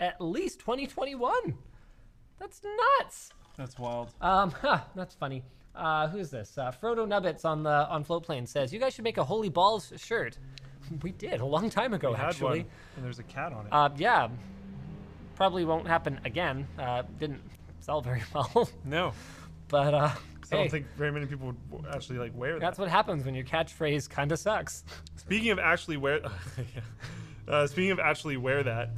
at 0.00 0.20
least 0.20 0.60
2021. 0.60 1.54
That's 2.38 2.60
nuts. 2.98 3.30
That's 3.56 3.78
wild. 3.78 4.12
Um, 4.20 4.50
huh, 4.60 4.80
that's 4.94 5.14
funny. 5.14 5.42
Uh, 5.74 6.08
who's 6.08 6.30
this? 6.30 6.56
Uh, 6.56 6.72
Frodo 6.72 7.06
Nubbets 7.06 7.44
on 7.44 7.62
the 7.62 7.86
on 7.88 8.02
Floatplane 8.04 8.48
says 8.48 8.72
you 8.72 8.78
guys 8.80 8.94
should 8.94 9.04
make 9.04 9.18
a 9.18 9.24
Holy 9.24 9.48
Balls 9.48 9.92
shirt. 9.96 10.38
We 11.02 11.10
did 11.10 11.40
a 11.40 11.44
long 11.44 11.68
time 11.68 11.94
ago, 11.94 12.10
We 12.10 12.16
actually. 12.16 12.60
one, 12.60 12.68
and 12.94 13.04
there's 13.04 13.18
a 13.18 13.24
cat 13.24 13.52
on 13.52 13.66
it. 13.66 13.72
Uh, 13.72 13.88
yeah, 13.96 14.28
probably 15.34 15.64
won't 15.64 15.88
happen 15.88 16.20
again. 16.24 16.64
Uh, 16.78 17.02
didn't 17.18 17.42
sell 17.80 18.00
very 18.00 18.22
well, 18.34 18.68
no, 18.84 19.12
but 19.66 19.94
uh, 19.94 20.10
I 20.52 20.56
don't 20.56 20.70
think 20.70 20.86
very 20.96 21.12
many 21.12 21.26
people 21.26 21.54
would 21.70 21.86
actually 21.92 22.18
like 22.18 22.32
wear 22.34 22.54
that. 22.54 22.60
that's 22.60 22.78
what 22.78 22.88
happens 22.88 23.24
when 23.24 23.34
your 23.34 23.44
catchphrase 23.44 24.08
kind 24.08 24.32
of 24.32 24.38
sucks. 24.38 24.84
Speaking 25.16 25.50
of 25.50 25.58
actually 25.58 25.96
wear, 25.96 26.20
uh, 27.48 27.66
speaking 27.66 27.90
of 27.90 27.98
actually 27.98 28.36
wear 28.36 28.62
that, 28.62 28.90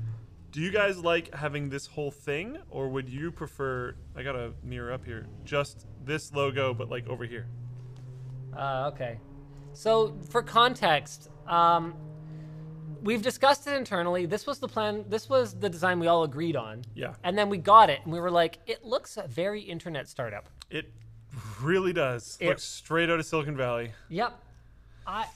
do 0.50 0.60
you 0.60 0.70
guys 0.70 0.98
like 0.98 1.34
having 1.34 1.68
this 1.68 1.86
whole 1.86 2.10
thing, 2.10 2.58
or 2.70 2.88
would 2.88 3.08
you 3.08 3.30
prefer? 3.30 3.94
I 4.16 4.22
got 4.22 4.34
a 4.34 4.52
mirror 4.62 4.92
up 4.92 5.04
here. 5.04 5.26
Just 5.44 5.86
this 6.04 6.32
logo, 6.32 6.74
but 6.74 6.88
like 6.88 7.06
over 7.08 7.24
here. 7.24 7.46
Uh, 8.56 8.90
okay. 8.92 9.20
So 9.72 10.16
for 10.30 10.42
context, 10.42 11.30
um, 11.46 11.94
we've 13.02 13.22
discussed 13.22 13.66
it 13.66 13.74
internally. 13.74 14.26
This 14.26 14.46
was 14.46 14.58
the 14.58 14.68
plan. 14.68 15.04
This 15.08 15.28
was 15.28 15.54
the 15.54 15.68
design 15.68 16.00
we 16.00 16.06
all 16.06 16.24
agreed 16.24 16.56
on. 16.56 16.82
Yeah. 16.94 17.14
And 17.24 17.36
then 17.38 17.48
we 17.48 17.58
got 17.58 17.90
it, 17.90 18.00
and 18.04 18.12
we 18.12 18.20
were 18.20 18.30
like, 18.30 18.58
it 18.66 18.84
looks 18.84 19.16
a 19.16 19.26
very 19.28 19.60
internet 19.60 20.08
startup. 20.08 20.48
It 20.70 20.92
really 21.62 21.92
does. 21.92 22.36
It- 22.40 22.48
Looks 22.48 22.64
straight 22.64 23.10
out 23.10 23.18
of 23.18 23.26
Silicon 23.26 23.56
Valley. 23.56 23.92
Yep. 24.08 24.38
I. 25.06 25.26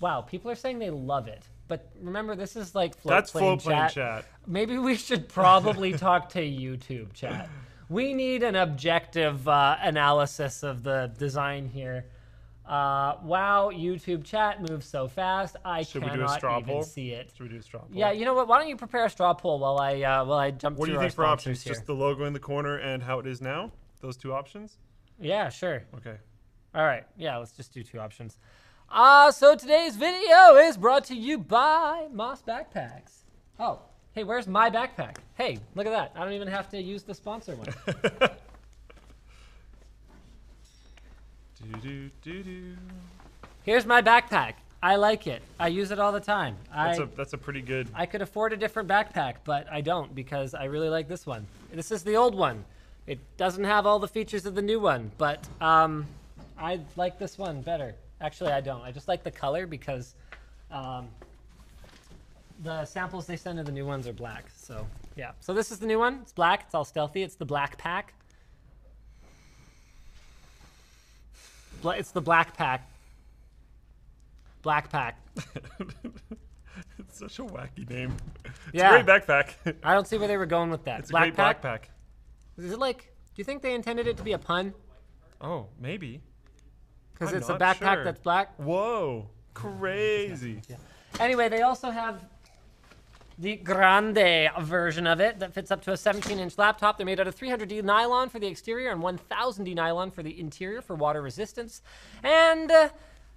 Wow. 0.00 0.20
People 0.22 0.50
are 0.50 0.54
saying 0.54 0.78
they 0.78 0.90
love 0.90 1.26
it, 1.28 1.42
but 1.66 1.90
remember, 2.00 2.36
this 2.36 2.54
is 2.56 2.74
like 2.74 2.96
float 2.96 3.10
That's 3.16 3.30
plane 3.32 3.42
float 3.44 3.60
plane 3.62 3.76
chat. 3.78 3.92
chat. 3.92 4.24
Maybe 4.46 4.78
we 4.78 4.94
should 4.94 5.28
probably 5.28 5.92
talk 5.98 6.28
to 6.30 6.40
YouTube 6.40 7.12
chat. 7.14 7.48
We 7.88 8.14
need 8.14 8.42
an 8.42 8.54
objective 8.54 9.48
uh, 9.48 9.76
analysis 9.80 10.62
of 10.62 10.82
the 10.82 11.10
design 11.18 11.68
here. 11.68 12.04
Uh, 12.64 13.16
wow, 13.22 13.70
YouTube 13.72 14.24
chat 14.24 14.60
moves 14.68 14.86
so 14.86 15.08
fast. 15.08 15.56
I 15.64 15.82
Should 15.84 16.02
we 16.02 16.08
do 16.10 16.14
a 16.16 16.18
cannot 16.18 16.34
straw 16.36 16.58
even 16.58 16.68
poll? 16.74 16.82
see 16.82 17.12
it. 17.12 17.30
Should 17.34 17.44
we 17.44 17.48
do 17.48 17.56
a 17.58 17.62
straw 17.62 17.80
poll? 17.80 17.88
Yeah, 17.94 18.12
you 18.12 18.26
know 18.26 18.34
what? 18.34 18.46
Why 18.46 18.58
don't 18.60 18.68
you 18.68 18.76
prepare 18.76 19.06
a 19.06 19.10
straw 19.10 19.32
poll 19.32 19.58
while 19.58 19.78
I 19.78 20.02
uh, 20.02 20.24
while 20.26 20.38
I 20.38 20.50
jump 20.50 20.76
What 20.76 20.84
do 20.86 20.92
you 20.92 20.98
think 21.00 21.14
for 21.14 21.24
options? 21.24 21.62
here? 21.64 21.72
Just 21.72 21.86
the 21.86 21.94
logo 21.94 22.24
in 22.24 22.34
the 22.34 22.38
corner 22.38 22.76
and 22.76 23.02
how 23.02 23.18
it 23.20 23.26
is 23.26 23.40
now. 23.40 23.72
Those 24.00 24.18
two 24.18 24.34
options. 24.34 24.76
Yeah, 25.20 25.48
sure. 25.48 25.82
Okay. 25.96 26.16
All 26.74 26.84
right. 26.84 27.04
Yeah, 27.16 27.36
let's 27.38 27.52
just 27.52 27.72
do 27.72 27.82
two 27.82 27.98
options. 27.98 28.38
Uh, 28.90 29.30
so 29.30 29.54
today's 29.54 29.96
video 29.96 30.56
is 30.56 30.76
brought 30.76 31.04
to 31.04 31.14
you 31.14 31.38
by 31.38 32.08
MOS 32.12 32.42
Backpacks. 32.42 33.24
Oh, 33.60 33.80
hey, 34.12 34.24
where's 34.24 34.46
my 34.46 34.70
backpack? 34.70 35.16
Hey, 35.34 35.58
look 35.74 35.86
at 35.86 35.90
that. 35.92 36.12
I 36.14 36.24
don't 36.24 36.32
even 36.32 36.48
have 36.48 36.70
to 36.70 36.80
use 36.80 37.02
the 37.02 37.14
sponsor 37.14 37.54
one. 37.56 37.68
Do 41.60 41.80
do 41.80 42.10
do 42.22 42.42
do. 42.44 42.76
Here's 43.64 43.84
my 43.84 44.00
backpack. 44.00 44.54
I 44.80 44.94
like 44.94 45.26
it. 45.26 45.42
I 45.58 45.66
use 45.66 45.90
it 45.90 45.98
all 45.98 46.12
the 46.12 46.20
time. 46.20 46.56
That's 46.72 47.00
I 47.00 47.02
a 47.02 47.06
that's 47.06 47.32
a 47.32 47.38
pretty 47.38 47.62
good. 47.62 47.88
I 47.94 48.06
could 48.06 48.22
afford 48.22 48.52
a 48.52 48.56
different 48.56 48.88
backpack, 48.88 49.38
but 49.44 49.66
I 49.70 49.80
don't 49.80 50.14
because 50.14 50.54
I 50.54 50.64
really 50.64 50.88
like 50.88 51.08
this 51.08 51.26
one. 51.26 51.46
This 51.72 51.90
is 51.90 52.04
the 52.04 52.14
old 52.14 52.36
one. 52.36 52.64
It 53.08 53.18
doesn't 53.38 53.64
have 53.64 53.86
all 53.86 53.98
the 53.98 54.06
features 54.06 54.44
of 54.44 54.54
the 54.54 54.60
new 54.60 54.78
one, 54.78 55.10
but 55.16 55.48
um, 55.62 56.06
I 56.58 56.78
like 56.96 57.18
this 57.18 57.38
one 57.38 57.62
better. 57.62 57.94
Actually, 58.20 58.52
I 58.52 58.60
don't. 58.60 58.82
I 58.82 58.92
just 58.92 59.08
like 59.08 59.22
the 59.24 59.30
color 59.30 59.66
because 59.66 60.14
um, 60.70 61.08
the 62.62 62.84
samples 62.84 63.26
they 63.26 63.36
send 63.36 63.58
in 63.58 63.64
the 63.64 63.72
new 63.72 63.86
ones 63.86 64.06
are 64.06 64.12
black. 64.12 64.44
So 64.54 64.86
yeah. 65.16 65.30
So 65.40 65.54
this 65.54 65.70
is 65.72 65.78
the 65.78 65.86
new 65.86 65.98
one. 65.98 66.18
It's 66.20 66.32
black. 66.32 66.64
It's 66.66 66.74
all 66.74 66.84
stealthy. 66.84 67.22
It's 67.22 67.36
the 67.36 67.46
black 67.46 67.78
pack. 67.78 68.12
Bla- 71.80 71.96
it's 71.96 72.10
the 72.10 72.20
black 72.20 72.56
pack. 72.56 72.90
Black 74.62 74.90
pack. 74.90 75.18
It's 76.98 77.18
such 77.18 77.38
a 77.38 77.42
wacky 77.42 77.88
name. 77.88 78.14
It's 78.44 78.54
Yeah. 78.74 78.94
a 78.96 79.02
great 79.02 79.24
backpack. 79.26 79.74
I 79.82 79.94
don't 79.94 80.06
see 80.06 80.16
where 80.18 80.28
they 80.28 80.36
were 80.36 80.46
going 80.46 80.70
with 80.70 80.84
that. 80.84 81.00
It's 81.00 81.10
a 81.10 81.12
great 81.14 81.34
pack. 81.34 81.62
backpack. 81.62 81.80
Is 82.58 82.72
it 82.72 82.78
like? 82.78 83.12
Do 83.34 83.40
you 83.40 83.44
think 83.44 83.62
they 83.62 83.74
intended 83.74 84.06
it 84.06 84.16
to 84.16 84.22
be 84.22 84.32
a 84.32 84.38
pun? 84.38 84.74
Oh, 85.40 85.66
maybe. 85.80 86.20
Because 87.14 87.32
I'm 87.32 87.38
it's 87.38 87.48
a 87.48 87.56
backpack 87.56 87.94
sure. 87.94 88.04
that's 88.04 88.20
black. 88.20 88.54
Whoa, 88.56 89.28
crazy. 89.54 90.60
Anyway, 91.20 91.48
they 91.48 91.62
also 91.62 91.90
have 91.90 92.24
the 93.38 93.56
Grande 93.56 94.50
version 94.60 95.06
of 95.06 95.20
it 95.20 95.38
that 95.38 95.54
fits 95.54 95.70
up 95.70 95.80
to 95.82 95.92
a 95.92 95.96
17 95.96 96.38
inch 96.38 96.58
laptop. 96.58 96.96
They're 96.96 97.06
made 97.06 97.20
out 97.20 97.28
of 97.28 97.36
300D 97.36 97.82
nylon 97.84 98.28
for 98.28 98.40
the 98.40 98.48
exterior 98.48 98.90
and 98.90 99.00
1000D 99.00 99.74
nylon 99.74 100.10
for 100.10 100.22
the 100.24 100.38
interior 100.38 100.82
for 100.82 100.96
water 100.96 101.22
resistance. 101.22 101.82
And 102.24 102.70
uh, 102.70 102.88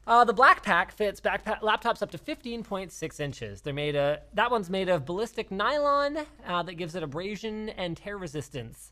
uh, 0.08 0.26
the 0.26 0.34
black 0.34 0.64
pack 0.64 0.92
fits 0.92 1.22
backpack 1.22 1.62
laptops 1.62 2.02
up 2.02 2.10
to 2.12 2.18
15.6 2.18 3.20
inches. 3.20 3.62
They're 3.62 3.74
made 3.74 3.96
of, 3.96 4.20
that 4.34 4.50
one's 4.50 4.70
made 4.70 4.90
of 4.90 5.06
ballistic 5.06 5.52
nylon 5.52 6.26
uh, 6.48 6.64
that 6.64 6.74
gives 6.74 6.96
it 6.96 7.04
abrasion 7.04 7.70
and 7.70 7.96
tear 7.96 8.18
resistance. 8.18 8.92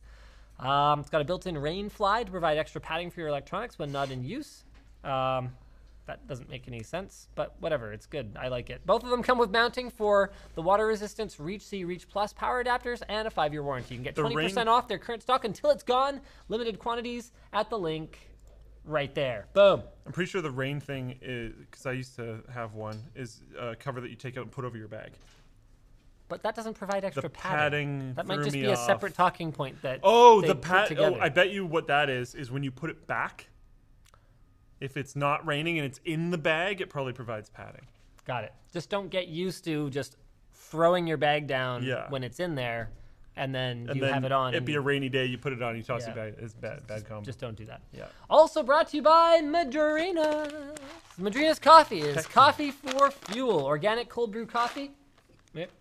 Um, 0.60 0.99
it's 0.99 1.10
got 1.10 1.22
a 1.22 1.26
built-in 1.26 1.57
rain 1.57 1.89
fly 1.89 2.24
to 2.24 2.32
provide 2.32 2.57
extra 2.57 2.82
padding 2.82 3.10
for 3.12 3.22
your 3.22 3.30
electronics 3.30 3.80
when 3.80 3.91
not 3.91 4.12
in 4.12 4.24
use. 4.24 4.66
Um, 5.03 5.51
that 6.05 6.28
doesn't 6.28 6.49
make 6.49 6.68
any 6.68 6.82
sense, 6.82 7.30
but 7.36 7.55
whatever, 7.60 7.93
it's 7.93 8.07
good. 8.07 8.36
I 8.38 8.47
like 8.47 8.70
it. 8.72 8.84
Both 8.86 9.03
of 9.03 9.10
them 9.10 9.22
come 9.22 9.38
with 9.38 9.51
mounting 9.51 9.89
for 9.91 10.32
the 10.55 10.62
water 10.62 10.88
resistance 10.88 11.39
Reach 11.39 11.62
C 11.62 11.84
Reach 11.84 12.10
Plus 12.10 12.34
power 12.34 12.64
adapters 12.64 13.03
and 13.07 13.28
a 13.28 13.32
five 13.32 13.53
year 13.53 13.62
warranty. 13.64 13.93
You 13.93 13.97
can 13.99 14.03
get 14.03 14.16
The 14.16 14.24
20% 14.24 14.55
Rain- 14.57 14.68
off 14.68 14.88
their 14.88 14.97
current 14.97 15.22
stock 15.22 15.45
until 15.45 15.70
it's 15.70 15.84
gone. 15.84 16.20
Limited 16.47 16.80
quantities 16.80 17.32
at 17.53 17.70
the 17.70 17.78
link 17.78 18.18
right 18.86 19.14
there. 19.14 19.45
Boom. 19.53 19.84
I'm 20.05 20.12
pretty 20.12 20.32
sure 20.32 20.41
the 20.41 20.49
rain 20.49 20.80
thing 20.80 21.20
is 21.22 21.53
because 21.70 21.86
I 21.86 21.91
used 21.91 22.16
to 22.16 22.39
have 22.51 22.74
one 22.74 22.99
is 23.16 23.43
a 23.57 23.76
cover 23.76 24.01
that 24.01 24.10
you 24.10 24.16
take 24.16 24.36
out 24.36 24.43
and 24.43 24.51
put 24.51 24.66
over 24.66 24.78
your 24.78 24.88
bag. 24.88 25.12
But 26.30 26.43
that 26.43 26.55
doesn't 26.55 26.75
provide 26.75 27.03
extra 27.03 27.23
The 27.23 27.30
padding. 27.30 27.99
padding 27.99 28.13
That 28.13 28.27
might 28.27 28.38
just 28.43 28.53
be 28.53 28.63
a 28.65 28.73
off. 28.73 28.86
separate 28.86 29.15
talking 29.15 29.51
point 29.51 29.82
that. 29.82 29.99
Oh, 30.03 30.41
the 30.41 30.55
pad. 30.55 30.95
Oh. 30.97 31.15
I 31.19 31.27
bet 31.30 31.49
you 31.49 31.65
what 31.65 31.88
that 31.88 32.09
is 32.09 32.36
is 32.36 32.51
when 32.51 32.63
you 32.63 32.71
put 32.71 32.89
it 32.91 33.07
back. 33.07 33.47
If 34.80 34.95
it's 34.95 35.15
not 35.15 35.45
raining 35.45 35.77
and 35.80 35.86
it's 35.86 35.99
in 36.05 36.30
the 36.30 36.38
bag, 36.38 36.80
it 36.82 36.89
probably 36.89 37.11
provides 37.13 37.49
padding. 37.49 37.86
Got 38.25 38.45
it. 38.45 38.53
Just 38.71 38.89
don't 38.89 39.09
get 39.09 39.27
used 39.27 39.65
to 39.65 39.89
just 39.89 40.15
throwing 40.53 41.05
your 41.07 41.17
bag 41.17 41.47
down 41.47 41.84
Yeah. 41.84 42.07
when 42.09 42.23
it's 42.23 42.39
in 42.39 42.53
there, 42.55 42.91
and 43.36 43.53
then 43.53 43.88
And 43.89 43.95
you 43.95 44.01
then 44.01 44.13
have 44.13 44.23
it 44.23 44.32
on. 44.32 44.53
It'd 44.53 44.63
be 44.65 44.73
you- 44.73 44.77
a 44.77 44.82
rainy 44.82 45.09
day. 45.09 45.25
You 45.25 45.38
put 45.39 45.51
it 45.51 45.61
on. 45.63 45.75
You 45.75 45.84
toss 45.84 46.03
Yeah. 46.03 46.11
it 46.11 46.15
back. 46.15 46.34
It's 46.43 46.53
bad. 46.53 46.86
Bad 46.88 47.05
combo. 47.07 47.25
Just 47.25 47.39
don't 47.39 47.57
do 47.57 47.65
that. 47.65 47.82
yeah. 47.91 48.05
Also 48.30 48.61
brought 48.63 48.88
to 48.89 48.97
you 48.97 49.01
by 49.03 49.41
Madrina. 49.41 50.77
Madrinas 51.19 51.59
coffee 51.59 51.99
is 52.01 52.25
coffee 52.27 52.69
for 52.71 53.09
fuel, 53.11 53.65
organic 53.65 54.07
cold 54.09 54.32
brew 54.32 54.45
coffee. 54.45 54.91
Yep. 55.55 55.71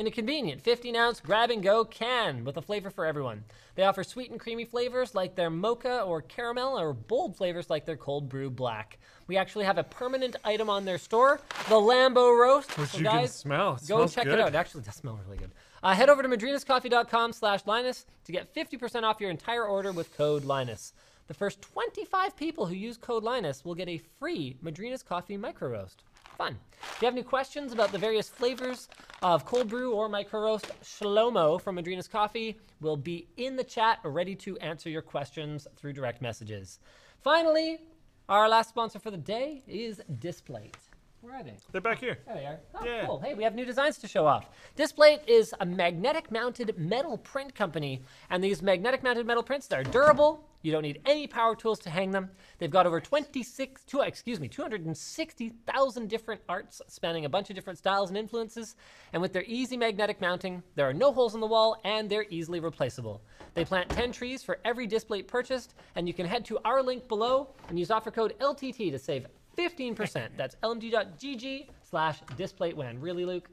In 0.00 0.06
a 0.06 0.10
convenient 0.10 0.62
15 0.62 0.96
ounce 0.96 1.20
grab 1.20 1.50
and 1.50 1.62
go 1.62 1.84
can 1.84 2.42
with 2.42 2.56
a 2.56 2.62
flavor 2.62 2.88
for 2.88 3.04
everyone. 3.04 3.44
They 3.74 3.82
offer 3.82 4.02
sweet 4.02 4.30
and 4.30 4.40
creamy 4.40 4.64
flavors 4.64 5.14
like 5.14 5.34
their 5.34 5.50
mocha 5.50 6.00
or 6.00 6.22
caramel, 6.22 6.78
or 6.78 6.94
bold 6.94 7.36
flavors 7.36 7.68
like 7.68 7.84
their 7.84 7.98
cold 7.98 8.26
brew 8.26 8.48
black. 8.48 8.98
We 9.26 9.36
actually 9.36 9.66
have 9.66 9.76
a 9.76 9.84
permanent 9.84 10.36
item 10.42 10.70
on 10.70 10.86
their 10.86 10.96
store, 10.96 11.38
the 11.68 11.74
Lambo 11.74 12.34
Roast. 12.34 12.78
Which 12.78 12.88
So 12.88 12.96
you 12.96 13.04
can 13.04 13.14
guys, 13.14 13.34
smell. 13.34 13.74
It 13.74 13.88
Go 13.88 14.08
check 14.08 14.24
good. 14.24 14.38
it 14.38 14.40
out. 14.40 14.48
It 14.48 14.54
actually 14.54 14.84
does 14.84 14.94
smell 14.94 15.20
really 15.26 15.36
good. 15.36 15.50
Uh, 15.82 15.92
head 15.92 16.08
over 16.08 16.22
to 16.22 16.28
madrinascoffee.com 16.30 17.34
slash 17.34 17.66
Linus 17.66 18.06
to 18.24 18.32
get 18.32 18.54
50% 18.54 19.02
off 19.02 19.20
your 19.20 19.28
entire 19.28 19.66
order 19.66 19.92
with 19.92 20.16
code 20.16 20.46
Linus. 20.46 20.94
The 21.26 21.34
first 21.34 21.60
25 21.60 22.34
people 22.36 22.64
who 22.64 22.74
use 22.74 22.96
code 22.96 23.22
Linus 23.22 23.66
will 23.66 23.74
get 23.74 23.90
a 23.90 24.00
free 24.18 24.56
Madrinas 24.64 25.04
Coffee 25.04 25.36
Micro 25.36 25.68
Roast. 25.68 26.04
Fun. 26.40 26.56
If 26.80 27.02
you 27.02 27.04
have 27.04 27.12
any 27.12 27.22
questions 27.22 27.70
about 27.70 27.92
the 27.92 27.98
various 27.98 28.30
flavors 28.30 28.88
of 29.20 29.44
cold 29.44 29.68
brew 29.68 29.92
or 29.92 30.08
micro 30.08 30.40
roast, 30.40 30.72
Shlomo 30.82 31.60
from 31.60 31.76
Madrinas 31.76 32.08
Coffee 32.10 32.56
will 32.80 32.96
be 32.96 33.28
in 33.36 33.56
the 33.56 33.62
chat 33.62 33.98
ready 34.04 34.34
to 34.36 34.56
answer 34.60 34.88
your 34.88 35.02
questions 35.02 35.68
through 35.76 35.92
direct 35.92 36.22
messages. 36.22 36.78
Finally, 37.22 37.82
our 38.30 38.48
last 38.48 38.70
sponsor 38.70 38.98
for 38.98 39.10
the 39.10 39.18
day 39.18 39.62
is 39.68 40.00
Displate. 40.18 40.78
Where 41.22 41.34
are 41.34 41.42
they? 41.42 41.54
They're 41.70 41.80
back 41.82 41.98
here. 41.98 42.18
There 42.26 42.34
they 42.34 42.46
are. 42.46 42.60
Oh, 42.74 42.84
Yeah. 42.84 43.06
cool. 43.06 43.20
Hey, 43.20 43.34
we 43.34 43.44
have 43.44 43.54
new 43.54 43.64
designs 43.66 43.98
to 43.98 44.08
show 44.08 44.26
off. 44.26 44.46
Displate 44.74 45.20
is 45.28 45.54
a 45.60 45.66
magnetic 45.66 46.30
mounted 46.30 46.78
metal 46.78 47.18
print 47.18 47.54
company, 47.54 48.02
and 48.30 48.42
these 48.42 48.62
magnetic 48.62 49.02
mounted 49.02 49.26
metal 49.26 49.42
prints, 49.42 49.66
they're 49.66 49.82
durable. 49.84 50.46
You 50.62 50.72
don't 50.72 50.82
need 50.82 51.00
any 51.06 51.26
power 51.26 51.54
tools 51.54 51.78
to 51.80 51.90
hang 51.90 52.10
them. 52.10 52.30
They've 52.58 52.70
got 52.70 52.86
over 52.86 53.00
26, 53.00 53.82
two, 53.84 54.00
excuse 54.00 54.40
me, 54.40 54.48
260,000 54.48 56.08
different 56.08 56.40
arts 56.48 56.82
spanning 56.86 57.24
a 57.24 57.28
bunch 57.30 57.48
of 57.48 57.56
different 57.56 57.78
styles 57.78 58.10
and 58.10 58.18
influences. 58.18 58.76
And 59.14 59.22
with 59.22 59.32
their 59.32 59.44
easy 59.46 59.76
magnetic 59.78 60.20
mounting, 60.20 60.62
there 60.74 60.86
are 60.88 60.92
no 60.92 61.12
holes 61.12 61.34
in 61.34 61.40
the 61.40 61.46
wall 61.46 61.80
and 61.84 62.10
they're 62.10 62.26
easily 62.28 62.60
replaceable. 62.60 63.22
They 63.54 63.64
plant 63.64 63.88
10 63.90 64.12
trees 64.12 64.42
for 64.42 64.58
every 64.64 64.86
Displate 64.86 65.28
purchased, 65.28 65.74
and 65.94 66.06
you 66.06 66.12
can 66.12 66.26
head 66.26 66.44
to 66.46 66.58
our 66.64 66.82
link 66.82 67.08
below 67.08 67.48
and 67.68 67.78
use 67.78 67.90
offer 67.90 68.10
code 68.10 68.34
LTT 68.38 68.90
to 68.90 68.98
save 68.98 69.26
15%. 69.60 70.28
That's 70.36 70.56
lmg.gg 70.62 71.68
slash 71.82 72.22
displatewan. 72.36 72.96
Really, 73.00 73.24
Luke? 73.24 73.48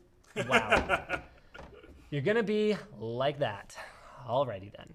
Wow. 0.48 1.20
You're 2.10 2.22
going 2.22 2.38
to 2.38 2.44
be 2.44 2.78
like 3.00 3.40
that. 3.40 3.76
Alrighty 4.28 4.72
then. 4.76 4.94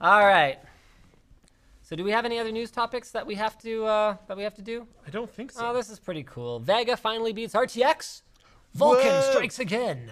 All 0.00 0.26
right. 0.26 0.58
So 1.82 1.96
do 1.96 2.04
we 2.04 2.12
have 2.12 2.24
any 2.24 2.38
other 2.38 2.52
news 2.52 2.70
topics 2.70 3.10
that 3.10 3.26
we 3.26 3.34
have 3.34 3.58
to 3.58 3.84
uh, 3.84 4.16
that 4.26 4.36
we 4.36 4.42
have 4.42 4.54
to 4.54 4.62
do? 4.62 4.86
I 5.06 5.10
don't 5.10 5.30
think 5.30 5.52
so. 5.52 5.68
Oh, 5.68 5.74
this 5.74 5.90
is 5.90 5.98
pretty 5.98 6.22
cool. 6.22 6.58
Vega 6.58 6.96
finally 6.96 7.32
beats 7.32 7.54
RTX. 7.54 8.22
Vulkan 8.76 9.04
Whoa. 9.04 9.30
strikes 9.30 9.58
again. 9.58 10.10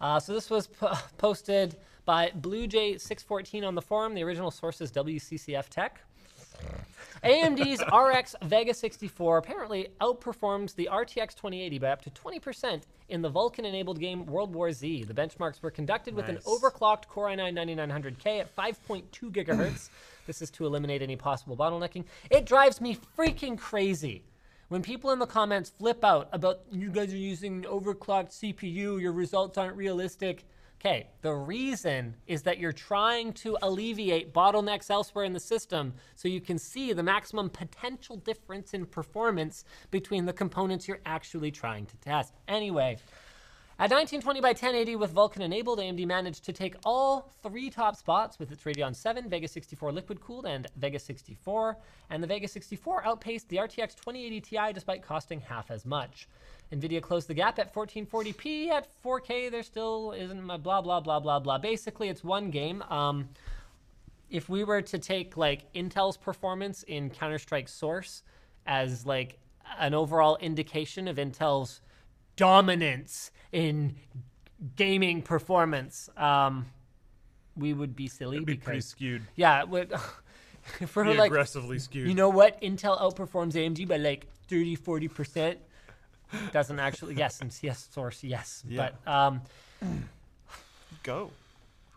Uh, 0.00 0.20
so 0.20 0.32
this 0.32 0.48
was 0.48 0.68
po- 0.68 0.96
posted 1.18 1.76
by 2.04 2.30
BlueJ614 2.40 3.66
on 3.66 3.74
the 3.74 3.82
forum. 3.82 4.14
The 4.14 4.22
original 4.22 4.50
source 4.50 4.80
is 4.80 4.92
WCCF 4.92 5.68
Tech. 5.68 6.00
AMD's 7.24 7.82
RX 7.92 8.36
Vega 8.42 8.72
64 8.72 9.38
apparently 9.38 9.88
outperforms 10.00 10.74
the 10.74 10.88
RTX 10.90 11.34
2080 11.34 11.78
by 11.78 11.88
up 11.88 12.02
to 12.02 12.10
20% 12.10 12.82
in 13.08 13.22
the 13.22 13.30
Vulkan-enabled 13.30 13.98
game 13.98 14.24
World 14.26 14.54
War 14.54 14.70
Z. 14.70 15.04
The 15.04 15.14
benchmarks 15.14 15.60
were 15.60 15.70
conducted 15.70 16.14
with 16.14 16.28
an 16.28 16.38
overclocked 16.38 17.08
Core 17.08 17.28
i9-9900K 17.28 18.40
at 18.40 18.54
5.2 18.54 19.02
gigahertz. 19.32 19.90
this 20.26 20.40
is 20.40 20.50
to 20.50 20.66
eliminate 20.66 21.02
any 21.02 21.16
possible 21.16 21.56
bottlenecking. 21.56 22.04
It 22.30 22.46
drives 22.46 22.80
me 22.80 22.96
freaking 23.16 23.58
crazy 23.58 24.22
when 24.68 24.82
people 24.82 25.10
in 25.12 25.18
the 25.18 25.26
comments 25.26 25.70
flip 25.70 26.04
out 26.04 26.28
about 26.32 26.60
you 26.70 26.90
guys 26.90 27.12
are 27.12 27.16
using 27.16 27.64
an 27.64 27.70
overclocked 27.70 28.30
CPU, 28.30 29.00
your 29.00 29.12
results 29.12 29.56
aren't 29.56 29.76
realistic. 29.76 30.44
Okay, 30.80 31.08
the 31.22 31.34
reason 31.34 32.14
is 32.28 32.42
that 32.42 32.58
you're 32.58 32.70
trying 32.70 33.32
to 33.32 33.58
alleviate 33.62 34.32
bottlenecks 34.32 34.90
elsewhere 34.90 35.24
in 35.24 35.32
the 35.32 35.40
system 35.40 35.92
so 36.14 36.28
you 36.28 36.40
can 36.40 36.56
see 36.56 36.92
the 36.92 37.02
maximum 37.02 37.50
potential 37.50 38.16
difference 38.16 38.74
in 38.74 38.86
performance 38.86 39.64
between 39.90 40.24
the 40.24 40.32
components 40.32 40.86
you're 40.86 41.00
actually 41.04 41.50
trying 41.50 41.84
to 41.86 41.96
test. 41.96 42.32
Anyway, 42.46 42.96
at 43.80 43.92
1920 43.92 44.40
by 44.40 44.48
1080 44.48 44.96
with 44.96 45.14
Vulkan 45.14 45.40
enabled, 45.40 45.78
AMD 45.78 46.04
managed 46.04 46.44
to 46.46 46.52
take 46.52 46.74
all 46.84 47.30
three 47.44 47.70
top 47.70 47.94
spots 47.94 48.36
with 48.38 48.50
its 48.50 48.64
Radeon 48.64 48.94
7, 48.94 49.28
Vega 49.28 49.46
64 49.46 49.92
liquid 49.92 50.20
cooled, 50.20 50.46
and 50.46 50.66
Vega 50.76 50.98
64. 50.98 51.76
And 52.10 52.20
the 52.20 52.26
Vega 52.26 52.48
64 52.48 53.06
outpaced 53.06 53.48
the 53.48 53.58
RTX 53.58 53.94
2080 53.94 54.40
Ti 54.40 54.72
despite 54.74 55.02
costing 55.02 55.40
half 55.40 55.70
as 55.70 55.86
much. 55.86 56.26
NVIDIA 56.72 57.00
closed 57.00 57.28
the 57.28 57.34
gap 57.34 57.58
at 57.60 57.72
1440p. 57.72 58.68
At 58.70 58.88
4K, 59.04 59.48
there 59.48 59.62
still 59.62 60.12
isn't 60.12 60.42
my 60.42 60.56
blah, 60.56 60.80
blah, 60.80 60.98
blah, 60.98 61.20
blah, 61.20 61.38
blah. 61.38 61.58
Basically, 61.58 62.08
it's 62.08 62.24
one 62.24 62.50
game. 62.50 62.82
Um, 62.90 63.28
if 64.28 64.48
we 64.48 64.64
were 64.64 64.82
to 64.82 64.98
take 64.98 65.36
like 65.36 65.72
Intel's 65.72 66.16
performance 66.16 66.82
in 66.82 67.10
Counter 67.10 67.38
Strike 67.38 67.68
Source 67.68 68.22
as 68.66 69.06
like 69.06 69.38
an 69.78 69.94
overall 69.94 70.36
indication 70.40 71.08
of 71.08 71.16
Intel's 71.16 71.80
dominance 72.38 73.30
in 73.52 73.94
gaming 74.76 75.20
performance, 75.22 76.08
um, 76.16 76.64
we 77.56 77.74
would 77.74 77.94
be 77.94 78.08
silly 78.08 78.36
It'd 78.36 78.46
be 78.46 78.56
pretty 78.56 78.80
skewed. 78.80 79.22
yeah, 79.36 79.64
would- 79.64 79.92
if 80.80 80.94
we're 80.96 81.04
Be 81.04 81.14
like 81.14 81.26
aggressively 81.30 81.78
skewed. 81.78 82.08
you 82.08 82.14
know 82.14 82.28
what, 82.28 82.60
Intel 82.62 83.00
outperforms 83.00 83.54
AMD 83.54 83.86
by 83.88 83.96
like 83.96 84.26
30, 84.48 84.74
40 84.76 85.08
percent. 85.08 85.58
Doesn't 86.52 86.78
actually 86.78 87.14
yes, 87.14 87.40
and 87.42 87.56
yes, 87.62 87.88
source 87.90 88.22
yes, 88.22 88.62
Yeah. 88.68 88.90
but 89.04 89.10
um, 89.12 89.40
Go. 91.02 91.30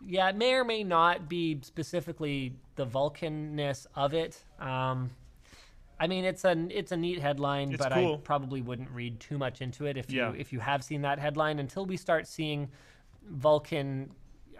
yeah, 0.06 0.28
it 0.30 0.36
may 0.36 0.54
or 0.54 0.64
may 0.64 0.84
not 0.84 1.28
be 1.28 1.58
specifically 1.62 2.54
the 2.76 2.86
Vulcanness 2.86 3.86
of 3.94 4.14
it. 4.14 4.42
Um, 4.58 5.10
I 6.02 6.08
mean, 6.08 6.24
it's 6.24 6.44
a 6.44 6.66
it's 6.68 6.90
a 6.90 6.96
neat 6.96 7.20
headline, 7.20 7.70
It's 7.70 7.78
but 7.80 7.92
cool. 7.92 8.14
I 8.14 8.16
probably 8.24 8.60
wouldn't 8.60 8.90
read 8.90 9.20
too 9.20 9.38
much 9.38 9.60
into 9.60 9.86
it 9.86 9.96
if 9.96 10.10
Yeah. 10.10 10.30
you 10.32 10.36
if 10.36 10.52
you 10.52 10.58
have 10.58 10.82
seen 10.82 11.02
that 11.02 11.20
headline 11.20 11.60
until 11.60 11.86
we 11.86 11.96
start 11.96 12.26
seeing 12.26 12.68
Vulkan 13.32 14.08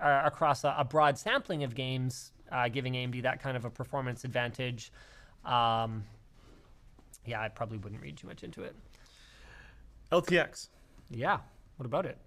uh, 0.01 0.23
across 0.25 0.63
a, 0.63 0.73
a 0.79 0.85
broad 0.85 1.19
sampling 1.19 1.65
of 1.65 1.75
games, 1.75 2.31
uh, 2.53 2.69
giving 2.69 2.93
AMD 2.93 3.23
that 3.25 3.43
kind 3.43 3.57
of 3.57 3.65
a 3.65 3.71
performance 3.71 4.23
advantage. 4.25 4.93
Um, 5.45 6.05
yeah, 7.27 7.41
I 7.41 7.49
probably 7.49 7.79
wouldn't 7.79 8.01
read 8.01 8.17
too 8.17 8.29
much 8.29 8.45
into 8.45 8.63
it. 8.63 8.77
LTX. 10.13 10.69
Yeah, 11.11 11.39
what 11.77 11.87
about 11.87 12.07
it? 12.07 12.19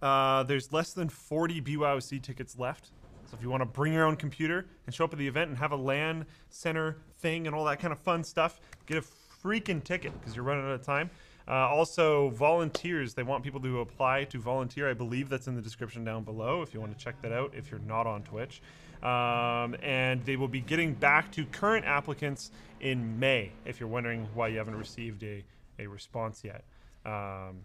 Uh, 0.00 0.44
there's 0.44 0.72
less 0.72 0.92
than 0.92 1.08
40 1.08 1.60
BYOC 1.60 2.22
tickets 2.22 2.56
left. 2.56 2.90
So 3.30 3.36
if 3.36 3.42
you 3.42 3.50
want 3.50 3.60
to 3.60 3.66
bring 3.66 3.92
your 3.92 4.06
own 4.06 4.16
computer 4.16 4.66
and 4.86 4.94
show 4.94 5.04
up 5.04 5.12
at 5.12 5.18
the 5.18 5.28
event 5.28 5.50
and 5.50 5.58
have 5.58 5.70
a 5.70 5.76
LAN 5.76 6.26
center 6.48 6.96
thing 7.18 7.46
and 7.46 7.54
all 7.54 7.64
that 7.66 7.78
kind 7.78 7.92
of 7.92 7.98
fun 8.00 8.24
stuff, 8.24 8.60
get 8.86 8.96
a 8.96 9.02
freaking 9.44 9.82
ticket 9.84 10.12
because 10.18 10.34
you're 10.34 10.44
running 10.44 10.64
out 10.64 10.72
of 10.72 10.84
time. 10.84 11.10
Uh, 11.46 11.68
also, 11.68 12.30
volunteers. 12.30 13.14
They 13.14 13.22
want 13.22 13.44
people 13.44 13.60
to 13.60 13.80
apply 13.80 14.24
to 14.24 14.38
volunteer. 14.38 14.90
I 14.90 14.94
believe 14.94 15.28
that's 15.28 15.46
in 15.46 15.54
the 15.54 15.62
description 15.62 16.04
down 16.04 16.24
below 16.24 16.62
if 16.62 16.74
you 16.74 16.80
want 16.80 16.96
to 16.96 17.04
check 17.04 17.20
that 17.22 17.32
out 17.32 17.52
if 17.54 17.70
you're 17.70 17.80
not 17.80 18.06
on 18.06 18.22
Twitch. 18.22 18.62
Um, 19.02 19.76
and 19.82 20.24
they 20.24 20.36
will 20.36 20.48
be 20.48 20.60
getting 20.60 20.92
back 20.92 21.30
to 21.32 21.44
current 21.46 21.86
applicants 21.86 22.50
in 22.80 23.18
May 23.18 23.52
if 23.64 23.78
you're 23.78 23.88
wondering 23.88 24.28
why 24.34 24.48
you 24.48 24.58
haven't 24.58 24.76
received 24.76 25.22
a, 25.22 25.44
a 25.78 25.86
response 25.86 26.42
yet. 26.44 26.64
Um, 27.06 27.60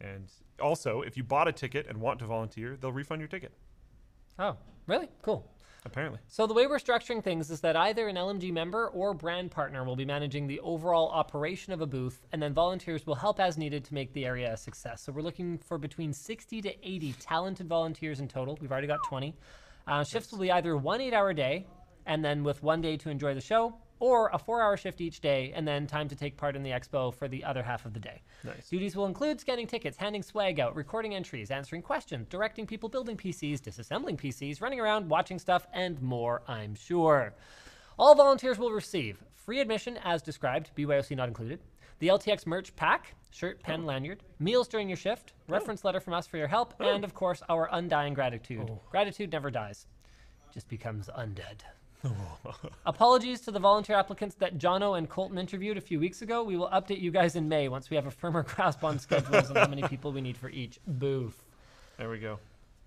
and 0.00 0.28
also, 0.60 1.02
if 1.02 1.16
you 1.16 1.22
bought 1.24 1.48
a 1.48 1.52
ticket 1.52 1.86
and 1.88 2.00
want 2.00 2.18
to 2.18 2.26
volunteer, 2.26 2.76
they'll 2.80 2.92
refund 2.92 3.20
your 3.20 3.28
ticket, 3.28 3.52
Oh, 4.38 4.56
really? 4.86 5.08
Cool. 5.22 5.48
apparently. 5.86 6.18
So 6.28 6.46
the 6.46 6.54
way 6.54 6.66
we're 6.66 6.78
structuring 6.78 7.22
things 7.22 7.50
is 7.50 7.60
that 7.60 7.76
either 7.76 8.08
an 8.08 8.16
LMG 8.16 8.50
member 8.52 8.88
or 8.88 9.12
brand 9.12 9.50
partner 9.50 9.84
will 9.84 9.96
be 9.96 10.04
managing 10.06 10.46
the 10.46 10.58
overall 10.60 11.10
operation 11.10 11.72
of 11.72 11.80
a 11.82 11.86
booth, 11.86 12.24
and 12.32 12.42
then 12.42 12.54
volunteers 12.54 13.06
will 13.06 13.14
help 13.14 13.38
as 13.38 13.58
needed 13.58 13.84
to 13.84 13.94
make 13.94 14.12
the 14.14 14.24
area 14.24 14.52
a 14.52 14.56
success. 14.56 15.02
So 15.02 15.12
we're 15.12 15.20
looking 15.22 15.58
for 15.58 15.76
between 15.78 16.12
60 16.12 16.62
to 16.62 16.88
80 16.88 17.12
talented 17.20 17.68
volunteers 17.68 18.20
in 18.20 18.28
total. 18.28 18.58
We've 18.60 18.72
already 18.72 18.86
got 18.86 19.00
20. 19.06 19.34
Uh, 19.86 20.02
shifts 20.04 20.32
will 20.32 20.38
be 20.38 20.50
either 20.50 20.76
one 20.76 21.00
eight-hour 21.02 21.34
day, 21.34 21.66
and 22.06 22.24
then 22.24 22.42
with 22.42 22.62
one 22.62 22.80
day 22.80 22.96
to 22.96 23.10
enjoy 23.10 23.34
the 23.34 23.40
show, 23.42 23.74
or 24.00 24.30
a 24.32 24.38
four-hour 24.38 24.76
shift 24.76 25.00
each 25.00 25.20
day, 25.20 25.52
and 25.54 25.66
then 25.66 25.86
time 25.86 26.08
to 26.08 26.16
take 26.16 26.36
part 26.36 26.56
in 26.56 26.62
the 26.62 26.70
expo 26.70 27.14
for 27.14 27.28
the 27.28 27.44
other 27.44 27.62
half 27.62 27.84
of 27.86 27.94
the 27.94 28.00
day. 28.00 28.22
Nice. 28.42 28.68
Duties 28.68 28.96
will 28.96 29.06
include 29.06 29.40
scanning 29.40 29.66
tickets, 29.66 29.96
handing 29.96 30.22
swag 30.22 30.60
out, 30.60 30.74
recording 30.74 31.14
entries, 31.14 31.50
answering 31.50 31.82
questions, 31.82 32.26
directing 32.28 32.66
people 32.66 32.88
building 32.88 33.16
PCs, 33.16 33.60
disassembling 33.60 34.16
PCs, 34.16 34.60
running 34.60 34.80
around, 34.80 35.08
watching 35.08 35.38
stuff, 35.38 35.66
and 35.72 36.00
more, 36.02 36.42
I'm 36.48 36.74
sure. 36.74 37.34
All 37.98 38.14
volunteers 38.14 38.58
will 38.58 38.72
receive 38.72 39.22
free 39.34 39.60
admission 39.60 39.98
as 40.02 40.22
described, 40.22 40.70
BYOC 40.76 41.16
not 41.16 41.28
included, 41.28 41.60
the 41.98 42.08
LTX 42.08 42.46
merch 42.46 42.74
pack, 42.76 43.14
shirt, 43.30 43.62
pen, 43.62 43.82
oh. 43.84 43.86
lanyard, 43.86 44.22
meals 44.38 44.68
during 44.68 44.88
your 44.88 44.96
shift, 44.96 45.32
oh. 45.48 45.52
reference 45.52 45.84
letter 45.84 46.00
from 46.00 46.14
us 46.14 46.26
for 46.26 46.36
your 46.36 46.48
help, 46.48 46.74
oh. 46.80 46.88
and 46.88 47.04
of 47.04 47.14
course, 47.14 47.42
our 47.48 47.68
undying 47.72 48.14
gratitude. 48.14 48.68
Gratitude 48.90 49.30
never 49.32 49.50
dies, 49.50 49.86
just 50.52 50.68
becomes 50.68 51.08
undead. 51.16 51.60
Apologies 52.86 53.40
to 53.42 53.50
the 53.50 53.58
volunteer 53.58 53.96
applicants 53.96 54.34
that 54.36 54.58
Jono 54.58 54.98
and 54.98 55.08
Colton 55.08 55.38
interviewed 55.38 55.76
a 55.76 55.80
few 55.80 55.98
weeks 55.98 56.22
ago. 56.22 56.42
We 56.42 56.56
will 56.56 56.68
update 56.68 57.00
you 57.00 57.10
guys 57.10 57.36
in 57.36 57.48
May 57.48 57.68
once 57.68 57.90
we 57.90 57.96
have 57.96 58.06
a 58.06 58.10
firmer 58.10 58.42
grasp 58.54 58.84
on 58.84 58.98
schedules 58.98 59.48
and 59.48 59.58
how 59.58 59.68
many 59.68 59.82
people 59.82 60.12
we 60.12 60.20
need 60.20 60.36
for 60.36 60.50
each 60.50 60.78
booth. 60.86 61.44
There 61.98 62.10
we 62.10 62.18
go. 62.18 62.38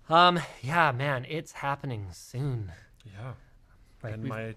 Um, 0.08 0.40
yeah, 0.62 0.92
man, 0.92 1.26
it's 1.28 1.52
happening 1.52 2.06
soon. 2.12 2.72
Yeah. 3.04 3.32
Like, 4.02 4.14
and 4.14 4.22
we've, 4.22 4.30
my 4.30 4.54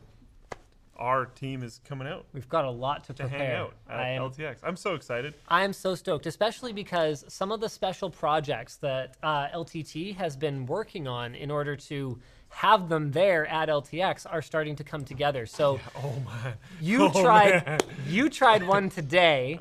our 0.97 1.25
team 1.25 1.63
is 1.63 1.81
coming 1.83 2.07
out 2.07 2.25
we've 2.31 2.47
got 2.47 2.63
a 2.63 2.69
lot 2.69 3.03
to 3.03 3.13
to 3.13 3.23
prepare. 3.23 3.39
hang 3.39 3.55
out 3.55 3.73
at 3.89 3.99
I 3.99 4.09
am, 4.09 4.21
LTX. 4.21 4.57
I'm 4.63 4.75
so 4.75 4.93
excited. 4.93 5.33
I 5.47 5.63
am 5.63 5.73
so 5.73 5.95
stoked, 5.95 6.27
especially 6.27 6.73
because 6.73 7.25
some 7.27 7.51
of 7.51 7.59
the 7.59 7.69
special 7.69 8.09
projects 8.09 8.75
that 8.77 9.17
uh, 9.23 9.47
LTT 9.47 10.15
has 10.15 10.37
been 10.37 10.67
working 10.67 11.07
on 11.07 11.33
in 11.33 11.49
order 11.49 11.75
to 11.75 12.19
have 12.51 12.89
them 12.89 13.11
there 13.11 13.47
at 13.47 13.69
LTX 13.69 14.25
are 14.29 14.41
starting 14.41 14.75
to 14.75 14.83
come 14.83 15.03
together. 15.03 15.45
So 15.45 15.79
Oh 16.03 16.15
man. 16.25 16.53
You 16.79 17.05
Oh, 17.13 17.21
tried 17.21 17.65
man. 17.65 17.79
you 18.07 18.29
tried 18.29 18.65
one 18.67 18.89
today 18.89 19.59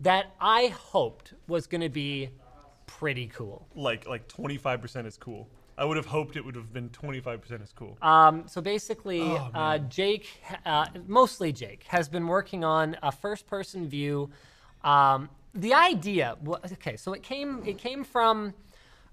that 0.00 0.34
I 0.40 0.66
hoped 0.66 1.32
was 1.48 1.66
going 1.66 1.80
to 1.80 1.88
be 1.88 2.30
pretty 2.86 3.28
cool. 3.28 3.66
like 3.74 4.06
like 4.06 4.28
25% 4.28 5.06
is 5.06 5.16
cool. 5.16 5.48
I 5.76 5.84
would 5.84 5.96
have 5.96 6.06
hoped 6.06 6.36
it 6.36 6.44
would 6.44 6.54
have 6.54 6.72
been 6.72 6.88
25% 6.90 7.60
as 7.60 7.72
cool. 7.72 7.98
Um, 8.00 8.44
so 8.46 8.60
basically, 8.60 9.22
Oh, 9.22 9.50
uh, 9.54 9.78
Jake, 9.78 10.28
uh, 10.64 10.86
mostly 11.08 11.50
Jake, 11.50 11.82
has 11.88 12.08
been 12.08 12.28
working 12.28 12.62
on 12.62 12.96
a 13.02 13.10
first-person 13.10 13.88
view. 13.88 14.30
Um, 14.84 15.28
the 15.52 15.74
idea, 15.74 16.36
okay, 16.72 16.96
so 16.96 17.12
it 17.12 17.24
came 17.24 17.62
it 17.66 17.78
came 17.78 18.04
from 18.04 18.54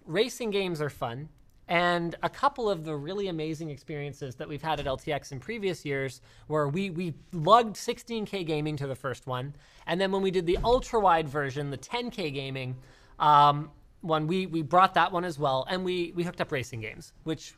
racing 0.05 0.51
games 0.51 0.81
are 0.81 0.89
fun, 0.91 1.29
and 1.71 2.15
a 2.21 2.29
couple 2.29 2.69
of 2.69 2.83
the 2.83 2.93
really 2.93 3.29
amazing 3.29 3.69
experiences 3.69 4.35
that 4.35 4.49
we've 4.49 4.61
had 4.61 4.81
at 4.81 4.85
LTX 4.85 5.31
in 5.31 5.39
previous 5.39 5.85
years, 5.85 6.19
where 6.47 6.67
we 6.67 6.89
we 6.89 7.13
lugged 7.31 7.77
16K 7.77 8.45
gaming 8.45 8.75
to 8.75 8.87
the 8.87 8.95
first 8.95 9.25
one, 9.25 9.55
and 9.87 9.99
then 9.99 10.11
when 10.11 10.21
we 10.21 10.31
did 10.31 10.45
the 10.45 10.57
ultra 10.65 10.99
wide 10.99 11.29
version, 11.29 11.71
the 11.71 11.77
10K 11.77 12.33
gaming. 12.33 12.75
Um, 13.19 13.71
one 14.01 14.27
we 14.27 14.47
we 14.47 14.63
brought 14.63 14.95
that 14.95 15.13
one 15.13 15.23
as 15.23 15.39
well, 15.39 15.65
and 15.69 15.85
we 15.85 16.11
we 16.13 16.23
hooked 16.23 16.41
up 16.41 16.51
racing 16.51 16.81
games, 16.81 17.13
which 17.23 17.53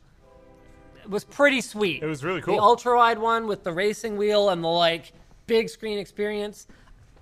was 1.09 1.23
pretty 1.23 1.61
sweet. 1.61 2.03
It 2.03 2.05
was 2.05 2.23
really 2.23 2.41
cool. 2.41 2.55
The 2.55 2.61
ultra 2.61 2.95
wide 2.95 3.17
one 3.17 3.47
with 3.47 3.63
the 3.63 3.73
racing 3.73 4.15
wheel 4.17 4.49
and 4.49 4.63
the 4.63 4.67
like 4.67 5.11
big 5.47 5.69
screen 5.69 5.97
experience, 5.97 6.67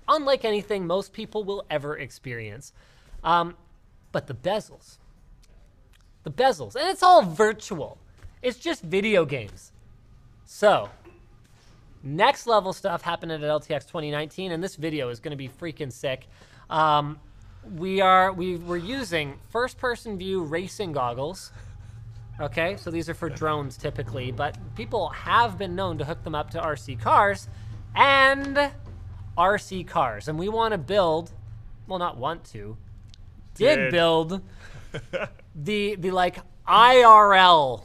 unlike 0.08 0.44
anything 0.44 0.86
most 0.86 1.14
people 1.14 1.42
will 1.42 1.64
ever 1.70 1.96
experience. 1.96 2.74
Um, 3.24 3.56
but 4.10 4.26
the 4.26 4.34
bezels, 4.34 4.98
the 6.24 6.30
bezels, 6.30 6.76
and 6.76 6.88
it's 6.88 7.02
all 7.02 7.22
virtual. 7.22 7.98
It's 8.42 8.58
just 8.58 8.82
video 8.82 9.24
games. 9.24 9.72
So, 10.44 10.90
next 12.02 12.46
level 12.46 12.72
stuff 12.72 13.02
happened 13.02 13.32
at 13.32 13.40
LTX 13.40 13.86
2019, 13.86 14.52
and 14.52 14.62
this 14.62 14.76
video 14.76 15.08
is 15.08 15.20
going 15.20 15.30
to 15.30 15.36
be 15.36 15.48
freaking 15.48 15.92
sick. 15.92 16.26
Um, 16.70 17.18
we 17.76 18.00
are 18.00 18.32
we 18.32 18.56
we're 18.56 18.76
using 18.76 19.38
first 19.50 19.78
person 19.78 20.18
view 20.18 20.42
racing 20.42 20.92
goggles. 20.92 21.52
Okay, 22.40 22.76
so 22.76 22.90
these 22.90 23.08
are 23.08 23.14
for 23.14 23.28
drones 23.28 23.76
typically, 23.76 24.32
but 24.32 24.56
people 24.74 25.10
have 25.10 25.58
been 25.58 25.76
known 25.76 25.98
to 25.98 26.04
hook 26.04 26.24
them 26.24 26.34
up 26.34 26.50
to 26.50 26.58
RC 26.58 26.98
cars 27.00 27.48
and 27.94 28.72
RC 29.36 29.86
cars, 29.86 30.28
and 30.28 30.38
we 30.38 30.48
want 30.48 30.72
to 30.72 30.78
build. 30.78 31.30
Well, 31.86 31.98
not 31.98 32.16
want 32.16 32.44
to. 32.52 32.76
Did, 33.54 33.76
Did. 33.76 33.92
build 33.92 34.40
the 35.54 35.96
the 35.96 36.10
like 36.10 36.38
IRL 36.66 37.84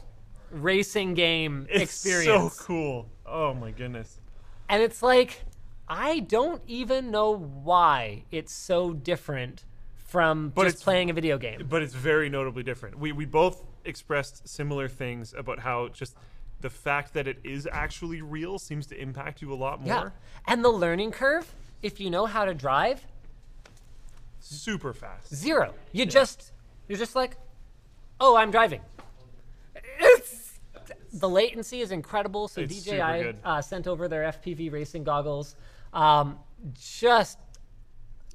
racing 0.50 1.14
game 1.14 1.66
experience. 1.70 1.82
It's 1.82 2.06
experience. 2.06 2.54
so 2.54 2.64
cool. 2.64 3.06
Oh 3.26 3.54
my 3.54 3.70
goodness. 3.70 4.20
And 4.68 4.82
it's 4.82 5.02
like, 5.02 5.44
I 5.88 6.20
don't 6.20 6.62
even 6.66 7.10
know 7.10 7.34
why 7.36 8.24
it's 8.30 8.52
so 8.52 8.92
different 8.92 9.64
from 9.96 10.50
But 10.54 10.64
just 10.64 10.82
playing 10.82 11.10
a 11.10 11.12
video 11.12 11.38
game. 11.38 11.66
But 11.68 11.82
it's 11.82 11.94
very 11.94 12.28
notably 12.28 12.62
different. 12.62 12.98
We 12.98 13.12
we 13.12 13.24
both 13.24 13.62
expressed 13.84 14.48
similar 14.48 14.88
things 14.88 15.34
about 15.36 15.58
how 15.60 15.88
just 15.88 16.16
the 16.60 16.70
fact 16.70 17.14
that 17.14 17.28
it 17.28 17.38
is 17.44 17.68
actually 17.70 18.20
real 18.22 18.58
seems 18.58 18.86
to 18.88 19.00
impact 19.00 19.40
you 19.42 19.52
a 19.52 19.54
lot 19.54 19.80
more. 19.80 19.86
Yeah. 19.88 20.10
And 20.52 20.64
the 20.64 20.70
learning 20.70 21.12
curve, 21.12 21.52
if 21.82 22.00
you 22.00 22.10
know 22.10 22.26
how 22.26 22.44
to 22.44 22.54
drive, 22.54 23.06
Super 24.40 24.92
fast. 24.92 25.34
zero. 25.34 25.74
You 25.92 26.06
just, 26.06 26.52
you're 26.88 26.98
just 26.98 27.14
like, 27.14 27.36
oh, 28.20 28.36
I'm 28.36 28.50
driving. 28.50 28.80
It's, 30.00 30.58
the 31.12 31.28
latency 31.28 31.80
is 31.80 31.90
incredible. 31.90 32.48
So 32.48 32.60
It's 32.62 32.84
DJI 32.84 33.34
uh, 33.44 33.60
sent 33.62 33.86
over 33.86 34.08
their 34.08 34.24
FPV 34.32 34.72
racing 34.72 35.04
goggles. 35.04 35.56
Um, 35.92 36.38
just, 36.74 37.38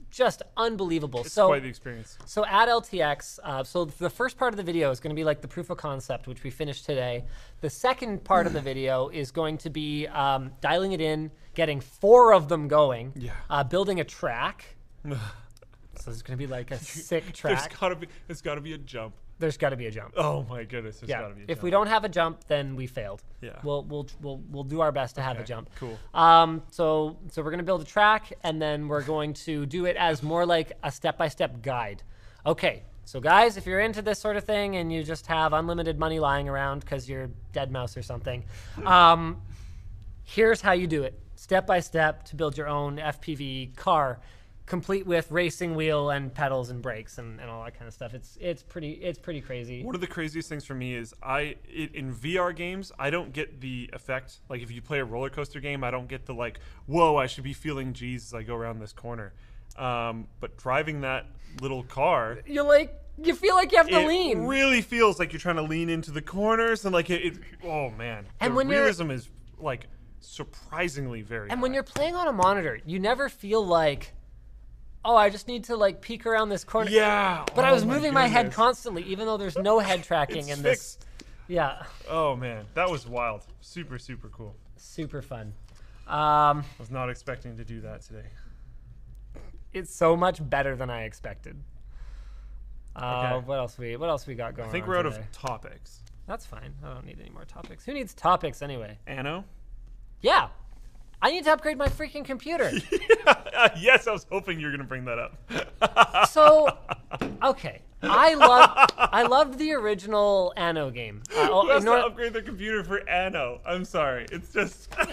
just 0.10 0.42
unbelievable. 0.58 1.22
It's 1.22 1.34
so 1.34 1.48
quite 1.48 1.64
the 1.64 1.70
experience. 1.70 2.18
So 2.26 2.46
at 2.46 2.68
LTX, 2.68 3.40
uh, 3.44 3.64
so 3.64 3.86
the 3.86 4.10
first 4.10 4.38
part 4.38 4.54
of 4.54 4.58
the 4.58 4.64
video 4.64 4.92
is 4.92 5.00
going 5.00 5.10
to 5.12 5.16
be 5.16 5.24
like 5.24 5.42
the 5.42 5.48
proof 5.48 5.70
of 5.70 5.78
concept, 5.78 6.28
which 6.28 6.44
we 6.44 6.50
finished 6.50 6.86
today. 6.86 7.26
The 7.62 7.70
second 7.70 8.24
part 8.24 8.48
of 8.48 8.54
the 8.54 8.62
video 8.62 9.10
is 9.10 9.32
going 9.32 9.58
to 9.60 9.70
be 9.70 10.08
um, 10.08 10.52
dialing 10.62 10.92
it 10.94 11.02
in, 11.02 11.32
getting 11.56 11.80
four 11.80 12.34
of 12.34 12.50
them 12.50 12.68
going, 12.68 13.14
Yeah. 13.16 13.32
uh, 13.50 13.64
building 13.64 14.00
a 14.00 14.04
track. 14.04 14.76
so 15.06 16.12
it's 16.12 16.22
going 16.22 16.38
to 16.38 16.44
be 16.44 16.48
like 16.48 16.72
a 16.72 16.78
sick 16.84 17.24
There's 17.26 17.38
track. 17.38 17.80
gotta 17.80 17.96
be 17.96 18.08
there's 18.28 18.42
gotta 18.42 18.62
be 18.62 18.74
a 18.74 18.78
jump. 18.78 19.14
There's 19.40 19.58
got 19.58 19.70
to 19.72 19.76
be 19.76 19.88
a 19.88 19.92
jump. 19.92 20.14
Oh 20.16 20.44
my 20.50 20.64
goodness, 20.64 21.00
there's 21.00 21.10
Yeah. 21.10 21.22
gotta 21.22 21.36
be 21.36 21.42
a 21.42 21.44
If 21.46 21.58
jump. 21.58 21.64
we 21.64 21.70
don't 21.72 21.88
have 21.88 22.04
a 22.06 22.10
jump, 22.10 22.44
then 22.48 22.76
we 22.76 22.88
failed. 22.88 23.24
Yeah. 23.42 23.60
We'll 23.64 23.84
we'll 23.84 24.08
we'll 24.22 24.38
we'll 24.52 24.64
do 24.64 24.82
our 24.82 24.92
best 24.92 25.16
to 25.16 25.22
have 25.22 25.40
a 25.40 25.44
jump. 25.44 25.70
cool. 25.76 25.98
Um. 26.14 26.62
So 26.72 27.18
so 27.30 27.42
we're 27.42 27.52
gonna 27.52 27.64
build 27.64 27.82
a 27.82 27.86
track, 27.86 28.32
and 28.44 28.62
then 28.62 28.88
we're 28.88 29.04
going 29.04 29.34
to 29.46 29.66
do 29.66 29.86
it 29.86 29.96
as 29.98 30.22
more 30.24 30.46
like 30.46 30.74
a 30.84 30.92
step-by-step 30.92 31.62
guide. 31.62 32.04
Okay. 32.46 32.84
So 33.06 33.20
guys, 33.20 33.58
if 33.58 33.66
you're 33.66 33.82
into 33.82 34.02
this 34.02 34.18
sort 34.20 34.38
of 34.38 34.46
thing 34.46 34.78
and 34.78 34.94
you 34.94 35.04
just 35.04 35.28
have 35.28 35.52
unlimited 35.52 36.00
money 36.00 36.20
lying 36.20 36.48
around 36.48 36.80
because 36.80 37.10
you're 37.10 37.30
deadmau5 37.54 37.98
or 37.98 38.02
something, 38.02 38.46
um, 38.86 39.42
here's 40.24 40.62
how 40.62 40.72
you 40.72 40.88
do 40.88 41.04
it 41.04 41.20
step 41.36 41.68
by 41.68 41.82
step 41.82 42.24
to 42.24 42.36
build 42.38 42.58
your 42.58 42.68
own 42.70 42.96
FPV 42.98 43.76
car, 43.76 44.22
complete 44.66 45.06
with 45.06 45.30
racing 45.30 45.76
wheel 45.76 46.10
and 46.10 46.34
pedals 46.34 46.70
and 46.70 46.82
brakes 46.82 47.18
and, 47.18 47.40
and 47.40 47.50
all 47.50 47.64
that 47.66 47.78
kind 47.78 47.88
of 47.88 47.94
stuff. 47.94 48.14
It's 48.14 48.38
it's 48.40 48.64
pretty 48.64 48.92
it's 48.94 49.20
pretty 49.20 49.42
crazy. 49.42 49.84
One 49.84 49.96
of 49.96 50.02
the 50.02 50.08
craziest 50.08 50.48
things 50.48 50.64
for 50.64 50.74
me 50.74 50.96
is 50.96 51.14
I 51.22 51.56
it, 51.68 51.94
in 51.94 52.14
VR 52.14 52.56
games 52.56 52.92
I 52.98 53.10
don't 53.10 53.34
get 53.34 53.60
the 53.62 53.90
effect 53.94 54.38
like 54.50 54.62
if 54.62 54.72
you 54.72 54.82
play 54.82 55.00
a 55.00 55.06
roller 55.06 55.30
coaster 55.30 55.60
game 55.60 55.84
I 55.84 55.92
don't 55.92 56.08
get 56.08 56.26
the 56.26 56.34
like 56.34 56.60
whoa 56.86 57.18
I 57.18 57.28
should 57.28 57.44
be 57.44 57.54
feeling 57.54 57.94
G's 57.94 58.28
as 58.28 58.34
I 58.34 58.44
go 58.44 58.56
around 58.56 58.80
this 58.80 58.94
corner, 58.94 59.34
um, 59.78 60.28
but 60.40 60.58
driving 60.58 61.02
that 61.02 61.26
little 61.62 61.84
car 61.84 62.40
You're 62.46 62.64
like 62.64 63.00
you 63.22 63.36
feel 63.36 63.54
like 63.56 63.72
you 63.72 63.78
have 63.78 63.90
to 63.90 64.00
it 64.00 64.08
lean. 64.08 64.48
really 64.48 64.82
feels 64.82 65.20
like 65.20 65.34
you're 65.34 65.40
trying 65.40 65.58
to 65.58 65.62
lean 65.62 65.90
into 65.90 66.10
the 66.10 66.22
corners 66.22 66.84
and 66.86 66.94
like 66.94 67.10
it, 67.10 67.26
it 67.26 67.34
oh 67.64 67.90
man 67.92 68.26
And 68.40 68.54
the 68.54 68.58
when 68.58 68.68
realism 68.70 69.12
is 69.12 69.30
like 69.60 69.88
surprisingly 70.22 71.22
very 71.22 71.50
And 71.50 71.62
when 71.62 71.74
you're 71.74 71.84
playing 71.84 72.16
on 72.16 72.28
a 72.28 72.34
monitor, 72.34 72.80
you 72.86 72.98
never 72.98 73.30
feel 73.30 73.64
like 73.64 74.14
oh, 75.06 75.16
I 75.16 75.30
just 75.30 75.48
need 75.48 75.66
to 75.66 75.76
like 75.76 76.02
peek 76.02 76.26
around 76.26 76.50
this 76.50 76.64
corner. 76.64 76.90
Yeah. 76.90 77.46
But 77.56 77.66
I 77.66 77.72
oh 77.72 77.74
was 77.74 77.86
moving 77.86 78.14
my, 78.14 78.28
head 78.28 78.44
goodness. 78.44 78.56
constantly, 78.56 79.04
even 79.04 79.26
though 79.26 79.38
there's 79.38 79.58
no 79.58 79.80
head 79.80 80.04
tracking 80.10 80.48
It's 80.50 80.58
in 80.58 80.64
this. 80.64 80.96
fixed. 80.96 81.06
Yeah, 81.48 81.84
Oh 82.10 82.36
man, 82.38 82.66
that 82.74 82.90
was 82.90 83.06
wild. 83.06 83.46
Super 83.62 84.00
super 84.00 84.30
cool. 84.30 84.56
super 84.78 85.22
fun. 85.22 85.54
Um, 86.08 86.60
I 86.62 86.64
was 86.80 86.90
not 86.92 87.10
expecting 87.10 87.58
to 87.58 87.66
do 87.66 87.82
that 87.82 88.02
today. 88.02 88.28
it's 89.74 89.94
so 89.94 90.16
much 90.16 90.48
better 90.50 90.76
than 90.76 90.90
I 90.90 91.04
expected. 91.04 91.58
Uh, 92.96 93.34
Okay. 93.38 93.46
What 93.48 93.58
else 93.60 93.78
we 93.78 93.96
What 93.98 94.10
else 94.10 94.26
we 94.28 94.36
got 94.36 94.56
going? 94.56 94.66
On? 94.66 94.70
I 94.70 94.72
think 94.72 94.84
on 94.86 94.90
we're 94.90 94.98
out 95.00 95.02
today? 95.04 95.18
of 95.18 95.32
topics. 95.32 96.00
That's 96.28 96.46
fine. 96.46 96.74
I 96.84 96.94
don't 96.94 97.06
need 97.06 97.20
any 97.20 97.30
more 97.32 97.44
topics. 97.46 97.84
Who 97.86 97.94
needs 97.94 98.14
topics 98.14 98.62
anyway? 98.62 98.98
Anno. 99.08 99.44
Yeah, 100.22 100.48
I 101.24 101.32
need 101.32 101.46
to 101.46 101.54
upgrade 101.54 101.78
my 101.78 101.88
freaking 101.88 102.26
computer. 102.26 102.70
yes, 103.80 104.08
I 104.08 104.12
was 104.12 104.26
hoping 104.30 104.60
you 104.60 104.66
were 104.66 104.74
gonna 104.74 104.84
bring 104.84 105.06
that 105.06 105.18
up. 105.18 106.28
so, 106.30 106.78
okay, 107.42 107.82
I 108.02 108.34
love 108.34 108.90
I 108.98 109.24
loved 109.24 109.58
the 109.58 109.72
original 109.72 110.52
Anno 110.58 110.92
game. 110.92 111.24
Uh, 111.34 111.48
oh, 111.50 111.62
Who 111.64 111.70
has 111.70 111.84
ignore- 111.84 111.98
to 111.98 112.06
upgrade 112.08 112.34
their 112.34 112.42
computer 112.42 112.84
for 112.84 113.08
Anno? 113.10 113.62
I'm 113.66 113.86
sorry. 113.86 114.26
It's 114.32 114.52
just. 114.52 114.94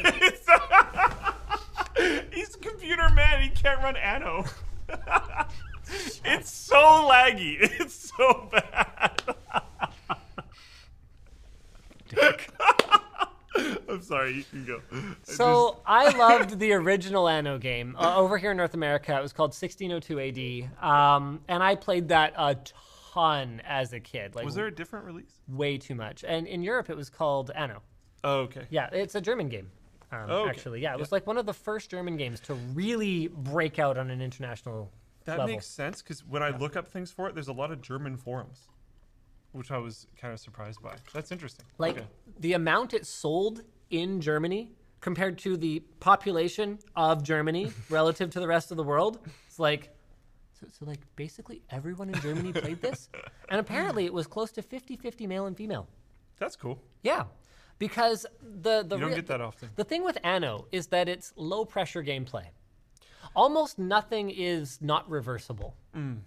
It's, 1.97 2.35
he's 2.35 2.55
a 2.55 2.59
computer 2.59 3.09
man. 3.11 3.43
He 3.43 3.51
can't 3.51 3.81
run 3.83 3.97
Anno. 3.97 4.45
it's 6.25 6.51
so 6.51 6.77
laggy. 7.09 7.57
It's 7.81 8.13
so 8.17 8.49
bad. 8.51 9.23
I'm 13.89 14.03
sorry. 14.03 14.33
You 14.35 14.45
can 14.45 14.65
go. 14.65 14.81
I 14.93 15.15
So 15.25 15.81
I 15.87 16.17
loved 16.17 16.59
the 16.59 16.73
original 16.73 17.29
Anno 17.29 17.59
game. 17.59 17.97
Uh, 17.99 18.17
over 18.17 18.39
here 18.39 18.51
in 18.53 18.57
North 18.57 18.75
America, 18.75 19.17
it 19.17 19.23
was 19.23 19.33
called 19.33 19.51
1602 19.51 20.69
AD, 20.81 20.85
um, 20.85 21.41
and 21.49 21.63
I 21.63 21.75
played 21.75 22.09
that 22.09 22.33
a 22.37 22.57
ton 23.13 23.61
as 23.65 23.93
a 23.93 24.01
kid. 24.01 24.35
Like 24.35 24.45
was 24.45 24.55
there 24.55 24.67
a 24.67 24.75
different 24.75 25.05
release? 25.07 25.33
way 25.49 25.79
too 25.79 25.95
much. 25.95 26.25
And 26.27 26.47
in 26.47 26.63
Europe, 26.63 26.91
it 26.91 26.97
was 26.97 27.11
called 27.11 27.51
Anno. 27.55 27.83
Oh, 28.23 28.41
okay. 28.41 28.67
Yeah, 28.71 28.89
it's 28.93 29.15
a 29.15 29.21
German 29.21 29.49
game. 29.49 29.71
Um, 30.13 30.27
Oh, 30.29 30.41
okay. 30.43 30.51
Actually, 30.51 30.81
yeah, 30.83 30.93
it 30.93 30.99
was 30.99 31.13
like 31.13 31.27
one 31.27 31.39
of 31.39 31.47
the 31.47 31.55
first 31.55 31.91
German 31.91 32.17
games 32.17 32.41
to 32.41 32.55
really 32.55 33.29
break 33.29 33.79
out 33.79 33.97
on 33.97 34.11
an 34.11 34.21
international 34.21 34.91
That 35.25 35.39
level. 35.39 35.55
makes 35.55 35.67
sense 35.67 36.03
because 36.03 36.25
when 36.25 36.43
I 36.43 36.51
look 36.57 36.75
up 36.77 36.89
things 36.89 37.11
for 37.11 37.29
it, 37.29 37.35
there's 37.35 37.49
a 37.49 37.53
lot 37.53 37.71
of 37.71 37.81
German 37.81 38.17
forums, 38.17 38.69
which 39.53 39.71
I 39.71 39.79
was 39.79 40.07
kind 40.21 40.33
of 40.33 40.41
surprised 40.41 40.81
by. 40.83 40.95
That's 41.13 41.33
interesting. 41.33 41.65
Like 41.79 41.97
Okay. 41.99 42.07
the 42.39 42.53
amount 42.55 42.95
it 42.95 43.07
sold 43.07 43.63
in 43.91 44.21
Germany 44.21 44.73
compared 45.01 45.39
to 45.39 45.57
the 45.57 45.81
population 46.01 46.79
of 46.95 47.23
Germany 47.23 47.73
relative 47.91 48.31
to 48.31 48.41
the 48.41 48.47
rest 48.47 48.71
of 48.71 48.77
the 48.77 48.85
world, 48.85 49.19
it's 49.47 49.59
like 49.59 49.91
so, 50.53 50.67
so 50.79 50.85
like 50.87 51.01
basically 51.17 51.63
everyone 51.71 52.09
in 52.11 52.21
Germany 52.21 52.53
played 52.53 52.81
this. 52.83 53.09
And 53.49 53.59
apparently 53.59 54.05
it 54.05 54.13
was 54.13 54.27
close 54.27 54.51
to 54.53 54.63
50-50 54.63 55.27
male 55.27 55.47
and 55.47 55.57
female. 55.57 55.89
that's 56.39 56.55
cool. 56.57 56.83
Yeah. 57.03 57.25
Because 57.79 58.27
the 58.43 58.83
the 58.83 58.97
You 58.97 59.01
don't 59.01 59.09
rea- 59.11 59.17
get 59.17 59.27
that 59.29 59.41
often. 59.41 59.71
The 59.77 59.85
thing 59.85 60.05
with 60.05 60.19
Anno 60.23 60.67
is 60.71 60.89
that 60.89 61.09
it's 61.09 61.33
low 61.37 61.65
pressure 61.65 62.03
gameplay. 62.05 62.45
Almost 63.35 63.79
nothing 63.79 64.29
is 64.31 64.79
not 64.83 65.09
reversible. 65.09 65.75
Mm. 65.97 66.19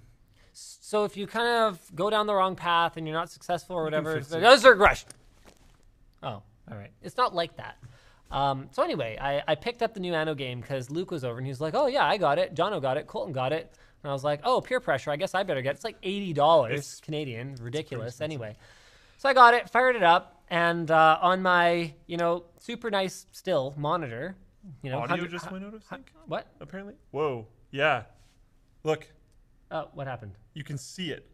So 0.54 1.04
if 1.04 1.18
you 1.18 1.26
kind 1.28 1.48
of 1.48 1.80
go 1.96 2.10
down 2.10 2.28
the 2.28 2.34
wrong 2.36 2.56
path 2.56 2.98
and 2.98 3.08
you're 3.08 3.16
not 3.18 3.30
successful 3.30 3.76
or 3.76 3.84
whatever, 3.84 4.14
fix 4.14 4.26
it's 4.28 4.36
it. 4.36 4.36
like, 4.36 4.44
"Oh. 4.44 4.46
Oh, 6.22 6.44
all 6.72 6.78
right. 6.78 6.92
It's 7.02 7.18
not 7.18 7.34
like 7.36 7.58
that. 7.58 7.78
Um, 8.32 8.70
so 8.72 8.82
anyway, 8.84 9.18
I, 9.20 9.44
I 9.48 9.56
picked 9.56 9.82
up 9.84 9.94
the 9.94 10.00
new 10.00 10.14
Anno 10.14 10.34
game 10.36 10.62
because 10.62 10.90
Luke 10.90 11.12
was 11.12 11.24
over 11.24 11.38
and 11.38 11.46
he's 11.46 11.60
like, 11.62 11.74
"Oh 11.76 11.88
yeah, 11.88 12.06
I 12.06 12.18
got 12.18 12.40
it. 12.40 12.56
Jono 12.56 12.82
got 12.82 12.98
it. 12.98 13.08
Colton 13.08 13.34
got 13.34 13.52
it." 13.54 13.72
And 14.04 14.10
I 14.10 14.14
was 14.14 14.24
like, 14.24 14.42
"Oh, 14.44 14.62
peer 14.62 14.80
pressure. 14.80 15.12
I 15.12 15.16
guess 15.18 15.34
I 15.36 15.44
better 15.44 15.62
get." 15.62 15.72
it. 15.72 15.76
It's 15.76 15.84
like 15.84 15.98
eighty 16.04 16.34
dollars 16.34 16.72
It's- 16.72 17.00
Canadian. 17.02 17.56
Ridiculous. 17.62 18.22
Anyway, 18.22 18.56
so 19.18 19.30
I 19.30 19.34
got 19.34 19.54
it, 19.54 19.70
fired 19.70 19.96
it 19.96 20.04
up, 20.04 20.42
and 20.50 20.90
uh, 20.90 21.20
on 21.22 21.42
my 21.42 21.94
you 22.08 22.18
know 22.18 22.46
super 22.60 22.90
nice 22.90 23.26
still 23.32 23.74
monitor, 23.78 24.36
you 24.82 24.90
know, 24.92 25.00
Audio 25.00 25.26
just 25.28 25.52
went 25.52 25.66
out 25.66 25.74
of 25.74 25.84
sync, 25.84 26.12
what? 26.28 26.48
apparently. 26.60 26.96
Whoa. 27.12 27.48
Yeah. 27.72 28.04
Look, 28.84 29.08
Oh, 29.72 29.90
what 29.94 30.08
happened? 30.08 30.34
You 30.54 30.64
can 30.64 30.78
see 30.78 31.12
it. 31.12 31.30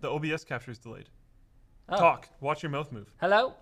The 0.00 0.08
OBS 0.08 0.44
capture 0.44 0.70
is 0.70 0.78
delayed. 0.78 1.08
Oh. 1.88 1.98
Talk. 1.98 2.28
Watch 2.40 2.62
your 2.62 2.70
mouth 2.70 2.92
move. 2.92 3.12
Hello. 3.20 3.54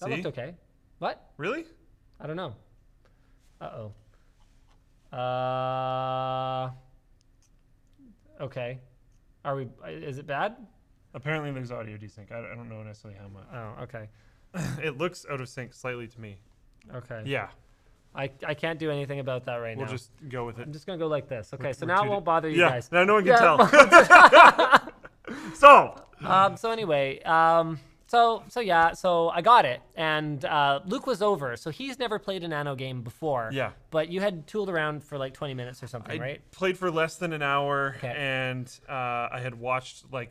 That 0.00 0.06
See? 0.06 0.16
looked 0.16 0.26
okay. 0.26 0.54
What? 0.98 1.30
Really? 1.36 1.64
I 2.20 2.26
don't 2.26 2.36
know. 2.36 2.54
Uh 3.60 3.70
oh. 5.12 5.16
Uh. 5.16 6.70
Okay. 8.40 8.80
Are 9.44 9.56
we? 9.56 9.68
Is 9.88 10.18
it 10.18 10.26
bad? 10.26 10.56
Apparently, 11.14 11.50
there's 11.52 11.70
audio 11.70 11.96
desync. 11.96 12.30
I, 12.30 12.38
I 12.52 12.54
don't 12.54 12.68
know 12.68 12.82
necessarily 12.82 13.18
how 13.18 13.28
much. 13.28 13.46
Oh, 13.52 13.82
okay. 13.84 14.08
it 14.82 14.98
looks 14.98 15.24
out 15.30 15.40
of 15.40 15.48
sync 15.48 15.72
slightly 15.72 16.08
to 16.08 16.20
me. 16.20 16.36
Okay. 16.94 17.22
Yeah. 17.24 17.48
I, 18.16 18.30
I 18.46 18.54
can't 18.54 18.78
do 18.78 18.90
anything 18.90 19.20
about 19.20 19.44
that 19.44 19.56
right 19.56 19.76
now. 19.76 19.82
We'll 19.84 19.92
just 19.92 20.10
go 20.28 20.46
with 20.46 20.58
it. 20.58 20.62
I'm 20.66 20.72
just 20.72 20.86
gonna 20.86 20.98
go 20.98 21.06
like 21.06 21.28
this. 21.28 21.52
Okay, 21.52 21.72
so 21.72 21.86
we're 21.86 21.94
now 21.94 22.04
it 22.04 22.08
won't 22.08 22.24
bother 22.24 22.48
you 22.48 22.60
yeah. 22.60 22.70
guys. 22.70 22.90
Now 22.90 23.04
no 23.04 23.14
one 23.14 23.24
can 23.24 23.32
Yeah. 23.32 24.46
tell. 24.46 24.92
Solved. 25.54 26.00
um, 26.24 26.56
so 26.56 26.70
anyway, 26.70 27.20
um, 27.22 27.78
so 28.06 28.42
so 28.48 28.60
yeah, 28.60 28.92
so 28.92 29.28
I 29.30 29.42
got 29.42 29.64
it, 29.64 29.80
and 29.96 30.44
uh, 30.44 30.80
Luke 30.86 31.06
was 31.06 31.20
over, 31.22 31.56
so 31.56 31.70
he's 31.70 31.98
never 31.98 32.18
played 32.18 32.44
an 32.44 32.52
Anno 32.52 32.74
game 32.76 33.02
before. 33.02 33.50
Yeah. 33.52 33.72
But 33.90 34.08
you 34.08 34.20
had 34.20 34.46
tooled 34.46 34.70
around 34.70 35.02
for 35.02 35.18
like 35.18 35.34
20 35.34 35.54
minutes 35.54 35.82
or 35.82 35.86
something, 35.88 36.20
I 36.20 36.24
right? 36.24 36.50
played 36.52 36.78
for 36.78 36.90
less 36.90 37.16
than 37.16 37.32
an 37.32 37.42
hour, 37.42 37.94
Okay. 37.98 38.14
and 38.16 38.66
uh, 38.88 39.28
I 39.32 39.40
had 39.42 39.54
watched 39.56 40.04
like 40.12 40.30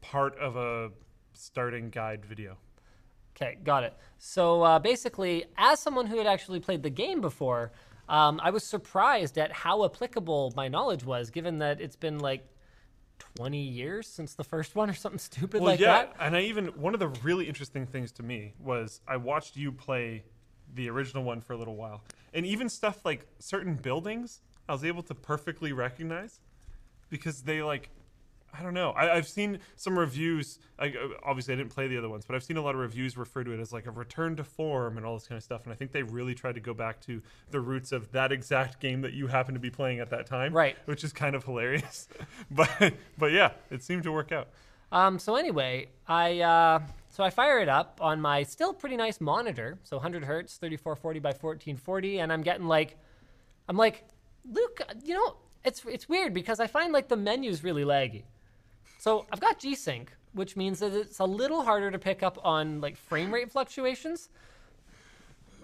part 0.00 0.36
of 0.38 0.56
a 0.56 0.90
starting 1.32 1.90
guide 1.90 2.24
video. 2.26 2.58
Okay, 3.34 3.58
got 3.64 3.84
it. 3.84 3.94
So 4.18 4.62
uh, 4.62 4.78
basically, 4.78 5.44
as 5.56 5.80
someone 5.80 6.06
who 6.06 6.18
had 6.18 6.26
actually 6.26 6.60
played 6.60 6.82
the 6.82 6.90
game 6.90 7.20
before, 7.20 7.72
um, 8.08 8.40
I 8.42 8.50
was 8.50 8.62
surprised 8.64 9.38
at 9.38 9.52
how 9.52 9.84
applicable 9.84 10.52
my 10.56 10.68
knowledge 10.68 11.04
was, 11.04 11.30
given 11.30 11.58
that 11.58 11.80
it's 11.80 11.96
been 11.96 12.18
like 12.18 12.46
20 13.36 13.58
years 13.58 14.06
since 14.06 14.34
the 14.34 14.44
first 14.44 14.74
one 14.74 14.90
or 14.90 14.94
something 14.94 15.18
stupid 15.30 15.60
Well, 15.60 15.70
like 15.72 15.80
yeah, 15.80 15.92
that. 16.04 16.16
and 16.20 16.36
I 16.36 16.42
even 16.42 16.66
one 16.68 16.94
of 16.94 17.00
the 17.00 17.08
really 17.22 17.48
interesting 17.48 17.86
things 17.86 18.12
to 18.12 18.22
me 18.22 18.52
was 18.58 19.00
I 19.08 19.16
watched 19.16 19.56
you 19.56 19.72
play 19.72 20.24
the 20.74 20.88
original 20.90 21.22
one 21.24 21.40
for 21.40 21.52
a 21.52 21.56
little 21.56 21.76
while, 21.76 22.02
and 22.34 22.44
even 22.46 22.68
stuff 22.68 23.04
like 23.04 23.26
certain 23.38 23.74
buildings, 23.74 24.40
I 24.68 24.72
was 24.72 24.84
able 24.84 25.02
to 25.04 25.14
perfectly 25.14 25.72
recognize 25.72 26.40
because 27.08 27.42
they 27.42 27.62
like. 27.62 27.88
I 28.52 28.62
don't 28.62 28.74
know. 28.74 28.90
I, 28.90 29.16
I've 29.16 29.28
seen 29.28 29.60
some 29.76 29.98
reviews. 29.98 30.58
I, 30.78 30.88
uh, 30.88 31.08
obviously, 31.24 31.54
I 31.54 31.56
didn't 31.56 31.70
play 31.70 31.88
the 31.88 31.96
other 31.96 32.08
ones, 32.08 32.24
but 32.26 32.36
I've 32.36 32.42
seen 32.42 32.56
a 32.56 32.62
lot 32.62 32.74
of 32.74 32.80
reviews 32.80 33.16
refer 33.16 33.44
to 33.44 33.52
it 33.52 33.60
as 33.60 33.72
like 33.72 33.86
a 33.86 33.90
return 33.90 34.36
to 34.36 34.44
form 34.44 34.96
and 34.96 35.06
all 35.06 35.14
this 35.14 35.26
kind 35.26 35.38
of 35.38 35.42
stuff. 35.42 35.64
And 35.64 35.72
I 35.72 35.76
think 35.76 35.92
they 35.92 36.02
really 36.02 36.34
tried 36.34 36.54
to 36.56 36.60
go 36.60 36.74
back 36.74 37.00
to 37.02 37.22
the 37.50 37.60
roots 37.60 37.92
of 37.92 38.12
that 38.12 38.30
exact 38.30 38.80
game 38.80 39.00
that 39.02 39.14
you 39.14 39.26
happened 39.26 39.56
to 39.56 39.60
be 39.60 39.70
playing 39.70 40.00
at 40.00 40.10
that 40.10 40.26
time, 40.26 40.52
Right. 40.52 40.76
Which 40.84 41.02
is 41.02 41.12
kind 41.12 41.34
of 41.34 41.44
hilarious. 41.44 42.08
but 42.50 42.94
but 43.18 43.32
yeah, 43.32 43.52
it 43.70 43.82
seemed 43.82 44.02
to 44.02 44.12
work 44.12 44.32
out. 44.32 44.48
Um, 44.90 45.18
so 45.18 45.36
anyway, 45.36 45.88
I 46.06 46.40
uh, 46.40 46.80
so 47.08 47.24
I 47.24 47.30
fire 47.30 47.58
it 47.58 47.68
up 47.68 47.98
on 48.02 48.20
my 48.20 48.42
still 48.42 48.74
pretty 48.74 48.96
nice 48.96 49.20
monitor, 49.20 49.78
so 49.82 49.96
100 49.96 50.24
hertz, 50.24 50.56
3440 50.56 51.20
by 51.20 51.28
1440, 51.28 52.18
and 52.20 52.32
I'm 52.32 52.42
getting 52.42 52.66
like, 52.66 52.98
I'm 53.68 53.78
like, 53.78 54.04
Luke, 54.44 54.80
you 55.02 55.14
know, 55.14 55.36
it's 55.64 55.82
it's 55.86 56.08
weird 56.08 56.34
because 56.34 56.60
I 56.60 56.66
find 56.66 56.92
like 56.92 57.08
the 57.08 57.16
menu's 57.16 57.64
really 57.64 57.84
laggy. 57.84 58.24
So 59.02 59.26
I've 59.32 59.40
got 59.40 59.58
G-Sync, 59.58 60.12
which 60.32 60.56
means 60.56 60.78
that 60.78 60.92
it's 60.92 61.18
a 61.18 61.24
little 61.24 61.64
harder 61.64 61.90
to 61.90 61.98
pick 61.98 62.22
up 62.22 62.38
on 62.44 62.80
like 62.80 62.96
frame 62.96 63.34
rate 63.34 63.50
fluctuations. 63.50 64.28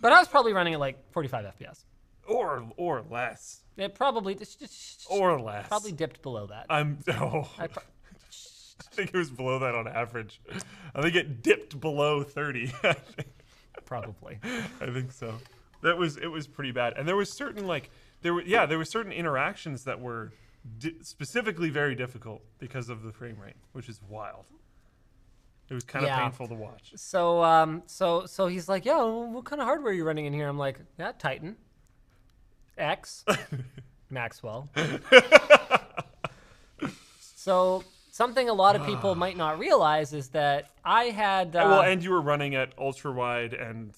But 0.01 0.13
I 0.13 0.19
was 0.19 0.27
probably 0.27 0.53
running 0.53 0.75
at 0.75 0.81
like 0.81 0.99
45 1.13 1.55
FPS. 1.57 1.85
or 2.27 2.69
or 2.77 3.05
less, 3.09 3.63
It 3.77 3.95
probably 3.95 4.35
just, 4.35 4.59
just 4.59 5.07
or 5.09 5.41
less. 5.41 5.69
probably 5.69 5.93
dipped 5.93 6.21
below 6.21 6.49
that. 6.49 6.67
I'm. 6.69 6.99
Oh, 7.11 7.49
I 7.57 7.65
I, 7.67 7.69
think 8.91 9.11
it 9.15 9.17
was 9.17 9.31
below 9.31 9.61
that 9.61 9.73
on 9.77 9.87
average. 9.87 10.41
I 10.93 11.01
think 11.01 11.15
it 11.15 11.41
dipped 11.41 11.79
below 11.79 12.25
thirty. 12.25 12.73
I 12.83 12.95
think, 12.95 13.29
probably. 13.85 14.41
I 14.81 14.87
think 14.87 15.13
so. 15.13 15.35
That 15.83 15.97
was 15.97 16.17
it 16.17 16.27
was 16.27 16.49
pretty 16.49 16.73
bad, 16.73 16.95
and 16.97 17.07
there 17.07 17.15
was 17.15 17.31
certain 17.31 17.69
like 17.69 17.91
there 18.23 18.35
were 18.35 18.43
yeah 18.43 18.67
there 18.67 18.79
were 18.79 18.85
certain 18.85 19.13
interactions 19.13 19.85
that 19.85 20.01
were 20.01 20.33
di- 20.79 20.97
specifically 21.03 21.71
very 21.71 21.95
difficult 21.95 22.43
because 22.59 22.89
of 22.89 23.03
the 23.03 23.13
frame 23.13 23.39
rate, 23.41 23.57
which 23.73 23.89
is 23.89 24.01
wild. 24.09 24.45
It 25.71 25.75
was 25.75 25.85
kind 25.85 26.05
of 26.05 26.09
Yeah. 26.09 26.21
painful 26.23 26.49
to 26.49 26.55
watch. 26.55 26.93
So 26.97 27.43
um 27.45 27.83
so 27.87 28.25
so 28.27 28.47
he's 28.47 28.69
like, 28.69 28.85
"Yo, 28.87 29.19
what 29.27 29.45
kind 29.45 29.61
of 29.61 29.67
hardware 29.67 29.91
are 29.93 29.95
you 29.95 30.05
running 30.05 30.25
in 30.27 30.33
here?" 30.33 30.49
I'm 30.49 30.59
like, 30.59 30.81
"Yeah, 30.99 31.13
Titan, 31.19 31.57
X, 32.79 33.25
Maxwell." 34.11 34.71
so 37.21 37.85
something 38.11 38.49
a 38.49 38.53
lot 38.55 38.77
of 38.77 38.85
people 38.87 39.15
might 39.25 39.37
not 39.37 39.59
realize 39.59 40.13
is 40.13 40.29
that 40.31 40.71
I 40.85 41.05
had 41.05 41.55
uh, 41.55 41.61
well, 41.69 41.83
and 41.83 42.03
you 42.03 42.11
were 42.11 42.21
running 42.23 42.55
at 42.55 42.73
ultra 42.79 43.13
wide 43.13 43.53
and 43.53 43.95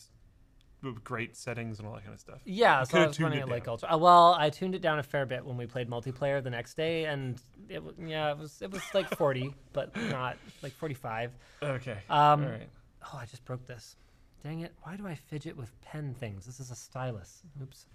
great 1.05 1.37
settings 1.37 1.79
and 1.79 1.87
all 1.87 1.95
that 1.95 2.03
kind 2.03 2.15
of 2.15 2.21
stuff. 2.21 2.41
Yeah, 2.45 2.83
so 2.85 3.03
I 3.03 3.07
was 3.07 3.21
running 3.21 3.41
it 3.41 3.43
it 3.43 3.49
like 3.49 3.65
down. 3.65 3.73
ultra. 3.73 3.97
Well, 3.97 4.35
I 4.39 4.51
tuned 4.51 4.75
it 4.75 4.83
down 4.83 4.99
a 4.99 5.03
fair 5.03 5.27
bit 5.27 5.45
when 5.45 5.57
we 5.57 5.67
played 5.67 5.89
multiplayer 5.89 6.43
the 6.43 6.51
next 6.51 6.75
day, 6.75 7.05
and 7.05 7.41
it 7.69 7.83
yeah, 7.99 8.31
it 8.31 8.39
was 8.39 8.63
it 8.63 8.71
was 8.71 8.83
like 8.95 9.09
40, 9.17 9.55
but 9.73 9.95
not 10.11 10.37
like 10.63 10.73
45. 10.73 11.33
Okay. 11.63 11.99
Um, 12.09 12.45
all 12.45 12.51
right. 12.51 12.69
Oh, 13.03 13.19
I 13.21 13.27
just 13.27 13.45
broke 13.45 13.67
this. 13.67 13.97
Dang 14.43 14.61
it! 14.61 14.73
Why 14.83 14.97
do 14.97 15.07
I 15.07 15.15
fidget 15.15 15.57
with 15.57 15.79
pen 15.83 16.15
things? 16.19 16.47
This 16.47 16.61
is 16.61 16.71
a 16.71 16.77
stylus. 16.77 17.43
Oops. 17.63 17.87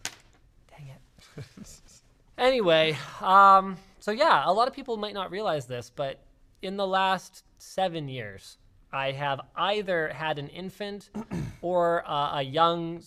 Dang 0.69 0.87
it. 0.89 1.45
anyway, 2.37 2.95
um, 3.21 3.77
so 3.99 4.11
yeah, 4.11 4.43
a 4.45 4.53
lot 4.53 4.67
of 4.67 4.73
people 4.73 4.97
might 4.97 5.13
not 5.15 5.31
realize 5.31 5.65
this, 5.65 5.91
but 5.95 6.19
in 6.61 6.77
the 6.77 6.85
last 6.85 7.43
seven 7.57 8.07
years, 8.07 8.57
I 8.95 9.11
have 9.11 9.41
either 9.57 10.07
had 10.09 10.39
an 10.39 10.47
infant 10.47 11.09
or 11.61 12.03
uh, 12.09 12.39
a 12.39 12.41
young, 12.41 13.03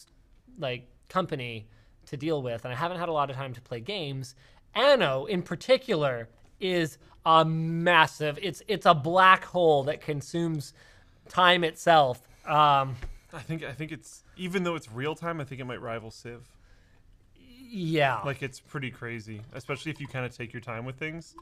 like, 0.58 0.86
company 1.08 1.66
to 2.06 2.16
deal 2.16 2.42
with, 2.42 2.64
and 2.64 2.72
I 2.72 2.76
haven't 2.76 2.98
had 2.98 3.08
a 3.08 3.12
lot 3.12 3.30
of 3.30 3.36
time 3.36 3.54
to 3.54 3.60
play 3.60 3.80
games. 3.80 4.34
Anno, 4.74 5.24
in 5.24 5.42
particular, 5.42 6.28
is 6.60 6.98
a 7.24 7.44
massive. 7.44 8.38
It's 8.42 8.62
it's 8.68 8.86
a 8.86 8.94
black 8.94 9.44
hole 9.44 9.82
that 9.84 10.00
consumes 10.00 10.74
time 11.28 11.64
itself. 11.64 12.20
Um, 12.46 12.96
I 13.32 13.40
think 13.40 13.64
I 13.64 13.72
think 13.72 13.92
it's 13.92 14.24
even 14.36 14.64
though 14.64 14.74
it's 14.74 14.90
real 14.92 15.14
time, 15.14 15.40
I 15.40 15.44
think 15.44 15.60
it 15.60 15.64
might 15.64 15.80
rival 15.80 16.10
Civ. 16.10 16.48
yeah, 17.36 18.20
Like 18.24 18.42
it's 18.42 18.60
pretty 18.60 18.90
crazy, 18.90 19.42
especially 19.54 19.90
if 19.90 20.00
you 20.00 20.06
kind 20.06 20.24
of 20.24 20.36
take 20.36 20.52
your 20.52 20.62
time 20.62 20.84
with 20.84 20.96
things. 20.96 21.34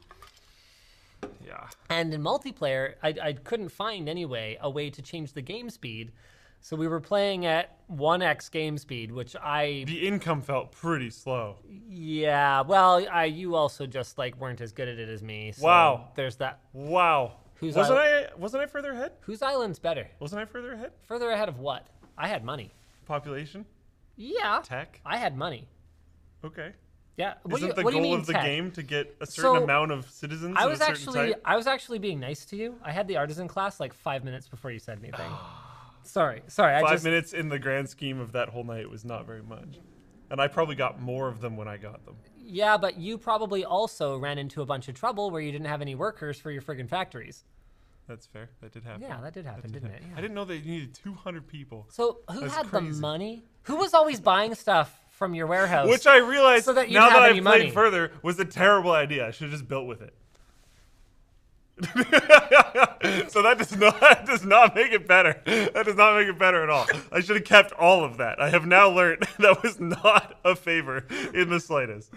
Yeah. 1.45 1.67
And 1.89 2.13
in 2.13 2.21
multiplayer, 2.21 2.95
I, 3.03 3.15
I 3.21 3.33
couldn't 3.33 3.69
find 3.69 4.07
anyway 4.09 4.57
a 4.61 4.69
way 4.69 4.89
to 4.89 5.01
change 5.01 5.33
the 5.33 5.41
game 5.41 5.69
speed. 5.69 6.11
So 6.59 6.75
we 6.75 6.87
were 6.87 6.99
playing 6.99 7.45
at 7.45 7.77
1x 7.89 8.49
game 8.51 8.77
speed, 8.79 9.11
which 9.11 9.35
I 9.35 9.83
The 9.87 10.07
income 10.07 10.41
felt 10.41 10.71
pretty 10.71 11.11
slow. 11.11 11.57
yeah, 11.87 12.61
well, 12.61 13.05
I 13.11 13.25
you 13.25 13.55
also 13.55 13.85
just 13.85 14.17
like 14.17 14.35
weren't 14.41 14.59
as 14.61 14.71
good 14.71 14.87
at 14.87 14.97
it 14.97 15.07
as 15.07 15.21
me. 15.21 15.51
So 15.51 15.65
Wow. 15.65 16.09
There's 16.15 16.37
that. 16.37 16.59
Wow. 16.73 17.33
Who's 17.55 17.75
wasn't 17.75 17.99
I- 17.99 18.23
I 18.23 18.27
wasn't 18.37 18.63
I 18.63 18.65
further 18.65 18.91
ahead? 18.91 19.13
Whose 19.21 19.41
island's 19.41 19.79
better? 19.79 20.07
Wasn't 20.19 20.41
I 20.41 20.45
further 20.45 20.73
ahead? 20.73 20.91
Further 21.07 21.29
ahead 21.29 21.47
of 21.49 21.59
what? 21.59 21.87
I 22.17 22.27
had 22.27 22.43
money. 22.43 22.71
Population, 23.05 23.65
Yeah. 24.15 24.59
tech. 24.63 24.99
I 25.05 25.17
had 25.17 25.37
money. 25.37 25.67
Okay. 26.43 26.73
Yeah. 27.17 27.33
What 27.41 27.49
do 27.49 27.55
Isn't 27.57 27.67
you, 27.69 27.73
the 27.73 27.81
what 27.83 27.93
goal 27.93 28.13
of 28.13 28.27
the 28.27 28.33
tech? 28.33 28.43
game 28.43 28.71
to 28.71 28.83
get 28.83 29.17
a 29.19 29.25
certain 29.25 29.55
So, 29.55 29.63
amount 29.63 29.91
of 29.91 30.09
citizens? 30.09 30.55
I 30.57 30.65
of 30.65 30.69
was 30.69 30.79
a 30.79 30.85
certain 30.85 30.93
actually 30.93 31.27
type? 31.33 31.41
I 31.43 31.55
was 31.57 31.65
actually 31.67 31.99
being 31.99 32.19
nice 32.19 32.45
to 32.45 32.55
you. 32.55 32.75
I 32.83 32.91
had 32.91 33.07
the 33.07 33.17
artisan 33.17 33.47
class 33.47 33.79
like 33.79 33.93
five 33.93 34.23
minutes 34.23 34.47
before 34.47 34.69
you 34.69 34.77
said 34.77 34.99
anything. 35.01 35.31
sorry, 36.03 36.43
sorry. 36.47 36.75
I 36.75 36.81
five 36.81 36.91
just 36.91 37.03
minutes 37.03 37.33
in 37.33 37.49
the 37.49 37.57
grand 37.57 37.89
scheme 37.89 38.19
of 38.19 38.33
that 38.33 38.49
whole 38.49 38.63
night 38.63 38.87
was 38.89 39.03
not 39.03 39.25
very 39.25 39.41
much, 39.41 39.79
and 40.29 40.39
I 40.39 40.47
probably 40.47 40.75
got 40.75 41.01
more 41.01 41.27
of 41.27 41.41
them 41.41 41.57
when 41.57 41.67
I 41.67 41.77
got 41.77 42.05
them. 42.05 42.17
Yeah, 42.37 42.77
but 42.77 42.97
you 42.97 43.17
probably 43.17 43.65
also 43.65 44.15
ran 44.17 44.37
into 44.37 44.61
a 44.61 44.65
bunch 44.65 44.87
of 44.87 44.93
trouble 44.95 45.31
where 45.31 45.41
you 45.41 45.51
didn't 45.51 45.67
have 45.67 45.81
any 45.81 45.95
workers 45.95 46.39
for 46.39 46.51
your 46.51 46.61
friggin' 46.61 46.87
factories. 46.87 47.43
That's 48.07 48.25
fair. 48.25 48.49
That 48.61 48.71
did 48.71 48.83
happen. 48.83 49.01
Yeah, 49.01 49.19
that 49.21 49.33
did 49.33 49.45
happen, 49.45 49.71
didn't 49.71 49.89
it? 49.91 50.01
I 50.15 50.21
didn't 50.21 50.33
know 50.33 50.45
they 50.45 50.61
needed 50.61 50.93
200 50.93 51.45
people. 51.45 51.87
So 51.89 52.19
who 52.31 52.41
That's 52.41 52.55
had 52.55 52.71
the 52.71 52.79
money? 52.79 53.43
Who 53.63 53.75
was 53.75 53.93
always 53.93 54.21
buying 54.21 54.55
stuff 54.55 54.97
from 55.17 55.33
your 55.33 55.47
warehouse? 55.47 55.89
Which 55.89 56.05
I 56.07 56.17
realized 56.17 56.65
So 56.65 56.73
that 56.73 56.89
now 56.89 57.09
that 57.09 57.21
I've 57.23 57.31
played 57.31 57.43
money. 57.43 57.71
further 57.71 58.11
was 58.21 58.39
a 58.39 58.45
terrible 58.45 58.91
idea. 58.91 59.27
I 59.27 59.31
should 59.31 59.43
have 59.49 59.51
just 59.51 59.67
built 59.67 59.87
with 59.87 60.01
it. 60.01 60.13
so 63.29 63.43
that 63.43 63.55
does 63.59 63.75
not 63.77 63.99
that 63.99 64.25
does 64.25 64.43
not 64.43 64.75
make 64.75 64.91
it 64.91 65.07
better. 65.07 65.39
That 65.45 65.85
does 65.85 65.95
not 65.95 66.15
make 66.17 66.27
it 66.27 66.39
better 66.39 66.63
at 66.63 66.69
all. 66.69 66.87
I 67.11 67.19
should 67.19 67.35
have 67.35 67.45
kept 67.45 67.71
all 67.73 68.03
of 68.03 68.17
that. 68.17 68.41
I 68.41 68.49
have 68.49 68.65
now 68.65 68.89
learned 68.89 69.27
that 69.39 69.61
was 69.61 69.79
not 69.79 70.39
a 70.43 70.55
favor 70.55 71.05
in 71.33 71.49
the 71.49 71.59
slightest. 71.59 72.11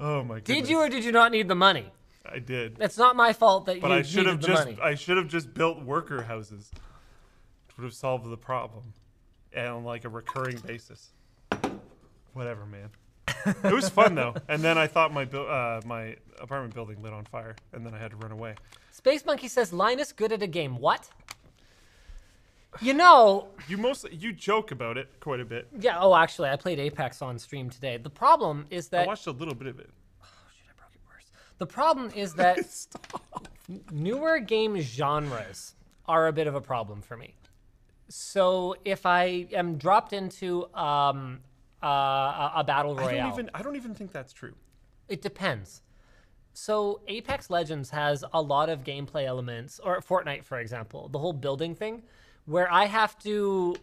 Oh 0.00 0.22
my 0.22 0.36
goodness. 0.40 0.60
did 0.62 0.68
you 0.70 0.78
or 0.78 0.88
did 0.88 1.04
you 1.04 1.12
not 1.12 1.32
need 1.32 1.48
the 1.48 1.54
money? 1.54 1.92
I 2.26 2.38
did. 2.38 2.78
It's 2.80 2.96
not 2.96 3.14
my 3.16 3.34
fault 3.34 3.66
that 3.66 3.80
But 3.82 3.88
you 3.90 3.94
I 3.96 4.02
should 4.02 4.26
have 4.26 4.40
the 4.40 4.46
just 4.48 4.64
money. 4.64 4.78
I 4.82 4.94
should 4.94 5.18
have 5.18 5.28
just 5.28 5.52
built 5.52 5.82
worker 5.82 6.22
houses. 6.22 6.70
It 6.72 7.76
would 7.76 7.84
have 7.84 7.94
solved 7.94 8.30
the 8.30 8.36
problem. 8.38 8.94
And 9.52 9.68
on 9.68 9.84
like 9.84 10.04
a 10.04 10.08
recurring 10.08 10.56
basis. 10.66 11.10
Whatever, 12.34 12.66
man. 12.66 12.90
it 13.64 13.72
was 13.72 13.88
fun 13.88 14.14
though. 14.14 14.34
And 14.48 14.62
then 14.62 14.76
I 14.78 14.86
thought 14.86 15.12
my 15.12 15.24
buil- 15.24 15.48
uh, 15.48 15.80
my 15.86 16.16
apartment 16.40 16.74
building 16.74 17.02
lit 17.02 17.12
on 17.12 17.24
fire 17.24 17.56
and 17.72 17.84
then 17.86 17.94
I 17.94 17.98
had 17.98 18.10
to 18.10 18.16
run 18.18 18.32
away. 18.32 18.54
Space 18.90 19.24
Monkey 19.24 19.48
says 19.48 19.72
Linus 19.72 20.12
good 20.12 20.32
at 20.32 20.42
a 20.42 20.46
game. 20.46 20.78
What? 20.78 21.08
You 22.80 22.92
know, 22.92 23.48
You 23.68 23.78
mostly 23.78 24.14
you 24.16 24.32
joke 24.32 24.72
about 24.72 24.98
it 24.98 25.08
quite 25.20 25.38
a 25.40 25.44
bit. 25.44 25.68
yeah. 25.78 25.96
Oh, 26.00 26.14
actually, 26.14 26.48
I 26.50 26.56
played 26.56 26.80
Apex 26.80 27.22
on 27.22 27.38
stream 27.38 27.70
today. 27.70 27.96
The 27.98 28.10
problem 28.10 28.66
is 28.70 28.88
that 28.88 28.98
I 28.98 29.02
that 29.02 29.08
watched 29.08 29.26
a 29.28 29.30
little 29.30 29.54
bit 29.54 29.68
of 29.68 29.78
it. 29.78 29.90
Oh, 30.22 30.26
shit, 30.56 30.66
I 30.68 30.74
broke 30.76 30.90
it 30.92 31.00
worse. 31.08 31.24
The 31.58 31.66
problem 31.66 32.10
is 32.16 32.34
that 32.34 32.58
newer 33.92 34.40
game 34.40 34.80
genres 34.80 35.74
are 36.06 36.26
a 36.26 36.32
bit 36.32 36.48
of 36.48 36.56
a 36.56 36.60
problem 36.60 37.00
for 37.00 37.16
me. 37.16 37.34
So 38.08 38.74
if 38.84 39.06
I 39.06 39.46
am 39.52 39.76
dropped 39.78 40.12
into 40.12 40.66
um, 40.74 41.40
uh, 41.84 41.88
a, 41.88 42.52
a 42.56 42.64
battle 42.64 42.98
I 42.98 43.02
royale, 43.02 43.22
don't 43.30 43.32
even 43.34 43.50
I 43.54 43.62
don't 43.62 43.76
even 43.76 43.94
think 43.94 44.10
that's 44.12 44.32
true. 44.32 44.54
it 45.08 45.20
depends. 45.22 45.82
So 46.52 47.00
Apex 47.08 47.50
Legends 47.50 47.90
has 47.90 48.24
a 48.32 48.40
lot 48.40 48.68
of 48.68 48.84
gameplay 48.84 49.24
elements, 49.26 49.80
or 49.82 50.00
Fortnite, 50.00 50.44
for 50.44 50.58
example, 50.60 51.08
the 51.08 51.18
whole 51.18 51.32
building 51.32 51.74
thing, 51.74 52.02
where 52.46 52.72
I 52.72 52.84
have 52.86 53.18
to, 53.24 53.74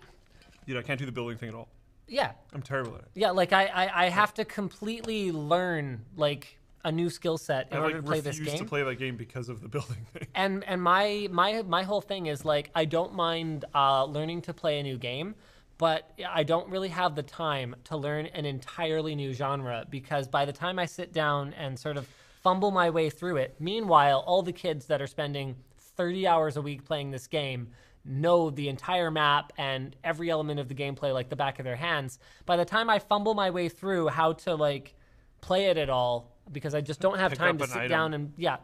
Dude, 0.65 0.77
I 0.77 0.81
can't 0.81 0.97
do 0.99 1.05
the 1.05 1.11
building 1.11 1.37
thing 1.37 1.49
at 1.49 1.55
all. 1.55 1.67
yeah, 2.07 2.31
I'm 2.53 2.61
terrible 2.61 2.95
at 2.95 3.01
it. 3.01 3.07
yeah, 3.13 3.31
like 3.31 3.51
I, 3.51 3.65
I, 3.65 4.05
I 4.05 4.09
have 4.09 4.33
to 4.35 4.45
completely 4.45 5.31
learn 5.33 6.05
like 6.15 6.57
a 6.85 6.91
new 6.91 7.09
skill 7.09 7.37
set 7.37 7.67
in 7.71 7.77
I 7.77 7.81
order 7.81 7.95
like 7.95 8.03
to 8.05 8.07
play 8.09 8.19
this 8.21 8.37
game. 8.39 8.47
I 8.47 8.51
refuse 8.51 8.61
to 8.61 8.67
play 8.69 8.83
that 8.83 8.95
game 8.95 9.17
because 9.17 9.49
of 9.49 9.61
the 9.61 9.67
building 9.67 10.05
thing. 10.13 10.27
and 10.33 10.63
and 10.63 10.81
my 10.81 11.27
my 11.29 11.61
my 11.63 11.83
whole 11.83 12.01
thing 12.01 12.27
is 12.27 12.45
like 12.45 12.71
I 12.73 12.85
don't 12.85 13.13
mind 13.13 13.65
uh, 13.75 14.05
learning 14.05 14.43
to 14.43 14.53
play 14.53 14.79
a 14.79 14.83
new 14.83 14.97
game, 14.97 15.35
but 15.81 16.11
I 16.29 16.43
don't 16.43 16.69
really 16.69 16.89
have 16.89 17.15
the 17.15 17.23
time 17.23 17.75
to 17.85 17.97
learn 17.97 18.27
an 18.27 18.45
entirely 18.45 19.15
new 19.15 19.33
genre 19.33 19.83
because 19.89 20.27
by 20.27 20.45
the 20.45 20.53
time 20.53 20.77
I 20.77 20.85
sit 20.85 21.11
down 21.11 21.53
and 21.53 21.77
sort 21.77 21.97
of 21.97 22.07
fumble 22.43 22.69
my 22.69 22.91
way 22.91 23.09
through 23.09 23.37
it, 23.37 23.55
meanwhile 23.59 24.19
all 24.27 24.43
the 24.43 24.53
kids 24.53 24.85
that 24.85 25.01
are 25.01 25.07
spending 25.07 25.55
30 25.79 26.27
hours 26.27 26.55
a 26.55 26.61
week 26.61 26.85
playing 26.85 27.09
this 27.09 27.25
game 27.25 27.69
know 28.05 28.51
the 28.51 28.69
entire 28.69 29.09
map 29.09 29.53
and 29.57 29.95
every 30.03 30.29
element 30.29 30.59
of 30.59 30.67
the 30.67 30.75
gameplay 30.75 31.11
like 31.11 31.29
the 31.29 31.35
back 31.35 31.57
of 31.57 31.65
their 31.65 31.75
hands. 31.75 32.19
By 32.45 32.57
the 32.57 32.65
time 32.65 32.87
I 32.87 32.99
fumble 32.99 33.33
my 33.33 33.49
way 33.49 33.67
through 33.67 34.09
how 34.09 34.33
to 34.33 34.53
like 34.53 34.93
play 35.41 35.65
it 35.65 35.79
at 35.79 35.89
all 35.89 36.37
because 36.51 36.75
I 36.75 36.81
just 36.81 36.99
don't 36.99 37.17
have 37.17 37.31
Pick 37.31 37.39
time 37.39 37.57
to 37.57 37.65
sit 37.65 37.77
item. 37.77 37.89
down 37.89 38.13
and 38.13 38.33
yeah, 38.37 38.57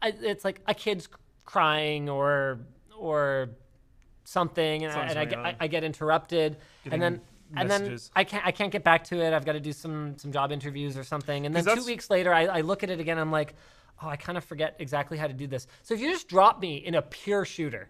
I, 0.00 0.14
it's 0.22 0.44
like 0.44 0.60
a 0.68 0.74
kid's 0.74 1.08
crying 1.44 2.08
or 2.08 2.60
or 2.96 3.50
something, 4.24 4.84
and, 4.84 4.92
I, 4.92 5.06
and 5.06 5.18
I, 5.18 5.24
get, 5.24 5.38
I. 5.38 5.56
I 5.60 5.66
get 5.66 5.84
interrupted, 5.84 6.56
and 6.90 7.00
then 7.00 7.20
Getting 7.54 7.70
and 7.70 7.70
then. 7.70 7.98
I 8.14 8.24
can't 8.24 8.46
I 8.46 8.52
can't 8.52 8.70
get 8.70 8.84
back 8.84 9.04
to 9.04 9.20
it. 9.20 9.32
I've 9.32 9.44
got 9.44 9.52
to 9.52 9.60
do 9.60 9.72
some 9.72 10.16
some 10.18 10.30
job 10.30 10.52
interviews 10.52 10.96
or 10.96 11.02
something, 11.02 11.46
and 11.46 11.54
then 11.54 11.64
two 11.64 11.84
weeks 11.84 12.08
later, 12.08 12.32
I, 12.32 12.46
I 12.46 12.60
look 12.60 12.84
at 12.84 12.90
it 12.90 13.00
again. 13.00 13.18
I'm 13.18 13.32
like, 13.32 13.54
oh, 14.02 14.08
I 14.08 14.16
kind 14.16 14.38
of 14.38 14.44
forget 14.44 14.76
exactly 14.78 15.18
how 15.18 15.26
to 15.26 15.32
do 15.32 15.48
this. 15.48 15.66
So 15.82 15.94
if 15.94 16.00
you 16.00 16.10
just 16.12 16.28
drop 16.28 16.60
me 16.60 16.76
in 16.76 16.94
a 16.94 17.02
pure 17.02 17.44
shooter, 17.44 17.88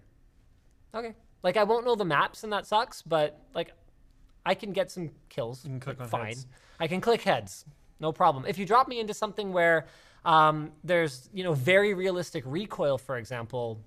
okay, 0.95 1.15
like 1.43 1.59
I 1.59 1.65
won't 1.65 1.85
know 1.85 1.95
the 1.95 2.07
maps, 2.07 2.43
and 2.43 2.53
that 2.55 2.67
sucks, 2.67 3.03
but 3.03 3.39
like 3.55 3.73
I 4.47 4.55
can 4.55 4.73
get 4.73 4.91
some 4.91 5.11
kills. 5.29 5.63
can 5.63 5.79
click 5.79 5.99
like, 5.99 6.07
on 6.07 6.11
fine. 6.11 6.27
heads. 6.29 6.47
I 6.79 6.87
can 6.87 7.03
click 7.03 7.21
heads, 7.21 7.67
no 8.01 8.13
problem. 8.13 8.47
If 8.47 8.57
you 8.57 8.65
drop 8.65 8.89
me 8.89 8.99
into 8.99 9.13
something 9.13 9.53
where 9.53 9.87
um, 10.25 10.73
there's 10.85 11.29
you 11.35 11.45
know 11.45 11.53
very 11.53 11.93
realistic 11.93 12.45
recoil, 12.47 12.97
for 12.97 13.19
example, 13.19 13.79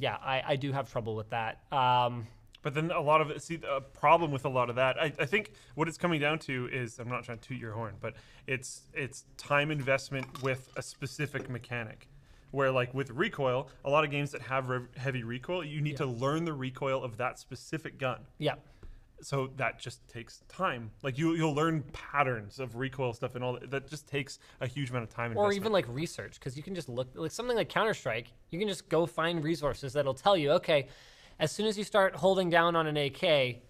yeah, 0.00 0.16
I, 0.22 0.42
I 0.48 0.56
do 0.56 0.72
have 0.72 0.90
trouble 0.90 1.14
with 1.14 1.30
that. 1.30 1.60
Um, 1.72 2.26
But 2.62 2.74
then 2.74 2.90
a 2.90 3.00
lot 3.00 3.20
of 3.20 3.30
it, 3.30 3.42
see, 3.42 3.58
a 3.68 3.80
problem 3.80 4.30
with 4.32 4.44
a 4.44 4.48
lot 4.48 4.68
of 4.68 4.76
that, 4.76 5.00
I, 5.00 5.12
I 5.18 5.26
think 5.26 5.52
what 5.76 5.88
it's 5.88 5.96
coming 5.96 6.20
down 6.20 6.38
to 6.40 6.68
is, 6.70 6.98
I'm 6.98 7.08
not 7.08 7.24
trying 7.24 7.38
to 7.38 7.48
toot 7.48 7.58
your 7.58 7.72
horn, 7.72 7.94
but 8.00 8.14
it's 8.46 8.82
it's 8.92 9.24
time 9.36 9.70
investment 9.70 10.42
with 10.42 10.68
a 10.76 10.82
specific 10.82 11.48
mechanic. 11.48 12.08
Where 12.52 12.72
like 12.72 12.92
with 12.92 13.10
recoil, 13.10 13.68
a 13.84 13.90
lot 13.90 14.02
of 14.04 14.10
games 14.10 14.32
that 14.32 14.42
have 14.42 14.68
re- 14.68 14.80
heavy 14.96 15.22
recoil, 15.22 15.64
you 15.64 15.80
need 15.80 15.96
to 15.98 16.06
learn 16.06 16.44
the 16.44 16.52
recoil 16.52 17.04
of 17.04 17.16
that 17.18 17.38
specific 17.38 17.96
gun. 17.96 18.18
yeah, 18.38 18.56
So 19.22 19.50
that 19.56 19.78
just 19.78 20.06
takes 20.08 20.42
time. 20.48 20.90
Like 21.02 21.18
you 21.18 21.34
you'll 21.34 21.54
learn 21.54 21.82
patterns 21.92 22.58
of 22.58 22.76
recoil 22.76 23.12
stuff 23.12 23.34
and 23.34 23.44
all 23.44 23.54
that. 23.54 23.70
That 23.70 23.88
just 23.88 24.06
takes 24.06 24.38
a 24.60 24.66
huge 24.66 24.90
amount 24.90 25.04
of 25.04 25.10
time. 25.10 25.36
or 25.36 25.52
even 25.52 25.72
like 25.72 25.86
research 25.88 26.34
because 26.38 26.56
you 26.56 26.62
can 26.62 26.74
just 26.74 26.88
look 26.88 27.08
like 27.14 27.30
something 27.30 27.56
like 27.56 27.68
Counter 27.68 27.94
Strike. 27.94 28.32
You 28.50 28.58
can 28.58 28.68
just 28.68 28.88
go 28.88 29.06
find 29.06 29.42
resources 29.44 29.92
that'll 29.92 30.14
tell 30.14 30.36
you, 30.36 30.52
okay, 30.52 30.88
as 31.38 31.52
soon 31.52 31.66
as 31.66 31.76
you 31.78 31.84
start 31.84 32.14
holding 32.16 32.50
down 32.50 32.76
on 32.76 32.86
an 32.86 32.96
AK, 32.96 33.62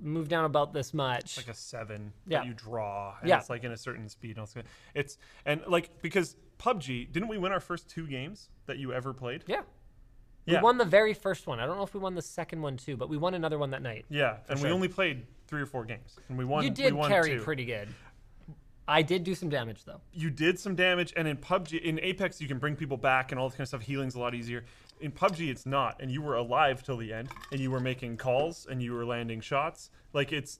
move 0.00 0.28
down 0.28 0.44
about 0.44 0.72
this 0.72 0.92
much. 0.92 1.36
like 1.36 1.48
a 1.48 1.54
seven 1.54 2.12
Yeah. 2.26 2.38
that 2.40 2.46
you 2.46 2.54
draw 2.54 3.16
and 3.20 3.28
Yeah. 3.28 3.38
it's 3.38 3.48
like 3.50 3.62
in 3.64 3.70
a 3.72 3.76
certain 3.76 4.08
speed 4.08 4.36
and 4.36 4.48
it's 4.94 5.16
and 5.44 5.62
like 5.68 6.02
because 6.02 6.36
PUBG 6.58 7.12
didn't 7.12 7.28
we 7.28 7.38
win 7.38 7.52
our 7.52 7.60
first 7.60 7.88
two 7.88 8.06
games 8.06 8.48
that 8.66 8.78
you 8.78 8.92
ever 8.92 9.12
played 9.12 9.44
yeah, 9.46 9.62
We 10.46 10.58
won 10.58 10.78
the 10.78 10.84
very 10.84 11.14
first 11.14 11.46
one. 11.46 11.60
I 11.60 11.66
don't 11.66 11.76
know 11.76 11.84
if 11.84 11.94
we 11.94 12.00
won 12.00 12.14
the 12.14 12.22
second 12.22 12.62
one 12.62 12.76
too, 12.76 12.96
but 12.96 13.08
we 13.08 13.16
won 13.16 13.34
another 13.34 13.58
one 13.58 13.70
that 13.70 13.82
night. 13.82 14.04
Yeah, 14.08 14.38
and 14.48 14.60
we 14.60 14.70
only 14.70 14.88
played 14.88 15.24
three 15.46 15.62
or 15.62 15.66
four 15.66 15.84
games, 15.84 16.16
and 16.28 16.36
we 16.36 16.44
won. 16.44 16.64
you 16.64 16.70
we 16.70 16.74
did 16.74 16.94
won 16.94 17.08
carry 17.10 17.36
two. 17.36 17.42
pretty 17.42 17.64
good. 17.64 17.88
I 18.88 19.02
did 19.02 19.22
do 19.22 19.34
some 19.34 19.48
damage 19.48 19.84
though. 19.84 20.00
you 20.12 20.28
did 20.28 20.58
some 20.58 20.74
damage, 20.74 21.12
and 21.16 21.28
in 21.28 21.36
PUBG, 21.36 21.80
in 21.82 22.00
Apex, 22.00 22.40
you 22.40 22.48
can 22.48 22.58
bring 22.58 22.74
people 22.74 22.96
back 22.96 23.30
and 23.30 23.38
all 23.38 23.48
this 23.48 23.54
kind 23.54 23.62
of 23.62 23.68
stuff. 23.68 23.82
Healing's 23.82 24.16
a 24.16 24.18
lot 24.18 24.34
easier. 24.34 24.64
In 25.00 25.12
PUBG, 25.12 25.50
it's 25.50 25.66
not, 25.66 26.00
and 26.00 26.10
you 26.10 26.20
were 26.20 26.34
alive 26.34 26.82
till 26.82 26.96
the 26.96 27.12
end, 27.12 27.28
and 27.52 27.60
you 27.60 27.70
were 27.70 27.80
making 27.80 28.16
calls 28.16 28.66
and 28.68 28.82
you 28.82 28.92
were 28.92 29.04
landing 29.04 29.40
shots. 29.40 29.90
Like 30.12 30.32
it's, 30.32 30.58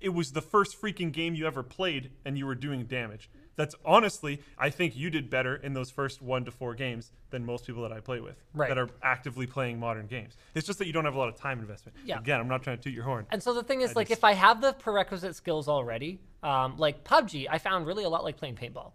it 0.00 0.10
was 0.10 0.30
the 0.32 0.40
first 0.40 0.80
freaking 0.80 1.10
game 1.10 1.34
you 1.34 1.46
ever 1.46 1.62
played, 1.64 2.10
and 2.24 2.38
you 2.38 2.46
were 2.46 2.54
doing 2.54 2.84
damage. 2.84 3.28
That's 3.58 3.74
honestly, 3.84 4.40
I 4.56 4.70
think 4.70 4.96
you 4.96 5.10
did 5.10 5.28
better 5.28 5.56
in 5.56 5.72
those 5.74 5.90
first 5.90 6.22
one 6.22 6.44
to 6.44 6.52
four 6.52 6.76
games 6.76 7.10
than 7.30 7.44
most 7.44 7.66
people 7.66 7.82
that 7.82 7.90
I 7.90 7.98
play 7.98 8.20
with 8.20 8.36
Right. 8.54 8.68
that 8.68 8.78
are 8.78 8.88
actively 9.02 9.48
playing 9.48 9.80
modern 9.80 10.06
games. 10.06 10.36
It's 10.54 10.64
just 10.64 10.78
that 10.78 10.86
you 10.86 10.92
don't 10.92 11.04
have 11.04 11.16
a 11.16 11.18
lot 11.18 11.28
of 11.28 11.34
time 11.34 11.58
investment. 11.58 11.98
Yeah. 12.04 12.20
Again, 12.20 12.38
I'm 12.38 12.46
not 12.46 12.62
trying 12.62 12.76
to 12.76 12.82
toot 12.84 12.92
your 12.92 13.02
horn. 13.02 13.26
And 13.32 13.42
so 13.42 13.52
the 13.52 13.64
thing 13.64 13.80
is, 13.80 13.90
I 13.90 13.94
like, 13.94 14.08
just- 14.08 14.20
if 14.20 14.22
I 14.24 14.34
have 14.34 14.60
the 14.60 14.74
prerequisite 14.74 15.34
skills 15.34 15.66
already, 15.66 16.20
um, 16.44 16.76
like 16.78 17.02
PUBG, 17.02 17.48
I 17.50 17.58
found 17.58 17.84
really 17.84 18.04
a 18.04 18.08
lot 18.08 18.22
like 18.22 18.36
playing 18.36 18.54
paintball. 18.54 18.92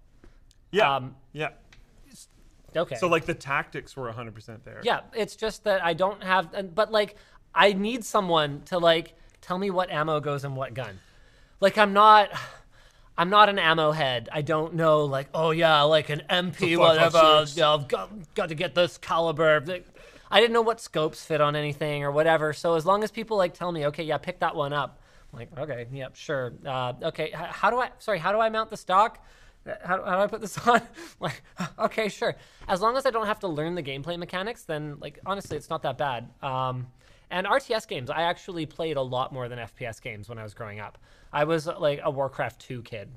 Yeah. 0.71 0.95
Um, 0.95 1.17
yeah. 1.33 1.49
Okay. 2.73 2.95
So 2.95 3.07
like 3.07 3.25
the 3.25 3.33
tactics 3.35 3.97
were 3.97 4.07
100% 4.09 4.63
there. 4.63 4.79
yeah, 4.83 5.01
it's 5.13 5.35
just 5.35 5.65
that 5.65 5.83
I 5.83 5.93
don't 5.93 6.23
have, 6.23 6.73
but 6.73 6.89
like, 6.89 7.17
I 7.53 7.73
need 7.73 8.05
someone 8.05 8.61
to 8.67 8.79
like 8.79 9.13
tell 9.41 9.57
me 9.59 9.69
what 9.71 9.91
ammo 9.91 10.21
goes 10.21 10.45
in 10.45 10.55
what 10.55 10.73
gun. 10.73 10.99
Like, 11.59 11.77
I'm 11.77 11.91
not. 11.91 12.31
I'm 13.17 13.29
not 13.29 13.49
an 13.49 13.59
ammo 13.59 13.91
head. 13.91 14.29
I 14.31 14.41
don't 14.41 14.73
know, 14.73 15.05
like, 15.05 15.27
oh 15.33 15.51
yeah, 15.51 15.81
like 15.83 16.09
an 16.09 16.23
MP, 16.29 16.77
whatever. 16.77 17.17
5.56. 17.19 17.57
Yeah, 17.57 17.73
I've 17.73 17.87
got, 17.87 18.33
got 18.33 18.49
to 18.49 18.55
get 18.55 18.73
this 18.73 18.97
caliber. 18.97 19.63
I 20.31 20.39
didn't 20.39 20.53
know 20.53 20.63
what 20.63 20.81
scopes 20.81 21.23
fit 21.23 21.39
on 21.41 21.55
anything 21.55 22.03
or 22.03 22.11
whatever. 22.11 22.53
So 22.53 22.73
as 22.73 22.85
long 22.85 23.03
as 23.03 23.11
people 23.11 23.37
like 23.37 23.53
tell 23.53 23.71
me, 23.71 23.85
okay, 23.87 24.03
yeah, 24.03 24.17
pick 24.17 24.39
that 24.39 24.55
one 24.55 24.73
up. 24.73 24.99
I'm 25.31 25.39
like, 25.39 25.59
okay, 25.59 25.87
yep, 25.91 26.15
sure. 26.15 26.53
Uh, 26.65 26.93
okay, 27.03 27.31
how 27.33 27.69
do 27.69 27.77
I? 27.79 27.89
Sorry, 27.99 28.17
how 28.19 28.31
do 28.31 28.39
I 28.39 28.49
mount 28.49 28.69
the 28.69 28.77
stock? 28.77 29.23
Uh, 29.65 29.73
How, 29.83 30.03
how 30.03 30.17
do 30.17 30.21
I 30.23 30.27
put 30.27 30.41
this 30.41 30.57
on? 30.67 30.81
like, 31.19 31.41
okay, 31.79 32.09
sure. 32.09 32.35
As 32.67 32.81
long 32.81 32.97
as 32.97 33.05
I 33.05 33.11
don't 33.11 33.27
have 33.27 33.39
to 33.41 33.47
learn 33.47 33.75
the 33.75 33.83
gameplay 33.83 34.17
mechanics, 34.17 34.63
then 34.63 34.97
like 34.99 35.19
honestly, 35.25 35.55
it's 35.57 35.69
not 35.69 35.83
that 35.83 35.97
bad. 35.97 36.29
Um, 36.41 36.87
and 37.33 37.47
RTS 37.47 37.87
games, 37.87 38.11
I 38.11 38.21
actually 38.21 38.67
played 38.67 38.95
a 38.95 39.01
lot 39.01 39.33
more 39.33 39.49
than 39.49 39.57
FPS 39.57 39.99
games 39.99 40.29
when 40.29 40.37
I 40.37 40.43
was 40.43 40.53
growing 40.53 40.79
up. 40.79 40.99
I 41.33 41.45
was 41.45 41.65
like 41.65 41.99
a 42.03 42.11
Warcraft 42.11 42.61
2 42.61 42.83
kid. 42.83 43.09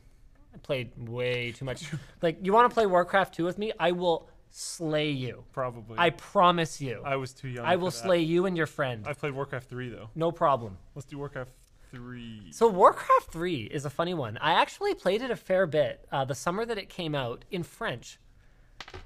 I 0.55 0.59
played 0.59 0.91
way 0.97 1.53
too 1.53 1.67
much. 1.67 1.93
like, 2.23 2.39
you 2.43 2.55
want 2.55 2.71
to 2.71 2.75
play 2.75 2.87
Warcraft 2.87 3.35
2 3.35 3.45
with 3.45 3.59
me? 3.59 3.73
I 3.79 3.93
will 3.93 4.31
slay 4.49 5.11
you. 5.11 5.45
Probably. 5.53 5.97
I 5.99 6.11
promise 6.11 6.81
you. 6.81 7.03
I 7.05 7.17
was 7.17 7.35
too 7.35 7.49
young. 7.49 7.67
I 7.67 7.77
will 7.77 7.91
slay 7.91 8.21
you 8.21 8.47
and 8.47 8.57
your 8.57 8.67
friend. 8.67 9.05
I 9.07 9.13
played 9.13 9.35
Warcraft 9.35 9.69
3 9.69 9.91
though. 9.91 10.09
No 10.15 10.33
problem. 10.33 10.79
Let's 10.95 11.07
do 11.07 11.19
Warcraft 11.19 11.53
3. 11.91 12.53
So 12.53 12.69
Warcraft 12.69 13.31
3 13.31 13.65
is 13.65 13.85
a 13.85 13.91
funny 13.91 14.15
one. 14.15 14.39
I 14.39 14.53
actually 14.53 14.95
played 14.95 15.21
it 15.21 15.31
a 15.31 15.37
fair 15.37 15.67
bit 15.67 16.07
uh, 16.11 16.25
the 16.25 16.35
summer 16.35 16.65
that 16.65 16.79
it 16.79 16.89
came 16.89 17.15
out 17.15 17.45
in 17.51 17.63
French, 17.63 18.19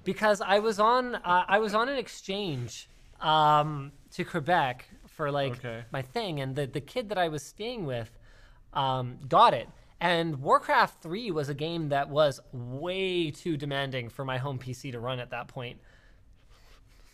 because 0.04 0.40
I 0.40 0.60
was 0.60 0.78
on 0.78 1.16
uh, 1.16 1.44
I 1.48 1.58
was 1.58 1.74
on 1.74 1.88
an 1.88 1.96
exchange 1.96 2.88
um, 3.20 3.90
to 4.12 4.24
Quebec 4.24 4.88
for 5.20 5.30
like 5.30 5.52
Okay. 5.58 5.84
my 5.92 6.00
thing, 6.00 6.40
and 6.40 6.56
the 6.56 6.66
the 6.66 6.80
kid 6.80 7.10
that 7.10 7.18
I 7.18 7.28
was 7.28 7.42
staying 7.42 7.84
with 7.84 8.10
um, 8.72 9.18
got 9.28 9.52
it. 9.52 9.68
And 10.00 10.40
Warcraft 10.40 11.02
3 11.02 11.30
was 11.30 11.50
a 11.50 11.54
game 11.54 11.90
that 11.90 12.08
was 12.08 12.40
way 12.52 13.30
too 13.30 13.58
demanding 13.58 14.08
for 14.08 14.24
my 14.24 14.38
home 14.38 14.58
PC 14.58 14.92
to 14.92 14.98
run 14.98 15.18
at 15.20 15.28
that 15.28 15.46
point. 15.46 15.78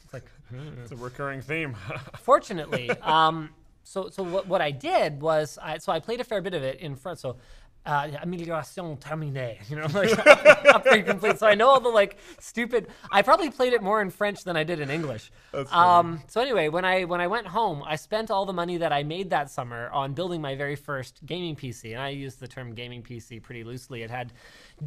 It's 0.05 0.15
like 0.15 0.31
It's 0.83 0.93
a 0.93 0.97
recurring 0.97 1.41
theme. 1.43 1.75
fortunately, 2.19 2.91
um, 3.03 3.51
so 3.83 4.09
so 4.09 4.23
what, 4.23 4.47
what 4.47 4.61
I 4.61 4.71
did 4.71 5.21
was 5.21 5.59
I 5.61 5.79
so 5.79 5.91
I 5.91 5.99
played 5.99 6.21
a 6.21 6.25
fair 6.25 6.41
bit 6.41 6.55
of 6.55 6.63
it 6.63 6.79
in 6.79 6.95
front. 6.95 7.19
So 7.19 7.39
uh, 7.87 8.09
amélioration 8.25 8.99
terminée, 8.99 9.59
you 9.71 9.77
know, 9.77 9.87
like 9.95 10.19
upgrade 10.75 11.07
complete. 11.07 11.39
So 11.39 11.47
I 11.47 11.55
know 11.55 11.69
all 11.69 11.81
the 11.81 11.89
like 11.89 12.19
stupid. 12.41 12.89
I 13.11 13.23
probably 13.23 13.51
played 13.51 13.73
it 13.73 13.83
more 13.83 14.03
in 14.03 14.11
French 14.11 14.45
than 14.45 14.57
I 14.57 14.65
did 14.65 14.81
in 14.81 14.91
English. 14.91 15.31
Um, 15.71 16.21
so 16.27 16.41
anyway, 16.41 16.69
when 16.69 16.85
I 16.85 17.05
when 17.05 17.21
I 17.21 17.29
went 17.29 17.47
home, 17.47 17.83
I 17.87 17.97
spent 17.97 18.31
all 18.31 18.45
the 18.45 18.53
money 18.53 18.77
that 18.79 18.93
I 18.93 19.03
made 19.05 19.31
that 19.31 19.51
summer 19.51 19.89
on 19.91 20.13
building 20.13 20.41
my 20.43 20.55
very 20.57 20.77
first 20.77 21.21
gaming 21.25 21.57
PC, 21.57 21.93
and 21.93 22.03
I 22.03 22.09
use 22.11 22.35
the 22.35 22.49
term 22.49 22.75
gaming 22.75 23.03
PC 23.03 23.43
pretty 23.43 23.65
loosely. 23.65 24.03
It 24.03 24.11
had 24.11 24.33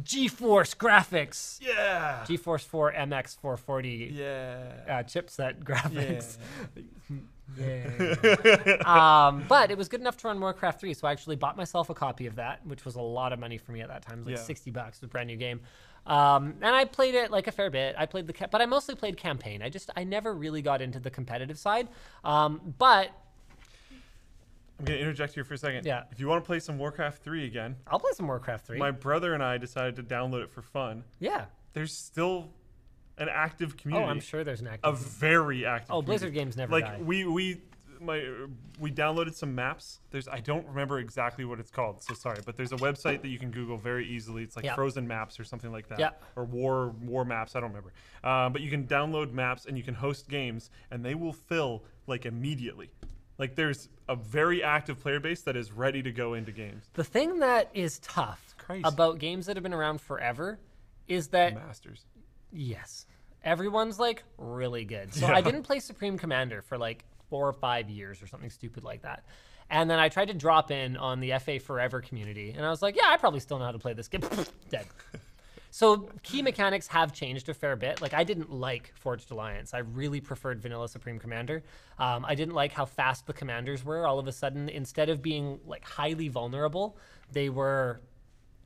GeForce 0.02 0.76
graphics, 0.76 1.58
yeah. 1.60 2.24
GeForce 2.28 2.64
4 2.64 2.92
MX 2.92 3.36
440 3.40 4.12
Yeah. 4.14 4.72
uh, 4.86 5.02
chipset 5.02 5.64
graphics. 5.64 6.38
um, 8.86 9.44
but 9.48 9.70
it 9.70 9.78
was 9.78 9.88
good 9.88 10.00
enough 10.00 10.16
to 10.18 10.28
run 10.28 10.40
Warcraft 10.40 10.80
3, 10.80 10.94
so 10.94 11.06
I 11.08 11.12
actually 11.12 11.36
bought 11.36 11.56
myself 11.56 11.90
a 11.90 11.94
copy 11.94 12.26
of 12.26 12.36
that, 12.36 12.64
which 12.66 12.84
was 12.84 12.96
a 12.96 13.00
lot 13.00 13.32
of 13.32 13.38
money 13.38 13.58
for 13.58 13.72
me 13.72 13.80
at 13.80 13.88
that 13.88 14.02
time. 14.02 14.14
It 14.20 14.24
was 14.24 14.26
like 14.26 14.36
Yeah. 14.36 14.42
60 14.42 14.70
bucks, 14.70 14.98
it 14.98 15.02
was 15.02 15.08
a 15.08 15.10
brand 15.10 15.26
new 15.28 15.36
game. 15.36 15.60
Um, 16.06 16.54
and 16.62 16.74
I 16.74 16.86
played 16.86 17.14
it 17.14 17.30
like 17.30 17.46
a 17.46 17.52
fair 17.52 17.70
bit. 17.70 17.94
I 17.98 18.06
played 18.06 18.26
the, 18.26 18.32
ca- 18.32 18.48
but 18.50 18.62
I 18.62 18.66
mostly 18.66 18.94
played 18.94 19.16
campaign. 19.16 19.62
I 19.62 19.68
just, 19.68 19.90
I 19.96 20.04
never 20.04 20.32
really 20.34 20.62
got 20.62 20.80
into 20.80 20.98
the 20.98 21.10
competitive 21.10 21.58
side. 21.58 21.88
Um, 22.24 22.74
but 22.78 23.10
I'm 24.78 24.86
going 24.86 24.96
to 24.98 25.00
interject 25.04 25.34
here 25.34 25.44
for 25.44 25.52
a 25.54 25.58
second. 25.58 25.84
Yeah. 25.84 26.04
If 26.10 26.18
you 26.18 26.26
want 26.26 26.42
to 26.42 26.46
play 26.46 26.58
some 26.58 26.78
Warcraft 26.78 27.22
3 27.22 27.44
again, 27.44 27.76
I'll 27.86 28.00
play 28.00 28.12
some 28.14 28.26
Warcraft 28.26 28.66
3. 28.66 28.78
my 28.78 28.90
brother 28.90 29.34
and 29.34 29.42
I 29.42 29.58
decided 29.58 29.96
to 29.96 30.02
download 30.02 30.42
it 30.42 30.50
for 30.50 30.62
fun. 30.62 31.04
yeah. 31.18 31.44
There's 31.72 31.92
still 31.96 32.48
an 33.20 33.28
active 33.28 33.76
community. 33.76 34.02
Oh, 34.02 34.06
community. 34.08 34.10
I'm 34.10 34.20
sure 34.20 34.42
there's 34.44 34.60
an 34.60 34.66
active. 34.68 34.84
A 34.84 34.88
active. 34.94 35.06
very 35.06 35.64
active 35.66 35.90
Oh, 35.94 36.02
Blizzard 36.02 36.28
community. 36.30 36.44
games 36.46 36.56
never 36.56 36.72
like 36.72 36.84
die. 36.84 36.98
we 37.02 37.24
we 37.24 37.60
my 38.00 38.24
we 38.78 38.90
downloaded 38.90 39.34
some 39.34 39.54
maps. 39.54 40.00
There's 40.10 40.26
I 40.26 40.40
don't 40.40 40.66
remember 40.66 40.98
exactly 41.00 41.44
what 41.44 41.60
it's 41.60 41.70
called, 41.70 42.02
so 42.02 42.14
sorry, 42.14 42.40
but 42.46 42.56
there's 42.56 42.72
a 42.72 42.76
website 42.76 43.20
that 43.22 43.28
you 43.28 43.38
can 43.38 43.50
Google 43.50 43.76
very 43.76 44.06
easily. 44.08 44.42
It's 44.42 44.56
like 44.56 44.64
Yeah. 44.64 44.74
Frozen 44.74 45.06
Maps 45.06 45.38
or 45.38 45.44
something 45.44 45.70
like 45.70 45.86
that, 45.88 45.98
Yeah. 46.00 46.10
or 46.34 46.44
War 46.46 46.94
War 47.02 47.24
Maps. 47.26 47.54
I 47.54 47.60
don't 47.60 47.68
remember. 47.70 47.92
Uh, 48.24 48.48
but 48.48 48.62
you 48.62 48.70
can 48.70 48.86
download 48.86 49.32
maps 49.32 49.66
and 49.66 49.76
you 49.76 49.84
can 49.84 49.94
host 49.94 50.28
games, 50.28 50.70
and 50.90 51.04
they 51.04 51.14
will 51.14 51.34
fill 51.34 51.84
like 52.06 52.24
immediately. 52.24 52.90
Like 53.36 53.54
there's 53.54 53.90
a 54.08 54.16
very 54.16 54.62
active 54.62 54.98
player 54.98 55.20
base 55.20 55.42
that 55.42 55.56
is 55.56 55.70
ready 55.72 56.02
to 56.02 56.10
go 56.12 56.32
into 56.34 56.52
games. 56.52 56.88
the 56.94 57.04
thing 57.04 57.38
that 57.40 57.70
is 57.74 57.98
tough 58.00 58.54
about 58.84 59.18
games 59.18 59.44
that 59.46 59.56
have 59.56 59.62
been 59.62 59.74
around 59.74 60.00
forever 60.00 60.58
is 61.08 61.28
that 61.28 61.54
Masters. 61.54 62.06
Yes. 62.52 63.06
Everyone's 63.44 63.98
like 63.98 64.22
really 64.38 64.84
good. 64.84 65.14
So 65.14 65.26
Yeah. 65.26 65.34
I 65.34 65.40
didn't 65.40 65.62
play 65.62 65.80
Supreme 65.80 66.18
Commander 66.18 66.62
for 66.62 66.76
like 66.78 67.04
four 67.28 67.48
or 67.48 67.52
five 67.52 67.88
years 67.88 68.22
or 68.22 68.26
something 68.26 68.50
stupid 68.50 68.84
like 68.84 69.02
that. 69.02 69.24
And 69.70 69.88
then 69.88 69.98
I 70.00 70.08
tried 70.08 70.26
to 70.28 70.34
drop 70.34 70.70
in 70.72 70.96
on 70.96 71.20
the 71.20 71.32
FA 71.38 71.60
Forever 71.60 72.00
community, 72.00 72.52
and 72.56 72.66
I 72.66 72.70
was 72.70 72.82
like, 72.82 72.96
yeah, 72.96 73.06
I 73.06 73.16
probably 73.16 73.38
still 73.38 73.60
know 73.60 73.66
how 73.66 73.70
to 73.70 73.78
play 73.78 73.92
this 73.92 74.08
game. 74.08 74.22
Dead. 74.68 74.84
So 75.70 76.08
key 76.24 76.42
mechanics 76.42 76.88
have 76.88 77.12
changed 77.12 77.48
a 77.48 77.54
fair 77.54 77.76
bit. 77.76 78.02
Like 78.02 78.12
I 78.12 78.24
didn't 78.24 78.50
like 78.50 78.92
Forged 78.96 79.30
Alliance. 79.30 79.72
I 79.72 79.78
really 79.78 80.20
preferred 80.20 80.60
Vanilla 80.60 80.88
Supreme 80.88 81.20
Commander. 81.20 81.62
Um, 81.98 82.24
I 82.26 82.34
didn't 82.34 82.54
like 82.54 82.72
how 82.72 82.84
fast 82.84 83.28
the 83.28 83.32
commanders 83.32 83.84
were. 83.84 84.04
All 84.06 84.18
of 84.18 84.26
a 84.26 84.32
sudden, 84.32 84.68
instead 84.68 85.08
of 85.08 85.22
being 85.22 85.60
like 85.64 85.84
highly 85.84 86.26
vulnerable, 86.26 86.96
they 87.30 87.48
were 87.48 88.00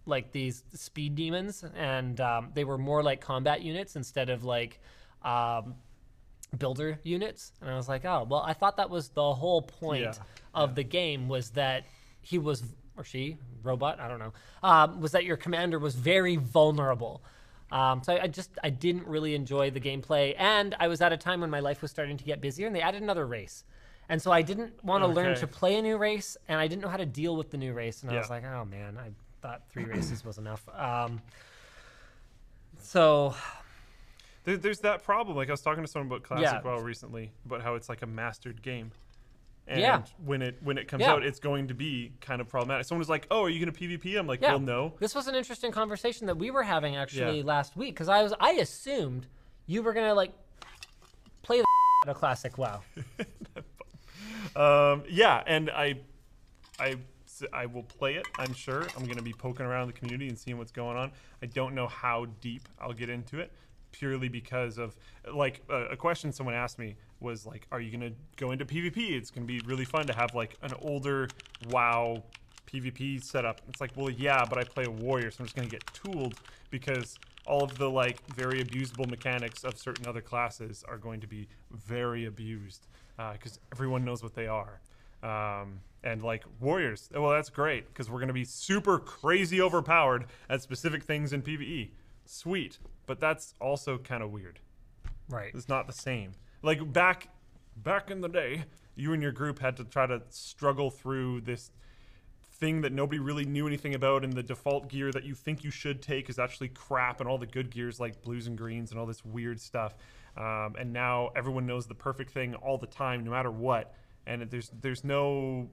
like 0.06 0.32
these 0.32 0.64
speed 0.74 1.14
demons, 1.14 1.64
and 1.76 2.20
um, 2.20 2.50
they 2.54 2.64
were 2.64 2.78
more 2.78 3.02
like 3.02 3.20
combat 3.20 3.62
units 3.62 3.96
instead 3.96 4.30
of 4.30 4.44
like 4.44 4.80
um, 5.22 5.74
builder 6.58 6.98
units. 7.02 7.52
And 7.60 7.70
I 7.70 7.76
was 7.76 7.88
like, 7.88 8.04
oh, 8.04 8.26
well, 8.28 8.40
I 8.40 8.52
thought 8.52 8.76
that 8.76 8.90
was 8.90 9.08
the 9.08 9.32
whole 9.34 9.62
point 9.62 10.02
Yeah, 10.02 10.12
of 10.54 10.74
the 10.74 10.84
game 10.84 11.28
was 11.28 11.50
that 11.50 11.84
he 12.20 12.38
was 12.38 12.62
or 12.96 13.04
she 13.04 13.38
robot, 13.62 13.98
I 13.98 14.08
don't 14.08 14.18
know, 14.18 14.32
um, 14.62 15.00
was 15.00 15.12
that 15.12 15.24
your 15.24 15.36
commander 15.36 15.78
was 15.78 15.94
very 15.94 16.36
vulnerable. 16.36 17.22
Um, 17.72 18.02
so 18.04 18.12
I, 18.12 18.24
I 18.24 18.26
just 18.28 18.50
I 18.62 18.70
didn't 18.70 19.06
really 19.06 19.34
enjoy 19.34 19.70
the 19.70 19.80
gameplay, 19.80 20.34
and 20.38 20.76
I 20.78 20.86
was 20.88 21.00
at 21.00 21.12
a 21.12 21.16
time 21.16 21.40
when 21.40 21.50
my 21.50 21.60
life 21.60 21.82
was 21.82 21.90
starting 21.90 22.16
to 22.18 22.24
get 22.24 22.40
busier, 22.40 22.66
and 22.66 22.76
they 22.76 22.80
added 22.82 23.02
another 23.02 23.26
race. 23.26 23.64
And 24.08 24.20
so 24.20 24.30
I 24.30 24.42
didn't 24.42 24.84
want 24.84 25.02
to 25.02 25.08
learn 25.08 25.34
to 25.36 25.46
play 25.46 25.76
a 25.76 25.82
new 25.82 25.96
race, 25.96 26.36
and 26.46 26.60
I 26.60 26.68
didn't 26.68 26.82
know 26.82 26.88
how 26.88 26.98
to 26.98 27.06
deal 27.06 27.36
with 27.36 27.50
the 27.50 27.56
new 27.56 27.72
race. 27.72 28.02
And 28.02 28.10
I 28.12 28.14
was 28.18 28.28
like, 28.30 28.44
oh 28.44 28.64
man, 28.66 28.98
I 28.98 29.10
thought 29.44 29.60
three 29.68 29.84
races 29.84 30.24
was 30.24 30.38
enough. 30.38 30.66
Um, 30.74 31.20
so 32.80 33.34
There, 34.44 34.56
there's 34.56 34.80
that 34.80 35.02
problem. 35.04 35.36
Like 35.36 35.48
I 35.48 35.52
was 35.52 35.60
talking 35.60 35.84
to 35.84 35.88
someone 35.88 36.06
about 36.06 36.22
Classic 36.22 36.44
Yeah. 36.44 36.62
WoW 36.62 36.78
recently, 36.80 37.30
about 37.44 37.60
how 37.62 37.74
it's 37.74 37.90
like 37.90 38.00
a 38.00 38.06
mastered 38.06 38.62
game. 38.62 38.90
And 39.66 39.80
Yeah. 39.80 40.02
when 40.24 40.40
it 40.40 40.62
when 40.62 40.78
it 40.78 40.88
comes 40.88 41.02
Yeah. 41.02 41.12
out, 41.12 41.24
it's 41.24 41.38
going 41.40 41.68
to 41.68 41.74
be 41.74 42.12
kind 42.22 42.40
of 42.40 42.48
problematic. 42.48 42.86
Someone 42.86 43.00
was 43.00 43.08
like, 43.10 43.26
"Oh, 43.30 43.42
are 43.44 43.50
you 43.50 43.62
going 43.62 43.72
to 43.72 43.78
PvP?" 43.78 44.18
I'm 44.18 44.26
like, 44.26 44.40
yeah, 44.40 44.50
"Well, 44.52 44.60
no." 44.60 44.94
This 44.98 45.14
was 45.14 45.26
an 45.28 45.34
interesting 45.34 45.72
conversation 45.72 46.26
that 46.26 46.36
we 46.38 46.50
were 46.50 46.62
having 46.62 46.96
actually 46.96 47.38
Yeah. 47.38 47.44
last 47.44 47.76
week 47.76 47.94
because 47.94 48.08
I 48.08 48.22
was 48.22 48.32
I 48.40 48.52
assumed 48.52 49.26
you 49.66 49.82
were 49.82 49.92
gonna 49.92 50.14
like 50.14 50.32
play 51.42 51.58
the 51.60 51.64
at 52.04 52.10
a 52.10 52.14
classic 52.14 52.56
WoW. 52.56 52.82
Um, 54.56 55.02
yeah, 55.08 55.42
and 55.46 55.68
I, 55.70 55.96
I, 56.78 56.94
I 57.52 57.66
will 57.66 57.82
play 57.82 58.14
it. 58.14 58.26
I'm 58.38 58.52
sure. 58.54 58.82
I'm 58.96 59.04
going 59.04 59.16
to 59.16 59.22
be 59.22 59.32
poking 59.32 59.66
around 59.66 59.88
the 59.88 59.92
community 59.92 60.28
and 60.28 60.38
seeing 60.38 60.58
what's 60.58 60.72
going 60.72 60.96
on. 60.96 61.12
I 61.42 61.46
don't 61.46 61.74
know 61.74 61.86
how 61.86 62.26
deep 62.40 62.68
I'll 62.80 62.92
get 62.92 63.08
into 63.08 63.38
it, 63.38 63.52
purely 63.92 64.28
because 64.28 64.78
of 64.78 64.96
like 65.32 65.62
a, 65.68 65.86
a 65.86 65.96
question 65.96 66.32
someone 66.32 66.54
asked 66.54 66.78
me 66.78 66.96
was 67.20 67.46
like, 67.46 67.66
"Are 67.72 67.80
you 67.80 67.90
gonna 67.90 68.12
go 68.36 68.50
into 68.50 68.64
PvP? 68.64 69.12
It's 69.12 69.30
gonna 69.30 69.46
be 69.46 69.60
really 69.60 69.84
fun 69.84 70.06
to 70.06 70.12
have 70.12 70.34
like 70.34 70.56
an 70.62 70.72
older 70.82 71.28
WoW 71.70 72.22
PvP 72.66 73.22
setup." 73.22 73.60
It's 73.68 73.80
like, 73.80 73.92
well, 73.96 74.10
yeah, 74.10 74.44
but 74.48 74.58
I 74.58 74.64
play 74.64 74.84
a 74.84 74.90
warrior, 74.90 75.30
so 75.30 75.38
I'm 75.40 75.46
just 75.46 75.56
gonna 75.56 75.68
get 75.68 75.84
tooled 75.92 76.34
because 76.70 77.18
all 77.46 77.62
of 77.62 77.76
the 77.78 77.88
like 77.88 78.20
very 78.34 78.62
abusable 78.62 79.08
mechanics 79.08 79.64
of 79.64 79.78
certain 79.78 80.06
other 80.06 80.20
classes 80.20 80.84
are 80.88 80.96
going 80.96 81.20
to 81.20 81.26
be 81.26 81.46
very 81.70 82.26
abused 82.26 82.86
uh, 83.18 83.32
because 83.32 83.58
everyone 83.72 84.04
knows 84.04 84.22
what 84.22 84.34
they 84.34 84.46
are. 84.46 84.80
Um, 85.24 85.80
and 86.02 86.22
like 86.22 86.44
warriors, 86.60 87.08
well, 87.14 87.30
that's 87.30 87.48
great 87.48 87.88
because 87.88 88.10
we're 88.10 88.18
going 88.18 88.28
to 88.28 88.34
be 88.34 88.44
super 88.44 88.98
crazy 88.98 89.60
overpowered 89.60 90.26
at 90.50 90.62
specific 90.62 91.02
things 91.02 91.32
in 91.32 91.42
PVE. 91.42 91.90
Sweet, 92.26 92.78
but 93.06 93.18
that's 93.20 93.54
also 93.60 93.98
kind 93.98 94.22
of 94.22 94.30
weird. 94.30 94.60
Right. 95.30 95.50
It's 95.54 95.68
not 95.68 95.86
the 95.86 95.94
same. 95.94 96.32
Like 96.62 96.92
back, 96.92 97.28
back 97.76 98.10
in 98.10 98.20
the 98.20 98.28
day, 98.28 98.64
you 98.94 99.14
and 99.14 99.22
your 99.22 99.32
group 99.32 99.58
had 99.58 99.76
to 99.78 99.84
try 99.84 100.06
to 100.06 100.20
struggle 100.28 100.90
through 100.90 101.40
this 101.40 101.70
thing 102.42 102.82
that 102.82 102.92
nobody 102.92 103.18
really 103.18 103.44
knew 103.44 103.66
anything 103.66 103.94
about, 103.94 104.24
and 104.24 104.32
the 104.32 104.42
default 104.42 104.88
gear 104.88 105.10
that 105.10 105.24
you 105.24 105.34
think 105.34 105.64
you 105.64 105.70
should 105.70 106.02
take 106.02 106.28
is 106.28 106.38
actually 106.38 106.68
crap, 106.68 107.20
and 107.20 107.28
all 107.28 107.38
the 107.38 107.46
good 107.46 107.70
gears 107.70 107.98
like 107.98 108.22
blues 108.22 108.46
and 108.46 108.56
greens 108.56 108.90
and 108.90 109.00
all 109.00 109.06
this 109.06 109.24
weird 109.24 109.60
stuff. 109.60 109.94
Um, 110.36 110.74
and 110.78 110.92
now 110.92 111.30
everyone 111.34 111.66
knows 111.66 111.86
the 111.86 111.94
perfect 111.94 112.30
thing 112.30 112.54
all 112.56 112.78
the 112.78 112.86
time, 112.86 113.24
no 113.24 113.30
matter 113.30 113.50
what. 113.50 113.94
And 114.26 114.42
it- 114.42 114.50
there's 114.50 114.70
there's 114.80 115.04
no 115.04 115.68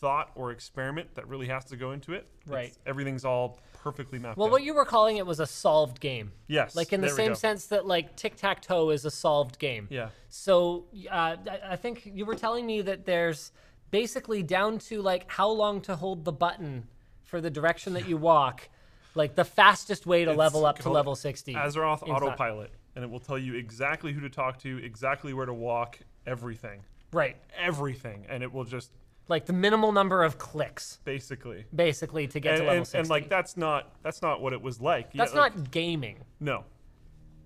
thought 0.00 0.30
or 0.36 0.52
experiment 0.52 1.12
that 1.16 1.26
really 1.26 1.48
has 1.48 1.64
to 1.66 1.76
go 1.76 1.90
into 1.90 2.12
it. 2.12 2.28
It's- 2.42 2.48
Right. 2.48 2.76
everything's 2.86 3.24
all 3.24 3.58
perfectly 3.72 4.18
mapped 4.20 4.36
Well, 4.36 4.46
out. 4.46 4.52
what 4.52 4.62
you 4.62 4.74
were 4.74 4.84
calling 4.84 5.16
it 5.16 5.26
was 5.26 5.40
a 5.40 5.46
solved 5.46 5.98
game. 6.00 6.30
yes. 6.46 6.76
Like 6.76 6.92
in 6.92 7.00
the 7.00 7.08
same 7.10 7.34
sense 7.34 7.66
that 7.66 7.84
like 7.86 8.14
tic 8.16 8.36
tac 8.36 8.62
toe 8.62 8.90
is 8.90 9.04
a 9.04 9.10
solved 9.10 9.58
game. 9.58 9.88
Yeah. 9.90 10.10
So 10.28 10.86
uh, 11.10 11.36
I, 11.64 11.74
think 11.76 12.06
you 12.06 12.24
were 12.26 12.36
telling 12.36 12.64
me 12.64 12.80
that 12.82 13.06
there's 13.06 13.50
basically 13.90 14.42
down 14.44 14.78
to 14.78 15.02
like 15.02 15.28
how 15.30 15.48
long 15.48 15.80
to 15.82 15.96
hold 15.96 16.24
the 16.24 16.32
button 16.32 16.86
for 17.24 17.40
the 17.40 17.50
direction 17.50 17.92
that 17.94 18.08
you 18.08 18.16
walk, 18.16 18.68
like 19.16 19.34
the 19.34 19.44
fastest 19.44 20.06
way 20.06 20.24
to 20.24 20.30
It's 20.30 20.38
level 20.38 20.64
up 20.64 20.78
to 20.80 20.90
level 20.90 21.16
60. 21.16 21.54
Azeroth. 21.54 22.02
Autopilot, 22.08 22.70
and 22.94 23.04
it 23.04 23.10
will 23.10 23.20
tell 23.20 23.38
you 23.38 23.54
exactly 23.54 24.12
who 24.12 24.20
to 24.20 24.30
talk 24.30 24.58
to, 24.60 24.78
exactly 24.78 25.32
where 25.34 25.46
to 25.46 25.54
walk, 25.54 25.98
everything, 26.26 26.82
Right. 27.12 27.36
everything, 27.56 28.26
and 28.28 28.42
it 28.42 28.52
will 28.52 28.64
just 28.64 28.92
Like 29.28 29.46
the 29.46 29.52
minimal 29.52 29.92
number 29.92 30.22
of 30.24 30.38
clicks, 30.38 30.98
basically. 31.04 31.64
basically, 31.74 32.26
to 32.28 32.40
get 32.40 32.54
And, 32.54 32.60
to 32.60 32.66
level 32.66 32.76
and, 32.78 32.86
60. 32.86 32.98
and 32.98 33.08
like 33.10 33.28
that's 33.28 33.56
not 33.56 33.92
that's 34.02 34.22
not 34.22 34.40
what 34.40 34.52
it 34.52 34.60
was 34.62 34.80
like. 34.80 35.10
Yeah, 35.12 35.22
That's 35.24 35.34
like- 35.34 35.56
not 35.56 35.70
gaming. 35.70 36.24
no. 36.40 36.64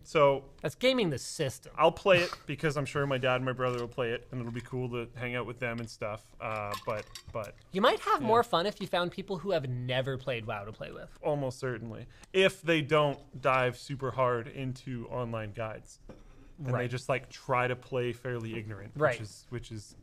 So 0.05 0.47
That's 0.63 0.75
gaming 0.75 1.11
the 1.11 1.19
system. 1.19 1.71
I'll 1.79 1.93
play 1.93 2.19
it 2.19 2.31
because 2.47 2.77
I'm 2.77 2.85
sure 2.85 3.07
my 3.07 3.19
dad 3.19 3.37
and 3.37 3.45
my 3.45 3.53
brother 3.53 3.79
will 3.79 3.87
play 3.89 4.11
it, 4.11 4.27
and 4.33 4.41
it'll 4.41 4.53
be 4.53 4.61
cool 4.61 4.89
to 4.91 5.09
hang 5.15 5.37
out 5.37 5.47
with 5.47 5.61
them 5.61 5.79
and 5.79 5.89
stuff. 5.89 6.25
Uh, 6.41 6.73
but 6.85 7.05
but 7.33 7.55
You 7.71 7.81
might 7.81 8.01
have 8.01 8.21
more 8.21 8.43
fun 8.43 8.67
if 8.67 8.81
you 8.81 8.89
found 8.89 9.13
people 9.13 9.39
who 9.39 9.53
have 9.53 9.69
never 9.69 10.19
played 10.19 10.45
WoW 10.45 10.65
to 10.65 10.73
play 10.73 10.91
with. 10.91 11.09
almost 11.23 11.61
certainly, 11.61 12.07
if 12.33 12.63
they 12.63 12.83
don't 12.83 13.19
dive 13.41 13.79
super 13.79 14.11
hard 14.11 14.49
into 14.49 15.07
online 15.09 15.53
guides, 15.53 16.01
and 16.65 16.75
they 16.75 16.89
just 16.89 17.09
like 17.09 17.29
try 17.29 17.67
to 17.67 17.77
play 17.77 18.13
fairly 18.13 18.57
ignorant, 18.59 18.93
Right. 18.97 19.15
which 19.15 19.21
is 19.23 19.47
which 19.51 19.73
is 19.73 19.95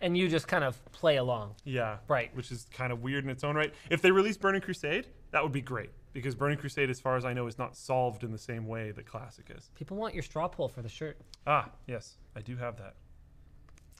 And 0.00 0.16
you 0.18 0.28
just 0.28 0.46
kind 0.48 0.64
of 0.64 0.82
play 0.92 1.16
along. 1.16 1.54
Yeah. 1.64 1.98
Right. 2.08 2.34
Which 2.36 2.50
is 2.52 2.66
kind 2.72 2.92
of 2.92 3.02
weird 3.02 3.24
in 3.24 3.30
its 3.30 3.42
own 3.44 3.56
right. 3.56 3.72
If 3.90 4.02
they 4.02 4.10
release 4.10 4.36
Burning 4.36 4.60
Crusade, 4.60 5.06
that 5.30 5.42
would 5.42 5.52
be 5.52 5.62
great 5.62 5.90
because 6.12 6.34
Burning 6.34 6.58
Crusade, 6.58 6.90
as 6.90 7.00
far 7.00 7.16
as 7.16 7.24
I 7.24 7.32
know, 7.32 7.46
is 7.46 7.58
not 7.58 7.74
solved 7.76 8.22
in 8.22 8.30
the 8.30 8.38
same 8.38 8.66
way 8.66 8.90
that 8.92 9.06
Classic 9.06 9.46
is. 9.56 9.70
People 9.74 9.96
want 9.96 10.14
your 10.14 10.22
straw 10.22 10.46
poll 10.48 10.68
for 10.68 10.82
the 10.82 10.88
shirt. 10.88 11.18
Ah, 11.46 11.70
yes, 11.86 12.16
I 12.36 12.40
do 12.40 12.56
have 12.56 12.76
that. 12.78 12.94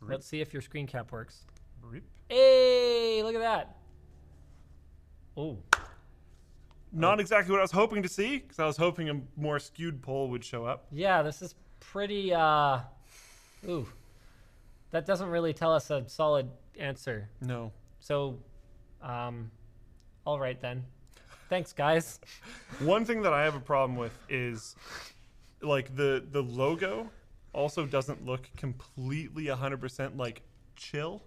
Let's 0.02 0.26
see 0.26 0.40
if 0.40 0.52
your 0.52 0.60
screen 0.62 0.86
cap 0.86 1.10
works. 1.10 1.46
Rip. 1.82 2.04
Hey, 2.28 3.22
look 3.22 3.34
at 3.34 3.40
that. 3.40 3.76
Oh, 5.36 5.58
Not 6.92 7.18
exactly 7.18 7.50
what 7.50 7.58
I 7.58 7.62
was 7.62 7.72
hoping 7.72 8.02
to 8.04 8.08
see 8.08 8.38
because 8.38 8.58
I 8.60 8.66
was 8.66 8.76
hoping 8.76 9.08
a 9.10 9.20
more 9.36 9.58
skewed 9.58 10.00
poll 10.02 10.28
would 10.30 10.44
show 10.44 10.64
up. 10.64 10.86
yeah, 10.92 11.22
this 11.22 11.42
is 11.42 11.54
pretty. 11.92 12.32
uh 12.32 12.80
Ooh, 13.68 13.86
that 14.90 15.06
doesn't 15.06 15.28
really 15.28 15.52
tell 15.52 15.72
us 15.72 15.90
a 15.90 16.08
solid 16.08 16.50
answer. 16.78 17.28
No. 17.40 17.72
So, 18.00 18.38
um, 19.02 19.50
all 20.26 20.38
right 20.38 20.60
then. 20.60 20.84
Thanks, 21.48 21.72
guys. 21.72 22.20
One 22.80 23.04
thing 23.04 23.22
that 23.22 23.32
I 23.32 23.44
have 23.44 23.54
a 23.54 23.60
problem 23.60 23.96
with 23.96 24.16
is 24.28 24.76
like 25.62 25.94
the 25.96 26.24
the 26.30 26.42
logo 26.42 27.10
also 27.52 27.86
doesn't 27.86 28.24
look 28.26 28.48
completely 28.56 29.44
100% 29.44 30.16
like 30.16 30.42
chill. 30.76 31.22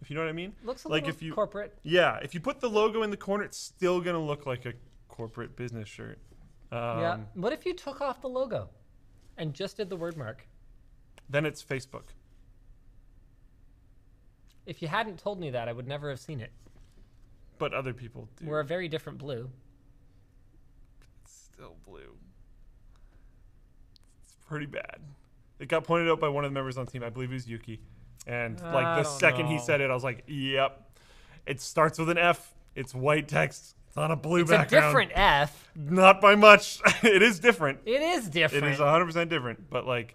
If 0.00 0.08
you 0.08 0.16
know 0.16 0.22
what 0.22 0.28
I 0.28 0.32
mean? 0.32 0.54
Looks 0.64 0.84
a 0.84 0.88
like 0.88 1.02
little 1.02 1.16
if 1.16 1.22
you 1.22 1.32
corporate. 1.32 1.76
Yeah, 1.82 2.18
if 2.22 2.32
you 2.34 2.40
put 2.40 2.60
the 2.60 2.70
logo 2.70 3.02
in 3.02 3.10
the 3.10 3.16
corner, 3.16 3.44
it's 3.44 3.58
still 3.58 4.00
gonna 4.00 4.24
look 4.24 4.46
like 4.46 4.64
a 4.64 4.72
corporate 5.08 5.56
business 5.56 5.88
shirt. 5.88 6.18
Um, 6.70 7.00
yeah. 7.00 7.18
What 7.34 7.52
if 7.52 7.66
you 7.66 7.74
took 7.74 8.00
off 8.00 8.20
the 8.20 8.28
logo 8.28 8.68
and 9.38 9.54
just 9.54 9.76
did 9.76 9.88
the 9.88 9.96
word 9.96 10.16
mark? 10.16 10.46
Then 11.30 11.46
it's 11.46 11.62
Facebook. 11.62 12.10
If 14.66 14.82
you 14.82 14.88
hadn't 14.88 15.18
told 15.18 15.40
me 15.40 15.50
that, 15.50 15.68
I 15.68 15.72
would 15.72 15.88
never 15.88 16.10
have 16.10 16.20
seen 16.20 16.40
it. 16.40 16.52
But 17.56 17.72
other 17.72 17.94
people 17.94 18.28
do. 18.36 18.46
We're 18.46 18.60
a 18.60 18.64
very 18.64 18.88
different 18.88 19.18
blue. 19.18 19.50
It's 21.22 21.32
still 21.32 21.76
blue. 21.86 22.14
It's 24.24 24.36
pretty 24.46 24.66
bad. 24.66 25.00
It 25.58 25.68
got 25.68 25.84
pointed 25.84 26.10
out 26.10 26.20
by 26.20 26.28
one 26.28 26.44
of 26.44 26.50
the 26.50 26.54
members 26.54 26.76
on 26.76 26.84
the 26.84 26.90
team. 26.90 27.02
I 27.02 27.10
believe 27.10 27.30
it 27.30 27.34
was 27.34 27.48
Yuki. 27.48 27.80
And 28.26 28.60
like 28.60 28.84
I 28.84 28.96
the 28.98 29.02
don't 29.04 29.18
second 29.18 29.46
he 29.46 29.58
said 29.58 29.80
it, 29.80 29.90
I 29.90 29.94
was 29.94 30.04
like, 30.04 30.24
"Yep." 30.26 30.84
It 31.46 31.60
starts 31.60 31.98
with 31.98 32.10
an 32.10 32.18
F. 32.18 32.54
It's 32.74 32.94
white 32.94 33.26
text. 33.26 33.74
It's 33.98 34.04
on 34.04 34.10
a 34.10 34.16
blue 34.16 34.42
It's 34.42 34.50
a 34.50 34.54
background. 34.58 34.84
different 34.86 35.12
F. 35.14 35.68
Not 35.76 36.20
by 36.20 36.34
much. 36.34 36.80
it 37.02 37.22
is 37.22 37.38
different. 37.40 37.80
It 37.84 38.00
is 38.00 38.28
different. 38.28 38.64
It 38.66 38.72
is 38.72 38.78
100% 38.78 39.28
different. 39.28 39.68
But 39.70 39.86
like, 39.86 40.14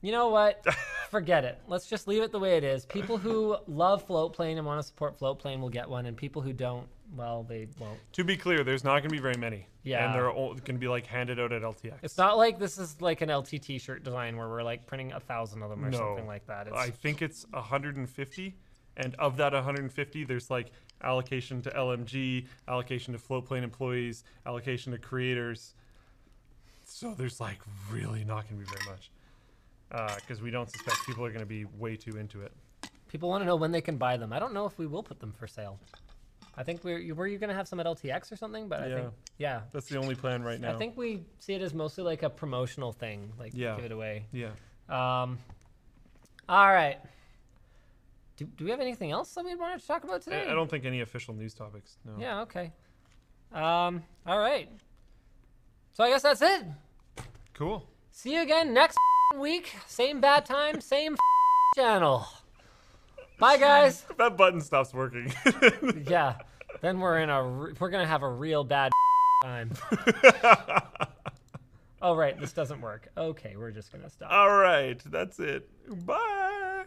You 0.00 0.12
know 0.12 0.28
what? 0.28 0.64
Forget 1.10 1.44
it. 1.44 1.58
Let's 1.66 1.86
just 1.86 2.06
leave 2.06 2.22
it 2.22 2.32
the 2.32 2.38
way 2.38 2.56
it 2.56 2.64
is. 2.64 2.84
People 2.86 3.16
who 3.18 3.56
love 3.66 4.06
Floatplane 4.06 4.58
and 4.58 4.66
want 4.66 4.78
to 4.80 4.86
support 4.86 5.18
Floatplane 5.18 5.58
will 5.60 5.70
get 5.70 5.88
one, 5.88 6.04
and 6.06 6.14
people 6.16 6.42
who 6.42 6.52
don't, 6.52 6.86
well, 7.16 7.44
they 7.48 7.66
won't. 7.80 7.98
to 8.12 8.24
be 8.24 8.36
clear, 8.36 8.62
there's 8.62 8.84
not 8.84 8.98
going 8.98 9.04
to 9.04 9.08
be 9.08 9.18
very 9.18 9.36
many. 9.38 9.66
Yeah. 9.84 10.04
And 10.04 10.14
they're 10.14 10.30
going 10.30 10.56
to 10.62 10.72
be 10.74 10.86
like 10.88 11.06
handed 11.06 11.40
out 11.40 11.52
at 11.52 11.62
LTX. 11.62 11.94
It's 12.02 12.18
not 12.18 12.36
like 12.36 12.58
this 12.58 12.76
is 12.76 13.00
like 13.00 13.22
an 13.22 13.34
LT 13.34 13.62
t-shirt 13.62 14.04
design 14.04 14.36
where 14.36 14.48
we're 14.48 14.62
like 14.62 14.86
printing 14.86 15.12
a 15.12 15.20
thousand 15.20 15.62
of 15.62 15.70
them 15.70 15.82
or 15.84 15.90
No. 15.90 15.96
something 15.98 16.26
like 16.26 16.46
that. 16.46 16.66
It's, 16.68 16.76
I 16.76 16.90
think 16.90 17.22
it's 17.22 17.46
150, 17.52 18.54
and 18.98 19.14
of 19.14 19.36
that 19.38 19.52
150, 19.54 20.24
there's 20.24 20.50
like 20.50 20.70
allocation 21.02 21.62
to 21.62 21.70
LMG, 21.70 22.46
allocation 22.66 23.14
to 23.14 23.18
floatplane 23.18 23.62
employees, 23.62 24.24
allocation 24.44 24.92
to 24.92 24.98
creators. 24.98 25.74
So 26.84 27.14
there's 27.14 27.40
like 27.40 27.60
really 27.90 28.24
not 28.24 28.48
going 28.48 28.60
to 28.62 28.66
be 28.70 28.76
very 28.78 28.90
much, 28.90 29.10
because 30.20 30.42
we 30.42 30.50
don't 30.50 30.70
suspect 30.70 30.96
people 31.06 31.24
are 31.24 31.30
going 31.30 31.40
to 31.40 31.46
be 31.46 31.64
way 31.64 31.96
too 31.96 32.16
into 32.18 32.42
it. 32.42 32.52
people 33.08 33.28
want 33.30 33.40
to 33.42 33.46
know 33.46 33.56
when 33.56 33.70
they 33.72 33.80
can 33.80 33.96
buy 33.96 34.16
them. 34.18 34.32
I 34.34 34.38
don't 34.38 34.52
know 34.52 34.66
if 34.66 34.76
we 34.78 34.86
will 34.86 35.02
put 35.02 35.18
them 35.20 35.32
for 35.32 35.46
sale. 35.46 35.78
I 36.56 36.62
think 36.64 36.82
we're 36.82 36.98
you- 36.98 37.14
were 37.14 37.26
you 37.28 37.38
going 37.38 37.48
to 37.50 37.54
have 37.54 37.68
some 37.68 37.78
at 37.78 37.86
LTX 37.86 38.32
or 38.32 38.36
something, 38.36 38.68
but 38.68 38.80
I 38.82 38.92
think 38.92 39.12
yeah. 39.38 39.60
That's 39.72 39.86
the 39.88 39.96
only 39.98 40.14
plan 40.16 40.42
right 40.42 40.60
now. 40.60 40.74
I 40.74 40.76
think 40.76 40.96
we 40.96 41.22
see 41.38 41.54
it 41.54 41.62
as 41.62 41.72
mostly 41.72 42.02
like 42.02 42.24
a 42.24 42.30
promotional 42.30 42.92
thing, 42.92 43.32
like 43.38 43.52
Yeah. 43.54 43.76
give 43.76 43.84
it 43.84 43.92
away. 43.92 44.26
Yeah. 44.32 44.50
Um, 44.88 45.38
all 46.48 46.66
right. 46.72 46.98
Do, 48.38 48.44
do 48.56 48.64
we 48.64 48.70
have 48.70 48.80
anything 48.80 49.10
else 49.10 49.34
that 49.34 49.44
we 49.44 49.54
wanted 49.56 49.80
to 49.80 49.86
talk 49.86 50.04
about 50.04 50.22
today? 50.22 50.44
I 50.46 50.52
I 50.52 50.54
don't 50.54 50.70
think 50.70 50.84
any 50.84 51.00
official 51.00 51.34
news 51.34 51.52
topics. 51.54 51.98
No. 52.04 52.12
Yeah. 52.18 52.40
Okay. 52.42 52.72
Um. 53.52 54.02
All 54.26 54.38
right. 54.38 54.70
So 55.92 56.04
I 56.04 56.10
guess 56.10 56.22
that's 56.22 56.40
it. 56.40 56.64
Cool. 57.52 57.86
See 58.12 58.34
you 58.34 58.42
again 58.42 58.72
next 58.72 58.96
week. 59.38 59.74
Same 59.88 60.20
bad 60.20 60.46
time, 60.46 60.80
same 60.80 61.16
channel. 61.76 62.26
Bye, 63.40 63.58
guys. 63.68 64.04
That 64.16 64.36
button 64.36 64.60
stops 64.60 64.94
working. 64.94 65.32
yeah. 66.06 66.36
Then 66.80 67.00
we're 67.00 67.18
in 67.18 67.30
a 67.30 67.42
re- 67.42 67.72
we're 67.80 67.90
gonna 67.90 68.06
have 68.06 68.22
a 68.22 68.28
real 68.30 68.62
bad 68.62 68.92
time. 69.42 69.72
oh 72.00 72.14
right, 72.14 72.38
this 72.38 72.52
doesn't 72.52 72.80
work. 72.80 73.08
Okay, 73.16 73.56
we're 73.56 73.72
just 73.72 73.90
gonna 73.90 74.08
stop. 74.10 74.30
All 74.30 74.56
right. 74.56 75.00
That's 75.06 75.40
it. 75.40 75.68
Bye. 76.06 76.84